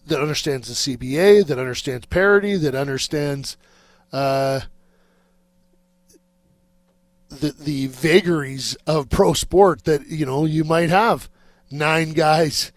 that 0.06 0.20
understands 0.20 0.68
the 0.68 0.96
CBA, 0.96 1.46
that 1.46 1.58
understands 1.58 2.06
parity, 2.06 2.56
that 2.56 2.74
understands 2.74 3.56
uh, 4.12 4.60
the 7.28 7.52
the 7.52 7.86
vagaries 7.88 8.76
of 8.86 9.08
pro 9.10 9.32
sport. 9.32 9.84
That 9.84 10.06
you 10.08 10.26
know 10.26 10.44
you 10.44 10.64
might 10.64 10.90
have 10.90 11.28
nine 11.70 12.12
guys 12.12 12.72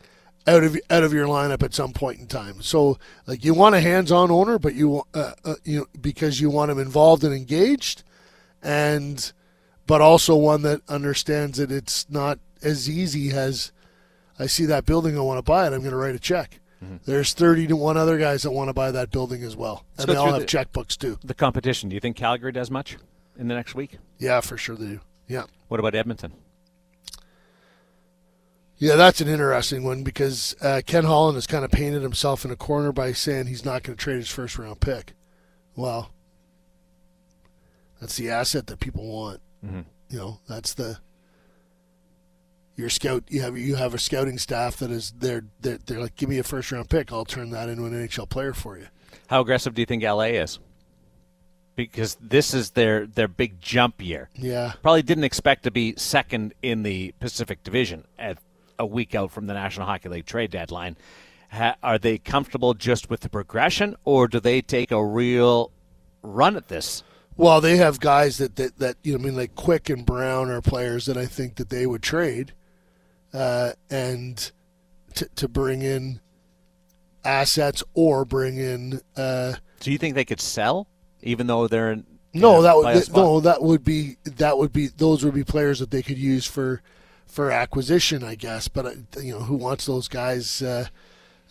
out 0.47 0.63
of 0.63 0.77
out 0.89 1.03
of 1.03 1.13
your 1.13 1.27
lineup 1.27 1.63
at 1.63 1.73
some 1.73 1.93
point 1.93 2.19
in 2.19 2.27
time. 2.27 2.61
So 2.61 2.97
like 3.27 3.45
you 3.45 3.53
want 3.53 3.75
a 3.75 3.81
hands-on 3.81 4.31
owner, 4.31 4.57
but 4.59 4.73
you 4.75 5.03
uh, 5.13 5.33
uh, 5.43 5.55
you 5.63 5.87
because 5.99 6.41
you 6.41 6.49
want 6.49 6.71
him 6.71 6.79
involved 6.79 7.23
and 7.23 7.33
engaged, 7.33 8.03
and 8.61 9.31
but 9.87 10.01
also 10.01 10.35
one 10.35 10.61
that 10.63 10.81
understands 10.89 11.57
that 11.57 11.71
it's 11.71 12.09
not 12.09 12.39
as 12.63 12.89
easy 12.89 13.31
as 13.31 13.71
I 14.39 14.47
see 14.47 14.65
that 14.65 14.85
building, 14.85 15.17
I 15.17 15.21
want 15.21 15.37
to 15.37 15.43
buy 15.43 15.67
it. 15.67 15.73
I'm 15.73 15.79
going 15.79 15.91
to 15.91 15.97
write 15.97 16.15
a 16.15 16.19
check. 16.19 16.59
Mm-hmm. 16.83 16.97
There's 17.05 17.33
30 17.33 17.67
to 17.67 17.75
one 17.75 17.95
other 17.95 18.17
guys 18.17 18.41
that 18.41 18.51
want 18.51 18.69
to 18.69 18.73
buy 18.73 18.89
that 18.91 19.11
building 19.11 19.43
as 19.43 19.55
well, 19.55 19.85
Let's 19.97 20.05
and 20.05 20.13
they 20.13 20.19
all 20.19 20.31
have 20.31 20.41
the, 20.41 20.45
checkbooks 20.47 20.97
too. 20.97 21.19
The 21.23 21.35
competition. 21.35 21.89
Do 21.89 21.93
you 21.95 21.99
think 21.99 22.15
Calgary 22.15 22.51
does 22.51 22.71
much 22.71 22.97
in 23.37 23.47
the 23.47 23.53
next 23.53 23.75
week? 23.75 23.99
Yeah, 24.17 24.41
for 24.41 24.57
sure 24.57 24.75
they 24.75 24.85
do. 24.85 24.99
Yeah. 25.27 25.43
What 25.67 25.79
about 25.79 25.93
Edmonton? 25.93 26.33
Yeah, 28.81 28.95
that's 28.95 29.21
an 29.21 29.27
interesting 29.27 29.83
one 29.83 30.01
because 30.01 30.55
uh, 30.59 30.81
Ken 30.83 31.03
Holland 31.03 31.35
has 31.35 31.45
kind 31.45 31.63
of 31.63 31.69
painted 31.69 32.01
himself 32.01 32.43
in 32.43 32.49
a 32.49 32.55
corner 32.55 32.91
by 32.91 33.11
saying 33.11 33.45
he's 33.45 33.63
not 33.63 33.83
going 33.83 33.95
to 33.95 34.03
trade 34.03 34.17
his 34.17 34.31
first 34.31 34.57
round 34.57 34.79
pick. 34.79 35.13
Well, 35.75 36.09
that's 37.99 38.17
the 38.17 38.31
asset 38.31 38.65
that 38.65 38.79
people 38.79 39.05
want. 39.05 39.39
Mm-hmm. 39.63 39.81
You 40.09 40.17
know, 40.17 40.39
that's 40.49 40.73
the 40.73 40.97
your 42.75 42.89
scout. 42.89 43.25
You 43.27 43.41
have 43.41 43.55
you 43.55 43.75
have 43.75 43.93
a 43.93 43.99
scouting 43.99 44.39
staff 44.39 44.77
that 44.77 44.89
is 44.89 45.13
they're, 45.15 45.43
they're 45.59 45.77
they're 45.85 46.01
like, 46.01 46.15
give 46.15 46.29
me 46.29 46.39
a 46.39 46.43
first 46.43 46.71
round 46.71 46.89
pick, 46.89 47.13
I'll 47.13 47.23
turn 47.23 47.51
that 47.51 47.69
into 47.69 47.85
an 47.85 47.93
NHL 47.93 48.29
player 48.29 48.53
for 48.53 48.79
you. 48.79 48.87
How 49.27 49.41
aggressive 49.41 49.75
do 49.75 49.83
you 49.83 49.85
think 49.85 50.01
LA 50.01 50.31
is? 50.41 50.57
Because 51.75 52.17
this 52.19 52.51
is 52.55 52.71
their 52.71 53.05
their 53.05 53.27
big 53.27 53.61
jump 53.61 54.01
year. 54.01 54.31
Yeah, 54.33 54.73
probably 54.81 55.03
didn't 55.03 55.25
expect 55.25 55.65
to 55.65 55.71
be 55.71 55.93
second 55.97 56.55
in 56.63 56.81
the 56.81 57.13
Pacific 57.19 57.63
Division 57.63 58.05
at 58.17 58.39
a 58.81 58.85
week 58.85 59.15
out 59.15 59.31
from 59.31 59.47
the 59.47 59.53
National 59.53 59.85
Hockey 59.85 60.09
League 60.09 60.25
trade 60.25 60.51
deadline. 60.51 60.97
Ha, 61.51 61.75
are 61.83 61.99
they 61.99 62.17
comfortable 62.17 62.73
just 62.73 63.09
with 63.09 63.21
the 63.21 63.29
progression, 63.29 63.95
or 64.03 64.27
do 64.27 64.39
they 64.39 64.61
take 64.61 64.91
a 64.91 65.05
real 65.05 65.71
run 66.21 66.55
at 66.55 66.67
this? 66.67 67.03
Well, 67.37 67.61
they 67.61 67.77
have 67.77 67.99
guys 67.99 68.37
that, 68.39 68.55
that, 68.55 68.79
that 68.79 68.97
you 69.03 69.13
know, 69.13 69.19
I 69.19 69.23
mean, 69.23 69.35
like 69.35 69.55
Quick 69.55 69.89
and 69.89 70.05
Brown 70.05 70.49
are 70.49 70.61
players 70.61 71.05
that 71.05 71.17
I 71.17 71.25
think 71.25 71.55
that 71.55 71.69
they 71.69 71.85
would 71.85 72.01
trade, 72.01 72.53
uh, 73.33 73.73
and 73.89 74.51
to, 75.15 75.29
to 75.35 75.47
bring 75.47 75.81
in 75.81 76.19
assets 77.23 77.83
or 77.93 78.25
bring 78.25 78.57
in. 78.57 79.01
Uh, 79.15 79.55
do 79.79 79.91
you 79.91 79.97
think 79.97 80.15
they 80.15 80.25
could 80.25 80.41
sell, 80.41 80.87
even 81.21 81.47
though 81.47 81.67
they're 81.67 81.91
in? 81.91 82.05
No, 82.33 82.61
that 82.61 82.77
would 82.77 83.13
no, 83.13 83.41
that 83.41 83.61
would 83.61 83.83
be 83.83 84.15
that 84.23 84.57
would 84.57 84.71
be 84.71 84.87
those 84.87 85.25
would 85.25 85.33
be 85.33 85.43
players 85.43 85.79
that 85.79 85.91
they 85.91 86.01
could 86.01 86.17
use 86.17 86.45
for 86.45 86.81
for 87.31 87.49
acquisition, 87.49 88.23
I 88.23 88.35
guess. 88.35 88.67
But 88.67 88.85
uh, 88.85 89.19
you 89.19 89.33
know, 89.33 89.39
who 89.39 89.55
wants 89.55 89.85
those 89.85 90.07
guys? 90.07 90.61
Uh, 90.61 90.87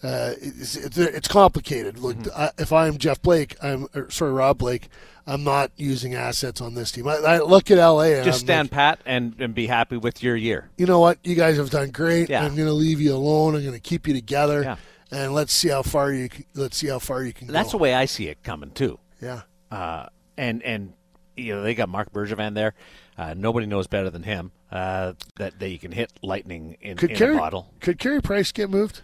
uh, 0.03 0.33
it's, 0.41 0.77
it's, 0.77 1.29
complicated. 1.29 1.99
Look, 1.99 2.17
mm-hmm. 2.17 2.41
I, 2.41 2.51
if 2.59 2.73
I'm 2.73 2.97
Jeff 2.97 3.21
Blake, 3.21 3.57
I'm 3.63 3.87
sorry, 4.09 4.33
Rob 4.33 4.59
Blake. 4.59 4.89
I'm 5.27 5.45
not 5.45 5.71
using 5.77 6.15
assets 6.15 6.61
on 6.61 6.75
this 6.75 6.91
team. 6.91 7.07
I, 7.07 7.17
I 7.17 7.39
look 7.39 7.71
at 7.71 7.77
LA 7.79 8.15
and 8.15 8.25
just 8.25 8.43
I'm 8.43 8.47
stand 8.47 8.67
like, 8.67 8.71
pat 8.73 9.01
and, 9.05 9.39
and 9.39 9.55
be 9.55 9.67
happy 9.67 9.97
with 9.97 10.23
your 10.23 10.35
year. 10.35 10.71
You 10.79 10.87
know 10.87 10.99
what? 10.99 11.19
You 11.23 11.35
guys 11.35 11.57
have 11.59 11.71
done 11.71 11.91
great. 11.91 12.31
Yeah. 12.31 12.45
I'm 12.45 12.57
going 12.57 12.67
to 12.67 12.73
leave 12.73 13.01
you 13.01 13.15
alone. 13.15 13.55
I'm 13.55 13.61
going 13.61 13.75
to 13.75 13.81
keep 13.81 14.09
you 14.09 14.15
together, 14.15 14.63
yeah. 14.63 14.77
and 15.13 15.35
let's 15.35 15.53
see 15.53 15.69
how 15.69 15.83
far 15.83 16.13
you 16.13 16.31
let's 16.55 16.79
see 16.79 16.89
how 16.89 16.99
far 16.99 17.23
you 17.23 17.33
can. 17.33 17.47
Go 17.47 17.53
that's 17.53 17.69
go. 17.69 17.79
the 17.79 17.83
way 17.83 17.95
I 17.95 18.07
see 18.07 18.29
it 18.29 18.43
coming 18.43 18.71
too. 18.71 18.99
Yeah. 19.21 19.43
Uh, 19.71 20.07
and 20.37 20.63
and 20.63 20.95
you 21.37 21.55
know 21.55 21.63
they 21.63 21.75
got 21.75 21.89
Marc 21.89 22.13
Bergevin 22.13 22.55
there. 22.55 22.75
Uh, 23.21 23.35
nobody 23.37 23.67
knows 23.67 23.87
better 23.87 24.09
than 24.09 24.23
him 24.23 24.51
uh, 24.73 25.13
that, 25.37 25.59
that 25.59 25.69
you 25.69 25.79
can 25.79 25.93
hit 25.93 26.11
lightning 26.23 26.79
in, 26.81 26.97
could 26.97 27.11
in 27.11 27.17
Carey, 27.17 27.35
a 27.35 27.39
bottle. 27.39 27.71
Could 27.81 27.99
Carey 27.99 28.23
Price 28.23 28.51
get 28.51 28.71
moved? 28.71 29.03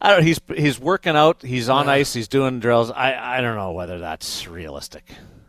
I 0.00 0.10
don't. 0.10 0.24
He's 0.24 0.40
he's 0.56 0.80
working 0.80 1.14
out. 1.14 1.42
He's 1.42 1.68
on 1.68 1.86
yeah. 1.86 1.92
ice. 1.92 2.12
He's 2.12 2.26
doing 2.26 2.58
drills. 2.58 2.90
I, 2.90 3.36
I 3.36 3.40
don't 3.40 3.54
know 3.54 3.70
whether 3.70 4.00
that's 4.00 4.48
realistic. 4.48 5.04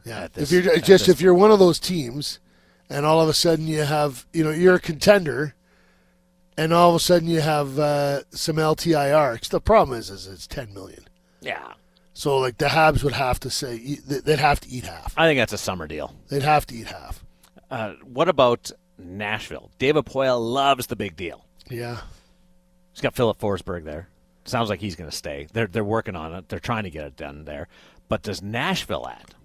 Yeah. 0.05 0.27
This, 0.31 0.51
if 0.51 0.63
you're 0.63 0.77
just 0.77 1.09
if 1.09 1.21
you're 1.21 1.33
one 1.33 1.49
of 1.49 1.57
those 1.57 1.79
teams, 1.79 2.39
and 2.87 3.03
all 3.03 3.19
of 3.19 3.27
a 3.27 3.33
sudden 3.33 3.65
you 3.65 3.81
have 3.81 4.27
you 4.31 4.43
know 4.43 4.51
you're 4.51 4.75
a 4.75 4.79
contender, 4.79 5.55
and 6.55 6.71
all 6.73 6.91
of 6.91 6.97
a 6.97 6.99
sudden 6.99 7.27
you 7.27 7.41
have 7.41 7.79
uh, 7.79 8.21
some 8.29 8.57
LTIR. 8.57 9.49
The 9.49 9.59
problem 9.59 9.97
is 9.97 10.11
is 10.11 10.27
it's 10.27 10.45
ten 10.45 10.71
million. 10.71 11.07
Yeah. 11.39 11.73
So 12.13 12.37
like 12.37 12.59
the 12.59 12.67
Habs 12.67 13.03
would 13.03 13.13
have 13.13 13.39
to 13.39 13.49
say 13.49 13.95
they'd 14.05 14.37
have 14.37 14.59
to 14.59 14.69
eat 14.69 14.83
half. 14.83 15.15
I 15.17 15.27
think 15.27 15.39
that's 15.39 15.53
a 15.53 15.57
summer 15.57 15.87
deal. 15.87 16.13
They'd 16.29 16.43
have 16.43 16.67
to 16.67 16.75
eat 16.75 16.85
half. 16.85 17.25
Uh, 17.71 17.93
what 18.03 18.27
about 18.27 18.69
Nashville? 18.97 19.71
David 19.79 20.05
Poile 20.05 20.39
loves 20.39 20.87
the 20.87 20.97
big 20.97 21.15
deal. 21.15 21.45
Yeah. 21.69 22.01
He's 22.91 23.01
got 23.01 23.15
Filip 23.15 23.39
Forsberg 23.39 23.85
there. 23.85 24.09
Sounds 24.43 24.69
like 24.69 24.81
he's 24.81 24.95
going 24.95 25.09
to 25.09 25.15
stay. 25.15 25.47
They're 25.53 25.67
they're 25.67 25.83
working 25.83 26.15
on 26.15 26.33
it. 26.33 26.49
They're 26.49 26.59
trying 26.59 26.83
to 26.83 26.89
get 26.89 27.05
it 27.05 27.15
done 27.15 27.45
there. 27.45 27.67
But 28.09 28.23
does 28.23 28.41
Nashville 28.41 29.07
add? 29.07 29.35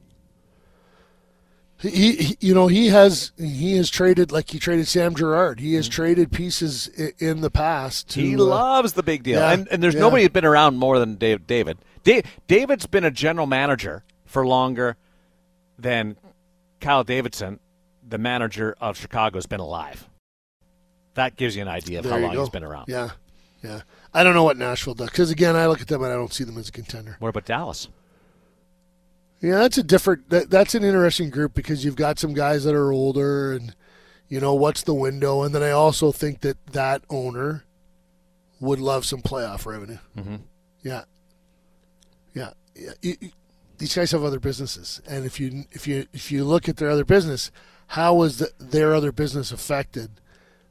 He, 1.78 2.16
he, 2.16 2.36
you 2.40 2.54
know, 2.54 2.68
he 2.68 2.88
has 2.88 3.32
he 3.36 3.76
has 3.76 3.90
traded 3.90 4.32
like 4.32 4.50
he 4.50 4.58
traded 4.58 4.88
Sam 4.88 5.14
Girard. 5.14 5.60
He 5.60 5.74
has 5.74 5.86
mm-hmm. 5.86 5.92
traded 5.92 6.32
pieces 6.32 6.88
in, 7.18 7.42
the 7.42 7.50
past. 7.50 8.08
To, 8.10 8.20
he 8.20 8.34
uh, 8.34 8.38
loves 8.38 8.94
the 8.94 9.02
big 9.02 9.22
deal, 9.22 9.40
yeah, 9.40 9.52
and, 9.52 9.68
and 9.68 9.82
there's 9.82 9.94
yeah. 9.94 10.00
nobody 10.00 10.22
who's 10.22 10.30
been 10.30 10.46
around 10.46 10.78
more 10.78 10.98
than 10.98 11.16
Dave, 11.16 11.46
David. 11.46 11.76
David's 12.46 12.86
been 12.86 13.04
a 13.04 13.10
general 13.10 13.46
manager 13.46 14.04
for 14.24 14.46
longer 14.46 14.96
than 15.78 16.16
Kyle 16.80 17.04
Davidson 17.04 17.60
the 18.08 18.18
manager 18.18 18.76
of 18.80 18.96
Chicago 18.96 19.36
has 19.36 19.46
been 19.46 19.60
alive. 19.60 20.08
That 21.14 21.36
gives 21.36 21.56
you 21.56 21.62
an 21.62 21.68
idea 21.68 21.98
of 22.00 22.04
there 22.04 22.12
how 22.12 22.18
long 22.18 22.34
go. 22.34 22.40
he's 22.40 22.50
been 22.50 22.64
around. 22.64 22.86
Yeah, 22.88 23.10
yeah. 23.64 23.80
I 24.12 24.22
don't 24.22 24.34
know 24.34 24.44
what 24.44 24.56
Nashville 24.58 24.94
does 24.94 25.10
because 25.10 25.30
again, 25.30 25.56
I 25.56 25.66
look 25.66 25.80
at 25.80 25.88
them 25.88 26.02
and 26.02 26.12
I 26.12 26.16
don't 26.16 26.32
see 26.32 26.44
them 26.44 26.58
as 26.58 26.68
a 26.68 26.72
contender. 26.72 27.16
What 27.20 27.28
about 27.30 27.46
Dallas? 27.46 27.88
Yeah, 29.40 29.56
that's 29.58 29.78
a 29.78 29.82
different. 29.82 30.30
That, 30.30 30.50
that's 30.50 30.74
an 30.74 30.82
interesting 30.84 31.30
group 31.30 31.54
because 31.54 31.84
you've 31.84 31.96
got 31.96 32.18
some 32.18 32.32
guys 32.34 32.64
that 32.64 32.74
are 32.74 32.90
older, 32.92 33.52
and 33.52 33.74
you 34.28 34.40
know 34.40 34.54
what's 34.54 34.82
the 34.82 34.94
window. 34.94 35.42
And 35.42 35.54
then 35.54 35.62
I 35.62 35.70
also 35.70 36.10
think 36.12 36.40
that 36.40 36.56
that 36.72 37.02
owner 37.10 37.64
would 38.60 38.80
love 38.80 39.04
some 39.04 39.20
playoff 39.20 39.66
revenue. 39.66 39.98
Mhm. 40.16 40.40
Yeah, 40.82 41.04
yeah. 42.34 42.50
yeah. 42.74 42.92
You- 43.02 43.16
you- 43.20 43.30
these 43.78 43.94
guys 43.94 44.10
have 44.12 44.24
other 44.24 44.40
businesses, 44.40 45.02
and 45.06 45.26
if 45.26 45.38
you 45.38 45.64
if 45.70 45.86
you 45.86 46.06
if 46.14 46.32
you 46.32 46.44
look 46.44 46.66
at 46.66 46.78
their 46.78 46.88
other 46.88 47.04
business, 47.04 47.50
how 47.88 48.14
was 48.14 48.38
the, 48.38 48.50
their 48.58 48.94
other 48.94 49.12
business 49.12 49.52
affected 49.52 50.20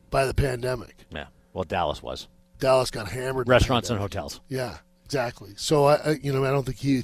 by 0.09 0.25
the 0.25 0.33
pandemic? 0.33 1.05
Yeah. 1.09 1.27
Well, 1.53 1.63
Dallas 1.63 2.03
was 2.03 2.27
Dallas 2.59 2.91
got 2.91 3.09
hammered. 3.09 3.47
restaurants 3.47 3.89
and 3.89 3.99
hotels. 3.99 4.41
Yeah, 4.49 4.77
exactly. 5.03 5.53
So 5.55 5.85
I, 5.85 5.95
I 5.95 6.09
you 6.21 6.31
know, 6.33 6.43
I 6.45 6.51
don't 6.51 6.65
think 6.65 6.77
he. 6.79 7.03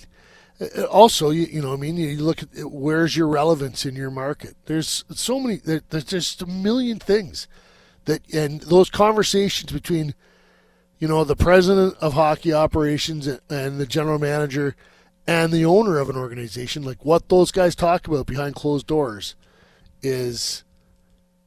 uh, 0.59 0.83
Also, 0.85 1.29
you, 1.29 1.45
you 1.45 1.61
know, 1.61 1.73
I 1.73 1.75
mean, 1.75 1.97
you 1.97 2.17
look 2.23 2.43
at 2.43 2.49
where's 2.55 3.15
your 3.15 3.27
relevance 3.27 3.85
in 3.85 3.95
your 3.95 4.11
market. 4.11 4.55
There's 4.65 5.03
so 5.13 5.39
many. 5.39 5.57
There, 5.57 5.81
there's 5.89 6.05
just 6.05 6.41
a 6.41 6.45
million 6.45 6.99
things 6.99 7.47
that, 8.05 8.21
and 8.33 8.61
those 8.61 8.89
conversations 8.89 9.71
between, 9.71 10.13
you 10.99 11.07
know, 11.07 11.23
the 11.23 11.35
president 11.35 11.95
of 12.01 12.13
hockey 12.13 12.53
operations 12.53 13.27
and, 13.27 13.39
and 13.49 13.79
the 13.79 13.85
general 13.85 14.19
manager, 14.19 14.75
and 15.27 15.51
the 15.53 15.65
owner 15.65 15.97
of 15.99 16.09
an 16.09 16.15
organization, 16.17 16.83
like 16.83 17.05
what 17.05 17.29
those 17.29 17.51
guys 17.51 17.75
talk 17.75 18.07
about 18.07 18.25
behind 18.25 18.55
closed 18.55 18.87
doors, 18.87 19.35
is 20.03 20.63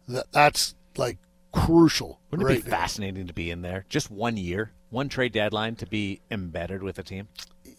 that 0.09 0.31
that's 0.33 0.75
like 0.97 1.19
crucial. 1.53 2.21
Wouldn't 2.31 2.49
right 2.49 2.59
it 2.59 2.65
be 2.65 2.71
now. 2.71 2.77
fascinating 2.77 3.27
to 3.27 3.33
be 3.33 3.51
in 3.51 3.63
there? 3.63 3.85
Just 3.89 4.11
one 4.11 4.37
year, 4.37 4.73
one 4.91 5.09
trade 5.09 5.33
deadline 5.33 5.77
to 5.77 5.87
be 5.87 6.21
embedded 6.31 6.83
with 6.83 6.99
a 6.99 7.03
team. 7.03 7.29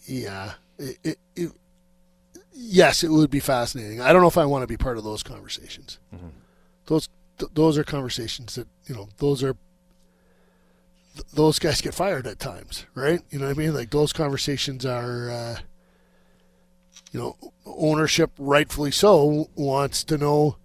Yeah. 0.06 0.54
It, 0.78 0.98
it, 1.04 1.20
it, 1.36 1.52
yes, 2.54 3.04
it 3.04 3.10
would 3.10 3.30
be 3.30 3.40
fascinating. 3.40 4.02
I 4.02 4.12
don't 4.12 4.22
know 4.22 4.28
if 4.28 4.38
I 4.38 4.46
want 4.46 4.64
to 4.64 4.68
be 4.68 4.78
part 4.78 4.98
of 4.98 5.04
those 5.04 5.24
conversations. 5.24 6.00
Those 6.88 7.10
th- 7.38 7.52
those 7.54 7.78
are 7.78 7.84
conversations 7.84 8.56
that 8.56 8.68
you 8.88 8.96
know. 8.96 9.10
Those 9.18 9.42
are 9.44 9.56
th- 11.16 11.26
those 11.34 11.58
guys 11.58 11.82
get 11.82 11.94
fired 11.94 12.28
at 12.28 12.40
times, 12.40 12.86
right? 12.94 13.22
You 13.32 13.40
know 13.40 13.48
what 13.48 13.56
I 13.56 13.60
mean? 13.60 13.74
Like 13.74 13.90
those 13.92 14.14
conversations 14.14 14.86
are. 14.86 15.32
Uh, 15.32 15.58
you 17.12 17.20
know, 17.22 17.38
ownership, 17.66 18.32
rightfully 18.38 18.92
so, 18.92 19.50
wants 19.56 20.04
to 20.04 20.18
know, 20.18 20.58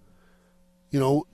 you 0.91 0.99
know, 0.99 1.25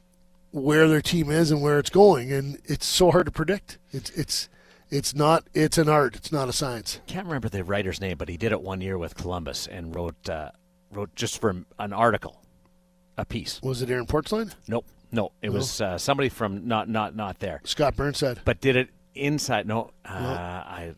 where 0.52 0.88
their 0.88 1.02
team 1.02 1.30
is 1.30 1.52
and 1.52 1.62
where 1.62 1.78
it's 1.78 1.90
going, 1.90 2.32
and 2.32 2.60
it's 2.66 2.86
so 2.86 3.12
hard 3.12 3.26
to 3.26 3.32
predict. 3.32 3.78
It's 3.92 4.10
it's 4.12 4.50
it's 4.90 5.14
not. 5.14 5.44
It's 5.54 5.78
an 5.78 5.90
art. 5.90 6.16
It's 6.16 6.32
not 6.32 6.48
a 6.48 6.54
science. 6.54 7.02
Can't 7.08 7.26
remember 7.26 7.50
the 7.50 7.64
writer's 7.64 8.00
name, 8.00 8.18
but 8.18 8.30
he 8.30 8.38
did 8.38 8.52
it 8.52 8.62
one 8.62 8.80
year 8.82 8.98
with 8.98 9.16
Columbus 9.16 9.68
and 9.68 9.94
wrote 9.94 10.30
uh, 10.30 10.52
wrote 10.92 11.14
just 11.16 11.42
for 11.42 11.64
an 11.78 11.92
article, 11.94 12.42
a 13.18 13.26
piece. 13.26 13.62
Was 13.62 13.82
it 13.82 13.90
Aaron 13.90 14.06
Portzline? 14.06 14.54
Nope, 14.68 14.86
no, 15.12 15.32
it 15.42 15.50
was 15.50 15.82
uh, 15.82 15.98
somebody 15.98 16.30
from 16.30 16.68
not 16.68 16.88
not 16.88 17.16
not 17.16 17.40
there, 17.40 17.62
Scott 17.66 17.96
Burnside. 17.96 18.40
but 18.46 18.62
did 18.62 18.76
it 18.76 18.90
inside. 19.16 19.68
No, 19.68 19.92
uh, 20.06 20.10
I 20.10 20.94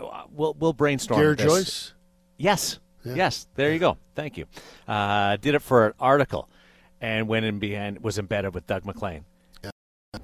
uh, 0.00 0.24
we'll 0.32 0.54
we'll 0.58 0.72
brainstorm. 0.72 1.36
This. 1.36 1.46
Joyce. 1.46 1.94
Yes. 2.36 2.78
Yeah. 3.04 3.14
Yes. 3.14 3.46
There 3.54 3.72
you 3.72 3.78
go. 3.78 3.96
Thank 4.14 4.36
you. 4.36 4.46
Uh, 4.86 5.36
did 5.36 5.54
it 5.54 5.62
for 5.62 5.86
an 5.86 5.92
article, 6.00 6.48
and 7.00 7.28
went 7.28 7.44
in 7.46 7.58
behind 7.58 8.02
was 8.02 8.18
embedded 8.18 8.54
with 8.54 8.66
Doug 8.66 8.84
MacLean. 8.84 9.24
Yeah. 9.64 9.70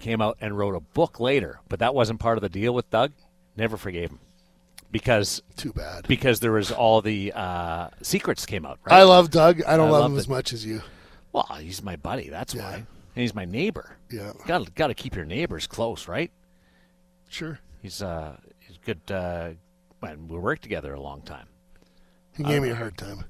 Came 0.01 0.21
out 0.21 0.39
and 0.41 0.57
wrote 0.59 0.75
a 0.75 0.81
book 0.81 1.21
later, 1.21 1.61
but 1.69 1.79
that 1.79 1.95
wasn't 1.95 2.21
part 2.21 2.39
of 2.39 2.43
the 2.43 2.49
deal 2.49 2.75
with 2.75 2.89
Doug. 2.91 3.13
Never 3.57 3.77
forgave 3.77 4.11
him 4.11 4.19
because 4.91 5.43
Too 5.57 5.73
bad. 5.73 6.07
because 6.09 6.41
there 6.41 6.53
was 6.53 6.73
all 6.73 7.01
the 7.01 7.33
uh, 7.35 7.89
secrets 8.03 8.47
came 8.47 8.65
out. 8.67 8.79
Right. 8.85 8.97
I 8.97 9.03
love 9.05 9.31
Doug. 9.31 9.63
I 9.65 9.77
don't 9.77 9.89
I 9.89 9.93
love 9.93 10.07
him 10.11 10.17
it. 10.17 10.21
as 10.21 10.29
much 10.29 10.53
as 10.53 10.65
you. 10.67 10.83
well, 11.33 11.47
he's 11.61 11.83
my 11.83 11.97
buddy. 11.97 12.29
That's 12.29 12.55
Yeah. 12.55 12.63
why. 12.71 12.75
And 12.77 13.23
he's 13.23 13.35
my 13.35 13.45
neighbor. 13.45 13.97
Yeah, 14.11 14.33
Got 14.47 14.75
got 14.75 14.89
to 14.89 14.95
keep 14.95 15.15
your 15.15 15.25
neighbors 15.25 15.67
close, 15.69 16.09
right? 16.09 16.31
sure. 17.29 17.61
He's 17.83 18.03
uh 18.03 18.37
he's 18.61 18.79
good. 18.79 19.01
Uh, 19.11 19.51
and 20.03 20.29
we 20.29 20.39
worked 20.39 20.63
together 20.63 20.93
a 20.95 21.01
long 21.01 21.23
time. 21.23 21.47
He 22.37 22.43
gave 22.43 22.61
me 22.63 22.71
a 22.71 22.75
hard 22.75 22.99
time. 22.99 23.25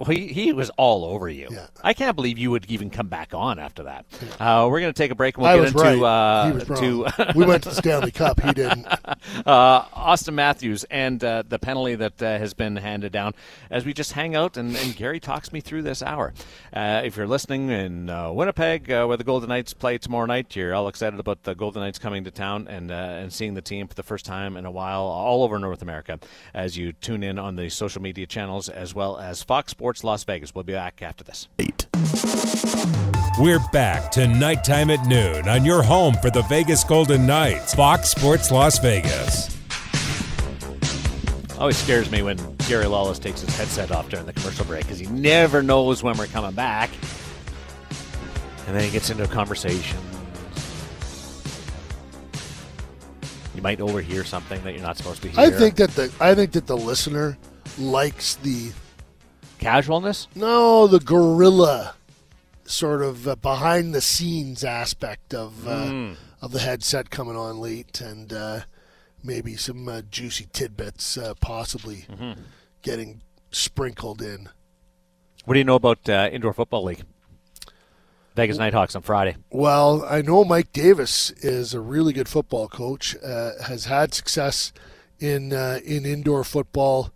Well, 0.00 0.16
he, 0.16 0.28
he 0.28 0.54
was 0.54 0.70
all 0.78 1.04
over 1.04 1.28
you. 1.28 1.48
Yeah. 1.50 1.66
I 1.84 1.92
can't 1.92 2.16
believe 2.16 2.38
you 2.38 2.50
would 2.52 2.64
even 2.70 2.88
come 2.88 3.08
back 3.08 3.34
on 3.34 3.58
after 3.58 3.82
that. 3.82 4.06
Uh, 4.40 4.66
we're 4.70 4.80
going 4.80 4.94
to 4.94 4.96
take 4.96 5.10
a 5.10 5.14
break 5.14 5.36
and 5.36 5.42
we'll 5.42 5.52
I 5.52 5.56
get 5.56 5.60
was 5.60 5.70
into 5.72 6.02
right. 6.02 6.02
uh, 6.02 6.46
he 6.46 6.52
was 6.52 6.80
to 6.80 7.32
we 7.36 7.44
went 7.44 7.64
to 7.64 7.68
the 7.68 7.74
Stanley 7.74 8.10
Cup. 8.10 8.40
He 8.40 8.50
didn't. 8.52 8.86
uh, 9.46 9.82
Auston 9.84 10.32
Matthews 10.32 10.84
and 10.84 11.22
uh, 11.22 11.42
the 11.46 11.58
penalty 11.58 11.96
that 11.96 12.22
uh, 12.22 12.38
has 12.38 12.54
been 12.54 12.76
handed 12.76 13.12
down 13.12 13.34
as 13.70 13.84
we 13.84 13.92
just 13.92 14.12
hang 14.12 14.34
out 14.34 14.56
and, 14.56 14.74
and 14.74 14.96
Gary 14.96 15.20
talks 15.20 15.52
me 15.52 15.60
through 15.60 15.82
this 15.82 16.02
hour. 16.02 16.32
Uh, 16.72 17.02
if 17.04 17.18
you're 17.18 17.26
listening 17.26 17.68
in 17.68 18.08
uh, 18.08 18.32
Winnipeg, 18.32 18.90
uh, 18.90 19.04
where 19.04 19.18
the 19.18 19.24
Golden 19.24 19.50
Knights 19.50 19.74
play 19.74 19.98
tomorrow 19.98 20.24
night, 20.24 20.56
you're 20.56 20.74
all 20.74 20.88
excited 20.88 21.20
about 21.20 21.42
the 21.42 21.54
Golden 21.54 21.82
Knights 21.82 21.98
coming 21.98 22.24
to 22.24 22.30
town 22.30 22.68
and 22.68 22.90
uh, 22.90 22.94
and 22.94 23.30
seeing 23.30 23.52
the 23.52 23.60
team 23.60 23.86
for 23.86 23.94
the 23.94 24.02
first 24.02 24.24
time 24.24 24.56
in 24.56 24.64
a 24.64 24.70
while 24.70 25.02
all 25.02 25.44
over 25.44 25.58
North 25.58 25.82
America. 25.82 26.18
As 26.54 26.78
you 26.78 26.94
tune 26.94 27.22
in 27.22 27.38
on 27.38 27.56
the 27.56 27.68
social 27.68 28.00
media 28.00 28.26
channels 28.26 28.70
as 28.70 28.94
well 28.94 29.18
as 29.18 29.42
Fox 29.42 29.72
Sports 29.72 29.89
Las 30.04 30.24
Vegas, 30.24 30.54
we'll 30.54 30.64
be 30.64 30.72
back 30.72 31.02
after 31.02 31.24
this. 31.24 31.48
Eight. 31.58 31.86
We're 33.38 33.60
back 33.72 34.10
to 34.12 34.28
nighttime 34.28 34.90
at 34.90 35.06
noon 35.06 35.48
on 35.48 35.64
your 35.64 35.82
home 35.82 36.14
for 36.14 36.30
the 36.30 36.42
Vegas 36.42 36.84
Golden 36.84 37.26
Knights, 37.26 37.74
Fox 37.74 38.10
Sports 38.10 38.50
Las 38.50 38.78
Vegas. 38.78 39.56
Always 41.58 41.76
scares 41.76 42.10
me 42.10 42.22
when 42.22 42.38
Gary 42.68 42.86
Lawless 42.86 43.18
takes 43.18 43.40
his 43.40 43.54
headset 43.56 43.90
off 43.90 44.08
during 44.08 44.26
the 44.26 44.32
commercial 44.32 44.64
break 44.64 44.84
because 44.84 44.98
he 44.98 45.06
never 45.06 45.62
knows 45.62 46.02
when 46.02 46.16
we're 46.16 46.26
coming 46.26 46.52
back. 46.52 46.90
And 48.66 48.76
then 48.76 48.84
he 48.84 48.90
gets 48.90 49.10
into 49.10 49.24
a 49.24 49.28
conversation. 49.28 49.98
You 53.54 53.62
might 53.62 53.80
overhear 53.80 54.24
something 54.24 54.62
that 54.64 54.72
you're 54.72 54.82
not 54.82 54.96
supposed 54.96 55.22
to 55.22 55.28
hear. 55.28 55.40
I 55.40 55.50
think 55.50 55.76
that 55.76 55.90
the 55.90 56.10
I 56.20 56.34
think 56.34 56.52
that 56.52 56.66
the 56.66 56.76
listener 56.76 57.36
likes 57.78 58.36
the 58.36 58.70
casualness. 59.60 60.26
no 60.34 60.86
the 60.86 60.98
gorilla 61.00 61.94
sort 62.64 63.02
of 63.02 63.26
uh, 63.28 63.36
behind 63.36 63.94
the 63.94 64.00
scenes 64.00 64.64
aspect 64.64 65.34
of 65.34 65.66
uh, 65.68 65.86
Mm. 65.86 66.16
of 66.42 66.52
the 66.52 66.60
headset 66.60 67.10
coming 67.10 67.36
on 67.36 67.58
late 67.60 68.00
and 68.00 68.32
uh, 68.32 68.60
maybe 69.22 69.56
some 69.56 69.88
uh, 69.88 70.02
juicy 70.10 70.46
tidbits 70.52 71.16
uh, 71.18 71.34
possibly 71.40 72.06
Mm-hmm. 72.10 72.40
getting 72.82 73.20
sprinkled 73.50 74.22
in. 74.22 74.48
What 75.44 75.54
do 75.54 75.58
you 75.60 75.64
know 75.64 75.74
about 75.74 76.08
uh, 76.08 76.28
indoor 76.32 76.52
football 76.52 76.84
league? 76.84 77.02
Vegas 78.36 78.58
Knight 78.58 78.72
Hawks 78.72 78.94
on 78.94 79.02
Friday. 79.02 79.36
Well, 79.50 80.04
I 80.08 80.22
know 80.22 80.44
Mike 80.44 80.72
Davis 80.72 81.30
is 81.42 81.74
a 81.74 81.80
really 81.80 82.12
good 82.12 82.28
football 82.28 82.68
coach. 82.68 83.16
Uh, 83.22 83.50
has 83.64 83.86
had 83.86 84.14
success 84.14 84.72
in 85.18 85.52
uh, 85.52 85.80
in 85.84 86.06
indoor 86.06 86.44
football 86.44 87.10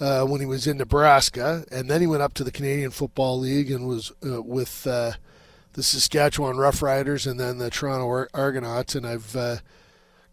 uh, 0.00 0.24
when 0.24 0.40
he 0.40 0.46
was 0.46 0.66
in 0.66 0.78
Nebraska, 0.78 1.64
and 1.70 1.90
then 1.90 2.00
he 2.00 2.06
went 2.06 2.22
up 2.22 2.34
to 2.34 2.44
the 2.44 2.50
Canadian 2.50 2.90
Football 2.90 3.38
League 3.38 3.70
and 3.70 3.86
was 3.86 4.12
uh, 4.26 4.42
with 4.42 4.86
uh, 4.86 5.12
the 5.74 5.82
Saskatchewan 5.82 6.56
Roughriders 6.56 7.30
and 7.30 7.38
then 7.38 7.58
the 7.58 7.70
Toronto 7.70 8.08
Ar- 8.08 8.30
Argonauts. 8.34 8.94
And 8.94 9.06
I've 9.06 9.36
uh, 9.36 9.56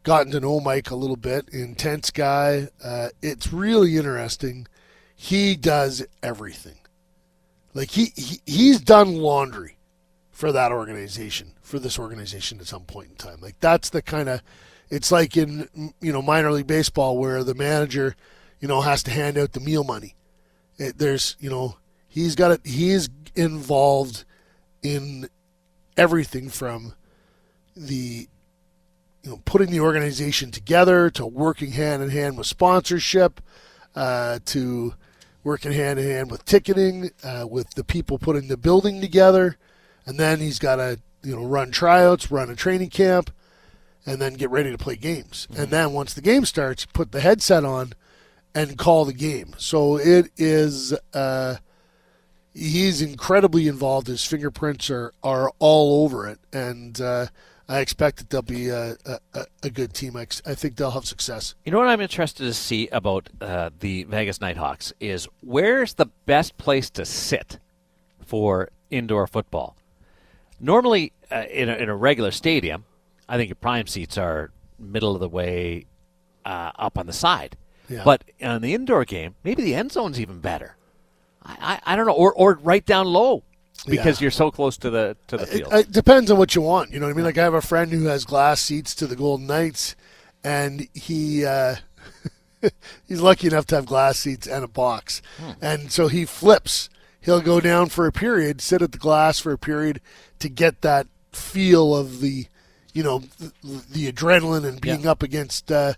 gotten 0.04 0.32
to 0.32 0.40
know 0.40 0.60
Mike 0.60 0.90
a 0.90 0.96
little 0.96 1.18
bit. 1.18 1.50
Intense 1.50 2.12
guy. 2.12 2.70
Uh, 2.84 3.10
it's 3.22 3.52
really 3.52 3.98
interesting. 3.98 4.68
He 5.16 5.56
does 5.56 6.06
everything. 6.24 6.78
Like 7.74 7.92
he, 7.92 8.14
he 8.16 8.42
he's 8.46 8.80
done 8.80 9.18
laundry 9.18 9.78
for 10.32 10.52
that 10.52 10.72
organization, 10.72 11.54
for 11.62 11.78
this 11.78 12.00
organization 12.00 12.60
at 12.60 12.68
some 12.68 12.86
point 12.86 13.10
in 13.10 13.16
time. 13.16 13.40
Like 13.42 13.60
that's 13.60 13.90
the 13.90 14.02
kind 14.02 14.30
of 14.30 14.42
it's 14.90 15.12
like 15.12 15.36
in 15.36 15.68
you 16.02 16.14
know 16.14 16.22
minor 16.22 16.52
league 16.52 16.68
baseball 16.68 17.18
where 17.18 17.44
the 17.44 17.54
manager, 17.54 18.16
you 18.60 18.68
know, 18.68 18.82
has 18.82 19.04
to 19.04 19.12
hand 19.12 19.38
out 19.38 19.54
the 19.54 19.60
meal 19.60 19.84
money. 19.84 20.16
It, 20.78 20.98
there's 20.98 21.36
you 21.40 21.50
know 21.50 21.78
he's 22.08 22.36
got 22.36 22.52
it. 22.52 22.62
He's 22.66 23.10
involved 23.36 24.26
in 24.82 25.30
everything 25.96 26.50
from 26.50 26.94
the 27.76 28.28
you 29.24 29.30
know 29.30 29.42
putting 29.46 29.72
the 29.72 29.80
organization 29.80 30.52
together 30.52 31.10
to 31.10 31.26
working 31.26 31.72
hand 31.72 32.02
in 32.02 32.10
hand 32.10 32.38
with 32.38 32.48
sponsorship 32.48 33.42
uh, 33.96 34.40
to 34.46 34.94
working 35.44 35.72
hand 35.72 36.00
in 36.00 36.06
hand 36.06 36.32
with 36.32 36.46
ticketing 36.46 37.12
uh, 37.24 37.46
with 37.50 37.72
the 37.72 37.84
people 37.84 38.18
putting 38.18 38.48
the 38.48 38.58
building 38.58 39.02
together 39.02 39.58
and 40.06 40.20
then 40.20 40.40
he's 40.40 40.60
got 40.60 40.78
to 40.78 41.00
you 41.24 41.36
know 41.36 41.44
run 41.44 41.72
tryouts 41.72 42.32
run 42.32 42.50
a 42.50 42.56
training 42.56 42.90
camp 42.90 43.32
and 44.06 44.22
then 44.22 44.34
get 44.34 44.50
ready 44.50 44.72
to 44.72 44.78
play 44.78 44.96
games 44.96 45.48
and 45.58 45.70
then 45.70 45.92
once 45.94 46.14
the 46.14 46.22
game 46.22 46.46
starts 46.46 46.86
put 46.86 47.12
the 47.12 47.22
headset 47.22 47.66
on 47.66 47.94
and 48.56 48.78
call 48.78 49.06
the 49.06 49.14
game 49.14 49.54
so 49.58 49.98
it 49.98 50.30
is 50.38 50.94
uh, 51.14 51.56
he's 52.54 53.02
incredibly 53.02 53.68
involved 53.68 54.08
his 54.08 54.26
fingerprints 54.26 54.90
are, 54.90 55.14
are 55.24 55.52
all 55.60 56.04
over 56.04 56.28
it 56.28 56.40
and 56.52 57.00
uh, 57.02 57.28
I 57.70 57.80
expect 57.80 58.18
that 58.18 58.30
they'll 58.30 58.42
be 58.42 58.70
a, 58.70 58.96
a, 59.34 59.46
a 59.64 59.70
good 59.70 59.94
team. 59.94 60.16
I, 60.16 60.28
I 60.46 60.56
think 60.56 60.78
they'll 60.78 60.92
have 60.92 61.06
success. 61.06 61.54
You 61.66 61.72
know 61.72 61.80
what 61.80 61.90
I'm 61.90 62.00
interested 62.00 62.44
to 62.46 62.54
see 62.54 62.88
about 62.90 63.30
uh, 63.42 63.72
the 63.80 64.04
Vegas 64.06 64.40
Knight 64.40 64.56
Hawks 64.56 64.94
is 65.02 65.28
where's 65.42 65.96
the 65.96 66.06
best 66.26 66.58
place 66.58 66.90
to 66.92 67.04
sit 67.04 67.60
for 68.26 68.70
indoor 68.90 69.28
football? 69.28 69.76
Normally, 70.62 71.12
uh, 71.30 71.44
in, 71.52 71.68
a, 71.68 71.76
in 71.76 71.90
a 71.90 71.96
regular 71.96 72.32
stadium, 72.32 72.86
I 73.28 73.36
think 73.36 73.50
your 73.50 73.56
prime 73.56 73.88
seats 73.88 74.18
are 74.18 74.52
middle 74.80 75.14
of 75.14 75.20
the 75.20 75.30
way 75.30 75.86
uh, 76.46 76.72
up 76.78 76.98
on 76.98 77.06
the 77.06 77.14
side. 77.14 77.58
Yeah. 77.90 78.02
But 78.04 78.24
on 78.44 78.62
the 78.62 78.74
indoor 78.74 79.06
game, 79.06 79.36
maybe 79.44 79.64
the 79.64 79.76
end 79.76 79.92
zone's 79.92 80.20
even 80.20 80.40
better. 80.40 80.76
I, 81.44 81.80
I, 81.86 81.94
I 81.94 81.96
don't 81.96 82.06
know, 82.08 82.14
or 82.14 82.34
or 82.34 82.56
right 82.62 82.86
down 82.86 83.08
low 83.08 83.44
because 83.86 84.20
Yeah. 84.20 84.26
you're 84.26 84.32
so 84.32 84.52
close 84.52 84.76
to 84.78 84.90
the 84.90 85.16
to 85.28 85.38
the 85.38 85.46
field. 85.46 85.74
it 85.74 85.92
depends 85.92 86.30
on 86.32 86.38
what 86.38 86.54
you 86.56 86.62
want. 86.62 86.92
You 86.92 87.00
know 87.00 87.06
what 87.06 87.14
I 87.14 87.16
mean? 87.16 87.26
Like 87.26 87.38
I 87.38 87.44
have 87.44 87.54
a 87.54 87.62
friend 87.62 87.92
who 87.92 88.06
has 88.06 88.26
glass 88.26 88.60
seats 88.62 88.94
to 88.96 89.08
the 89.08 89.16
Golden 89.16 89.48
Knights, 89.48 89.96
and 90.44 90.88
he 90.94 91.46
uh, 91.46 91.76
he's 93.08 93.22
lucky 93.22 93.48
enough 93.48 93.66
to 93.68 93.76
have 93.76 93.86
glass 93.86 94.18
seats 94.20 94.48
and 94.48 94.64
a 94.64 94.68
box, 94.68 95.22
and 95.62 95.92
so 95.92 96.08
he 96.08 96.26
flips. 96.26 96.90
He'll 97.22 97.42
go 97.42 97.60
down 97.60 97.90
for 97.90 98.06
a 98.08 98.12
period, 98.12 98.62
sit 98.62 98.82
at 98.82 98.94
the 98.94 98.98
glass 98.98 99.40
for 99.40 99.52
a 99.52 99.58
period 99.58 100.00
to 100.40 100.48
get 100.50 100.82
that 100.82 101.08
feel 101.34 101.94
of 101.94 102.22
the, 102.22 102.46
you 102.94 103.04
know, 103.04 103.20
the, 103.40 103.52
the 103.92 104.12
adrenaline 104.12 104.66
and 104.66 104.80
being 104.80 105.02
Yeah. 105.02 105.12
up 105.12 105.24
against 105.24 105.70
uh, 105.70 105.94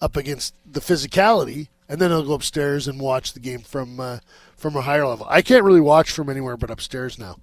up 0.00 0.16
against 0.16 0.54
the 0.64 0.80
physicality, 0.80 1.68
and 1.88 2.00
then 2.00 2.10
he'll 2.10 2.24
go 2.24 2.34
upstairs 2.34 2.86
and 2.88 3.00
watch 3.00 3.32
the 3.32 3.40
game 3.40 3.60
from 3.60 4.00
uh, 4.00 4.18
from 4.56 4.76
a 4.76 4.82
higher 4.82 5.06
level. 5.06 5.26
I 5.28 5.42
can't 5.42 5.64
really 5.64 5.80
watch 5.80 6.10
from 6.10 6.28
anywhere 6.28 6.56
but 6.56 6.70
upstairs 6.70 7.18
now. 7.18 7.38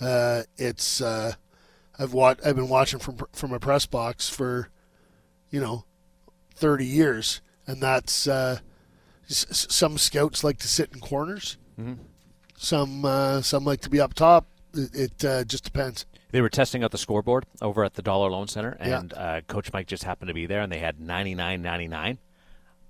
Uh, 0.00 0.42
it's 0.56 1.00
uh, 1.00 1.34
I've 1.98 2.12
watched 2.12 2.40
I've 2.44 2.56
been 2.56 2.68
watching 2.68 2.98
from 2.98 3.18
from 3.32 3.52
a 3.52 3.60
press 3.60 3.86
box 3.86 4.28
for 4.28 4.68
you 5.50 5.60
know 5.60 5.84
thirty 6.54 6.86
years, 6.86 7.40
and 7.66 7.82
that's 7.82 8.26
uh, 8.26 8.58
some 9.26 9.98
scouts 9.98 10.42
like 10.42 10.58
to 10.58 10.68
sit 10.68 10.90
in 10.92 11.00
corners. 11.00 11.56
Some 12.56 13.04
uh, 13.04 13.42
some 13.42 13.64
like 13.64 13.80
to 13.82 13.90
be 13.90 14.00
up 14.00 14.14
top. 14.14 14.46
It, 14.74 14.94
it 14.94 15.24
uh, 15.24 15.44
just 15.44 15.64
depends. 15.64 16.06
They 16.32 16.40
were 16.40 16.48
testing 16.48 16.82
out 16.82 16.90
the 16.90 16.98
scoreboard 16.98 17.44
over 17.60 17.84
at 17.84 17.94
the 17.94 18.02
Dollar 18.02 18.30
Loan 18.30 18.48
Center, 18.48 18.76
Yeah. 18.80 18.98
and 19.00 19.12
uh, 19.14 19.40
Coach 19.46 19.72
Mike 19.72 19.86
just 19.86 20.02
happened 20.04 20.28
to 20.28 20.34
be 20.34 20.46
there, 20.46 20.60
and 20.62 20.72
they 20.72 20.78
had 20.80 20.98
99.99 20.98 22.18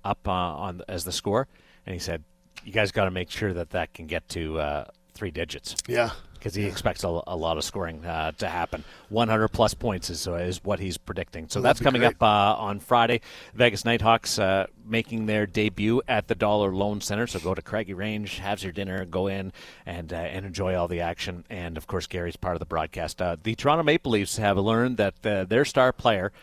up 0.03 0.27
uh, 0.27 0.31
on 0.31 0.81
as 0.87 1.03
the 1.05 1.11
score, 1.11 1.47
and 1.85 1.93
he 1.93 1.99
said, 1.99 2.23
"You 2.63 2.71
guys 2.73 2.91
got 2.91 3.05
to 3.05 3.11
make 3.11 3.29
sure 3.29 3.53
that 3.53 3.69
that 3.71 3.93
can 3.93 4.07
get 4.07 4.27
to 4.29 4.59
uh, 4.59 4.85
three 5.13 5.31
digits." 5.31 5.75
Yeah, 5.87 6.11
because 6.43 6.55
he 6.55 6.65
expects 6.65 7.05
a, 7.05 7.21
a 7.25 7.37
lot 7.37 7.57
of 7.57 7.63
scoring 7.63 8.03
uh, 8.05 8.33
to 8.33 8.49
happen. 8.49 8.83
100 9.07 9.47
plus 9.47 9.73
points 9.73 10.09
is, 10.09 10.27
uh, 10.27 10.33
is 10.33 10.61
what 10.61 10.77
he's 10.77 10.97
predicting. 10.97 11.47
So 11.47 11.61
that's 11.61 11.79
coming 11.79 12.01
great. 12.01 12.15
up 12.15 12.21
uh, 12.21 12.61
on 12.61 12.81
Friday. 12.81 13.21
Vegas 13.53 13.85
Knight 13.85 14.01
Hawks 14.01 14.37
uh, 14.37 14.67
making 14.85 15.25
their 15.25 15.45
debut 15.45 16.01
at 16.05 16.27
the 16.27 16.35
Dollar 16.35 16.75
Loan 16.75 16.99
Center. 16.99 17.27
So 17.27 17.39
go 17.39 17.55
to 17.55 17.61
Craggy 17.61 17.93
Range, 17.93 18.39
have 18.39 18.61
your 18.61 18.73
dinner, 18.73 19.05
go 19.05 19.27
in 19.27 19.53
and 19.85 20.11
uh, 20.11 20.17
and 20.17 20.45
enjoy 20.45 20.75
all 20.75 20.89
the 20.89 20.99
action. 20.99 21.45
And 21.49 21.77
of 21.77 21.87
course, 21.87 22.07
Gary's 22.07 22.35
part 22.35 22.55
of 22.55 22.59
the 22.59 22.65
broadcast. 22.65 23.21
Uh, 23.21 23.37
the 23.41 23.55
Toronto 23.55 23.83
Maple 23.83 24.11
Leafs 24.11 24.35
have 24.35 24.57
learned 24.57 24.97
that 24.97 25.25
uh, 25.25 25.45
their 25.45 25.63
star 25.63 25.93
player 25.93 26.33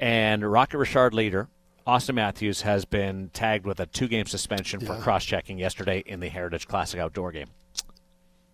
and 0.00 0.50
Rocket 0.50 0.78
Richard 0.78 1.12
leader. 1.12 1.48
Auston 1.86 2.14
Matthews 2.14 2.62
has 2.62 2.86
been 2.86 3.28
tagged 3.34 3.66
with 3.66 3.78
a 3.78 3.84
two-game 3.84 4.24
suspension 4.24 4.80
for 4.80 4.96
cross-checking 5.00 5.58
yesterday 5.58 6.02
in 6.06 6.20
the 6.20 6.30
Heritage 6.30 6.66
Classic 6.66 6.98
outdoor 6.98 7.30
game. 7.30 7.48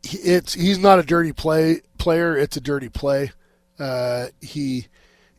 It's 0.03 0.55
he's 0.55 0.79
not 0.79 0.99
a 0.99 1.03
dirty 1.03 1.33
play 1.33 1.83
player. 1.99 2.37
It's 2.37 2.57
a 2.57 2.61
dirty 2.61 2.89
play. 2.89 3.33
Uh, 3.79 4.27
he 4.41 4.87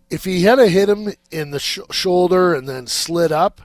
if 0.10 0.24
he 0.24 0.44
had 0.44 0.60
a 0.60 0.68
hit 0.68 0.90
him 0.90 1.14
in 1.32 1.52
the 1.52 1.60
sh- 1.60 1.80
shoulder 1.92 2.54
and 2.54 2.68
then 2.68 2.86
slid 2.88 3.32
up, 3.32 3.62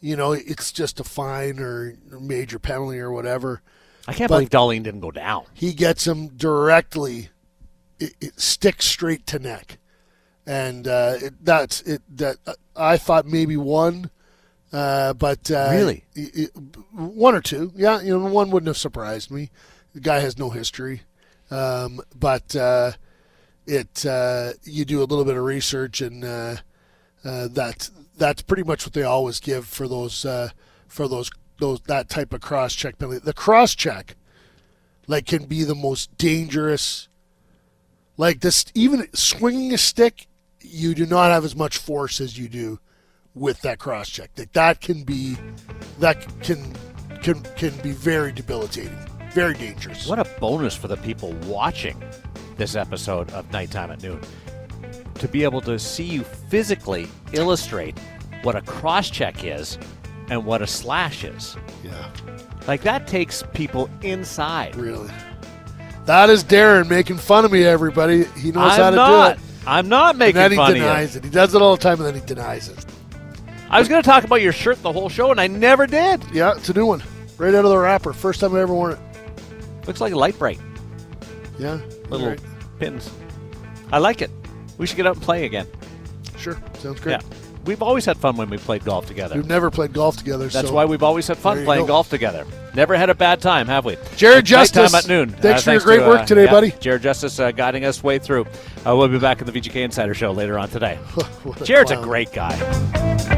you 0.00 0.16
know, 0.16 0.32
it's 0.32 0.70
just 0.70 1.00
a 1.00 1.04
fine 1.04 1.58
or 1.58 1.96
major 2.20 2.58
penalty 2.58 2.98
or 2.98 3.10
whatever. 3.10 3.62
I 4.06 4.12
can't 4.12 4.28
But- 4.28 4.36
believe 4.36 4.50
Dahlin 4.50 4.82
didn't 4.82 5.00
go 5.00 5.10
down. 5.12 5.44
he 5.54 5.72
gets 5.72 6.06
him 6.06 6.28
directly 6.28 7.28
it, 8.00 8.14
it 8.20 8.40
sticks 8.40 8.84
straight 8.86 9.26
to 9.28 9.38
neck 9.38 9.78
and 10.44 10.88
uh, 10.88 11.14
it, 11.22 11.44
that's 11.44 11.80
it 11.82 12.02
that 12.16 12.36
i 12.74 12.96
thought 12.96 13.26
maybe 13.26 13.56
one 13.56 14.10
uh, 14.72 15.12
but 15.12 15.48
uh, 15.52 15.68
Really? 15.70 16.04
it- 16.16 16.36
it- 16.56 16.56
one 16.90 17.36
or 17.36 17.40
two 17.40 17.70
yeah 17.76 18.00
you 18.00 18.18
know 18.18 18.26
one 18.26 18.50
wouldn't 18.50 18.66
have 18.66 18.76
surprised 18.76 19.30
me 19.30 19.50
the 19.94 20.00
guy 20.00 20.20
has 20.20 20.38
no 20.38 20.50
history 20.50 21.02
um, 21.50 22.00
but 22.18 22.54
uh, 22.56 22.92
it 23.66 24.04
uh, 24.06 24.52
you 24.64 24.84
do 24.84 25.00
a 25.00 25.04
little 25.04 25.24
bit 25.24 25.36
of 25.36 25.44
research 25.44 26.00
and 26.00 26.24
uh, 26.24 26.56
uh, 27.24 27.48
that's 27.50 27.90
that's 28.16 28.42
pretty 28.42 28.62
much 28.62 28.86
what 28.86 28.92
they 28.92 29.02
always 29.02 29.40
give 29.40 29.66
for 29.66 29.88
those 29.88 30.24
uh, 30.24 30.50
for 30.88 31.08
those 31.08 31.30
those 31.60 31.80
that 31.82 32.08
type 32.08 32.32
of 32.32 32.40
cross 32.40 32.74
check 32.74 32.98
penalty. 32.98 33.20
The 33.24 33.32
cross 33.32 33.74
check 33.74 34.16
like 35.06 35.26
can 35.26 35.44
be 35.44 35.64
the 35.64 35.74
most 35.74 36.16
dangerous. 36.18 37.08
Like 38.16 38.40
this, 38.40 38.66
even 38.74 39.08
swinging 39.14 39.72
a 39.72 39.78
stick, 39.78 40.26
you 40.60 40.94
do 40.94 41.06
not 41.06 41.30
have 41.30 41.44
as 41.44 41.56
much 41.56 41.78
force 41.78 42.20
as 42.20 42.38
you 42.38 42.48
do 42.48 42.78
with 43.34 43.62
that 43.62 43.78
cross 43.78 44.08
check. 44.08 44.30
Like 44.36 44.52
that 44.52 44.80
can 44.80 45.02
be, 45.02 45.36
that 45.98 46.26
can 46.42 46.74
can 47.22 47.42
can 47.56 47.74
be 47.82 47.92
very 47.92 48.32
debilitating, 48.32 48.98
very 49.32 49.54
dangerous. 49.54 50.06
What 50.06 50.18
a 50.18 50.24
bonus 50.40 50.74
for 50.76 50.88
the 50.88 50.96
people 50.98 51.32
watching 51.46 52.02
this 52.56 52.76
episode 52.76 53.30
of 53.32 53.50
Nighttime 53.52 53.90
at 53.90 54.02
Noon 54.02 54.20
to 55.14 55.28
be 55.28 55.44
able 55.44 55.60
to 55.62 55.78
see 55.78 56.04
you 56.04 56.22
physically 56.24 57.08
illustrate 57.32 57.98
what 58.42 58.56
a 58.56 58.60
cross 58.62 59.08
check 59.08 59.44
is 59.44 59.78
and 60.28 60.44
what 60.44 60.62
a 60.62 60.66
slash 60.66 61.24
is. 61.24 61.56
Yeah, 61.84 62.10
Like 62.66 62.82
that 62.82 63.06
takes 63.06 63.42
people 63.54 63.88
inside. 64.02 64.74
really. 64.76 65.10
That 66.06 66.30
is 66.30 66.42
Darren 66.42 66.88
making 66.88 67.18
fun 67.18 67.44
of 67.44 67.52
me. 67.52 67.64
Everybody, 67.64 68.24
he 68.36 68.50
knows 68.50 68.72
how 68.76 68.84
I'm 68.86 68.92
to 68.92 68.96
not. 68.96 69.36
do 69.36 69.42
it. 69.42 69.48
I'm 69.66 69.88
not 69.88 70.10
And 70.10 70.18
making 70.18 70.34
then 70.34 70.50
he 70.50 70.56
fun 70.56 70.70
of 70.72 70.76
you. 70.76 70.82
He 70.82 70.88
denies 70.88 71.16
it. 71.16 71.24
He 71.24 71.30
does 71.30 71.54
it 71.54 71.62
all 71.62 71.76
the 71.76 71.82
time, 71.82 71.98
and 72.00 72.06
then 72.06 72.14
he 72.20 72.26
denies 72.26 72.68
it. 72.68 72.84
I 73.70 73.78
was 73.78 73.88
going 73.88 74.02
to 74.02 74.06
talk 74.08 74.24
about 74.24 74.42
your 74.42 74.52
shirt 74.52 74.82
the 74.82 74.92
whole 74.92 75.08
show, 75.08 75.30
and 75.30 75.40
I 75.40 75.46
never 75.46 75.86
did. 75.86 76.20
Yeah, 76.32 76.54
it's 76.56 76.68
a 76.68 76.72
new 76.74 76.86
one, 76.86 77.04
right 77.38 77.54
out 77.54 77.64
of 77.64 77.70
the 77.70 77.78
wrapper. 77.78 78.12
First 78.12 78.40
time 78.40 78.54
I 78.56 78.60
ever 78.60 78.74
worn 78.74 78.94
it. 78.94 78.98
Looks 79.86 80.00
like 80.00 80.12
a 80.12 80.16
Lite-Brite. 80.16 80.60
Yeah, 81.58 81.80
Little 82.08 82.28
right. 82.28 82.40
pins. 82.78 83.10
I 83.92 83.98
like 83.98 84.22
it. 84.22 84.30
We 84.78 84.86
should 84.86 84.96
get 84.96 85.06
out 85.06 85.16
and 85.16 85.22
play 85.24 85.44
again. 85.44 85.66
Sure, 86.38 86.56
sounds 86.78 87.00
great. 87.00 87.12
Yeah. 87.20 87.20
We've 87.64 87.82
always 87.82 88.04
had 88.04 88.16
fun 88.16 88.36
when 88.36 88.50
we 88.50 88.58
played 88.58 88.84
golf 88.84 89.06
together. 89.06 89.36
We've 89.36 89.46
never 89.46 89.70
played 89.70 89.92
golf 89.92 90.16
together. 90.16 90.48
That's 90.48 90.66
so 90.68 90.74
why 90.74 90.84
we've 90.84 91.02
always 91.04 91.28
had 91.28 91.36
fun 91.38 91.64
playing 91.64 91.84
go. 91.84 91.88
golf 91.88 92.10
together. 92.10 92.44
Never 92.74 92.96
had 92.96 93.08
a 93.08 93.14
bad 93.14 93.40
time, 93.40 93.68
have 93.68 93.84
we? 93.84 93.96
Jared 94.16 94.44
Justice, 94.46 94.92
at 94.92 95.06
noon. 95.06 95.28
thanks 95.28 95.60
Uh, 95.60 95.64
for 95.64 95.70
your 95.72 95.80
to, 95.80 95.84
great 95.86 96.00
work 96.00 96.20
uh, 96.22 96.26
today, 96.26 96.44
yeah, 96.46 96.50
buddy. 96.50 96.70
Jared 96.80 97.02
Justice 97.02 97.38
uh, 97.38 97.52
guiding 97.52 97.84
us 97.84 98.02
way 98.02 98.18
through. 98.18 98.46
Uh, 98.84 98.96
we'll 98.96 99.06
be 99.06 99.18
back 99.20 99.40
in 99.40 99.46
the 99.46 99.52
VGK 99.52 99.76
Insider 99.84 100.14
Show 100.14 100.32
later 100.32 100.58
on 100.58 100.70
today. 100.70 100.96
What 101.44 101.60
a 101.60 101.64
Jared's 101.64 101.92
a 101.92 101.96
great 102.02 102.32
guy. 102.32 103.30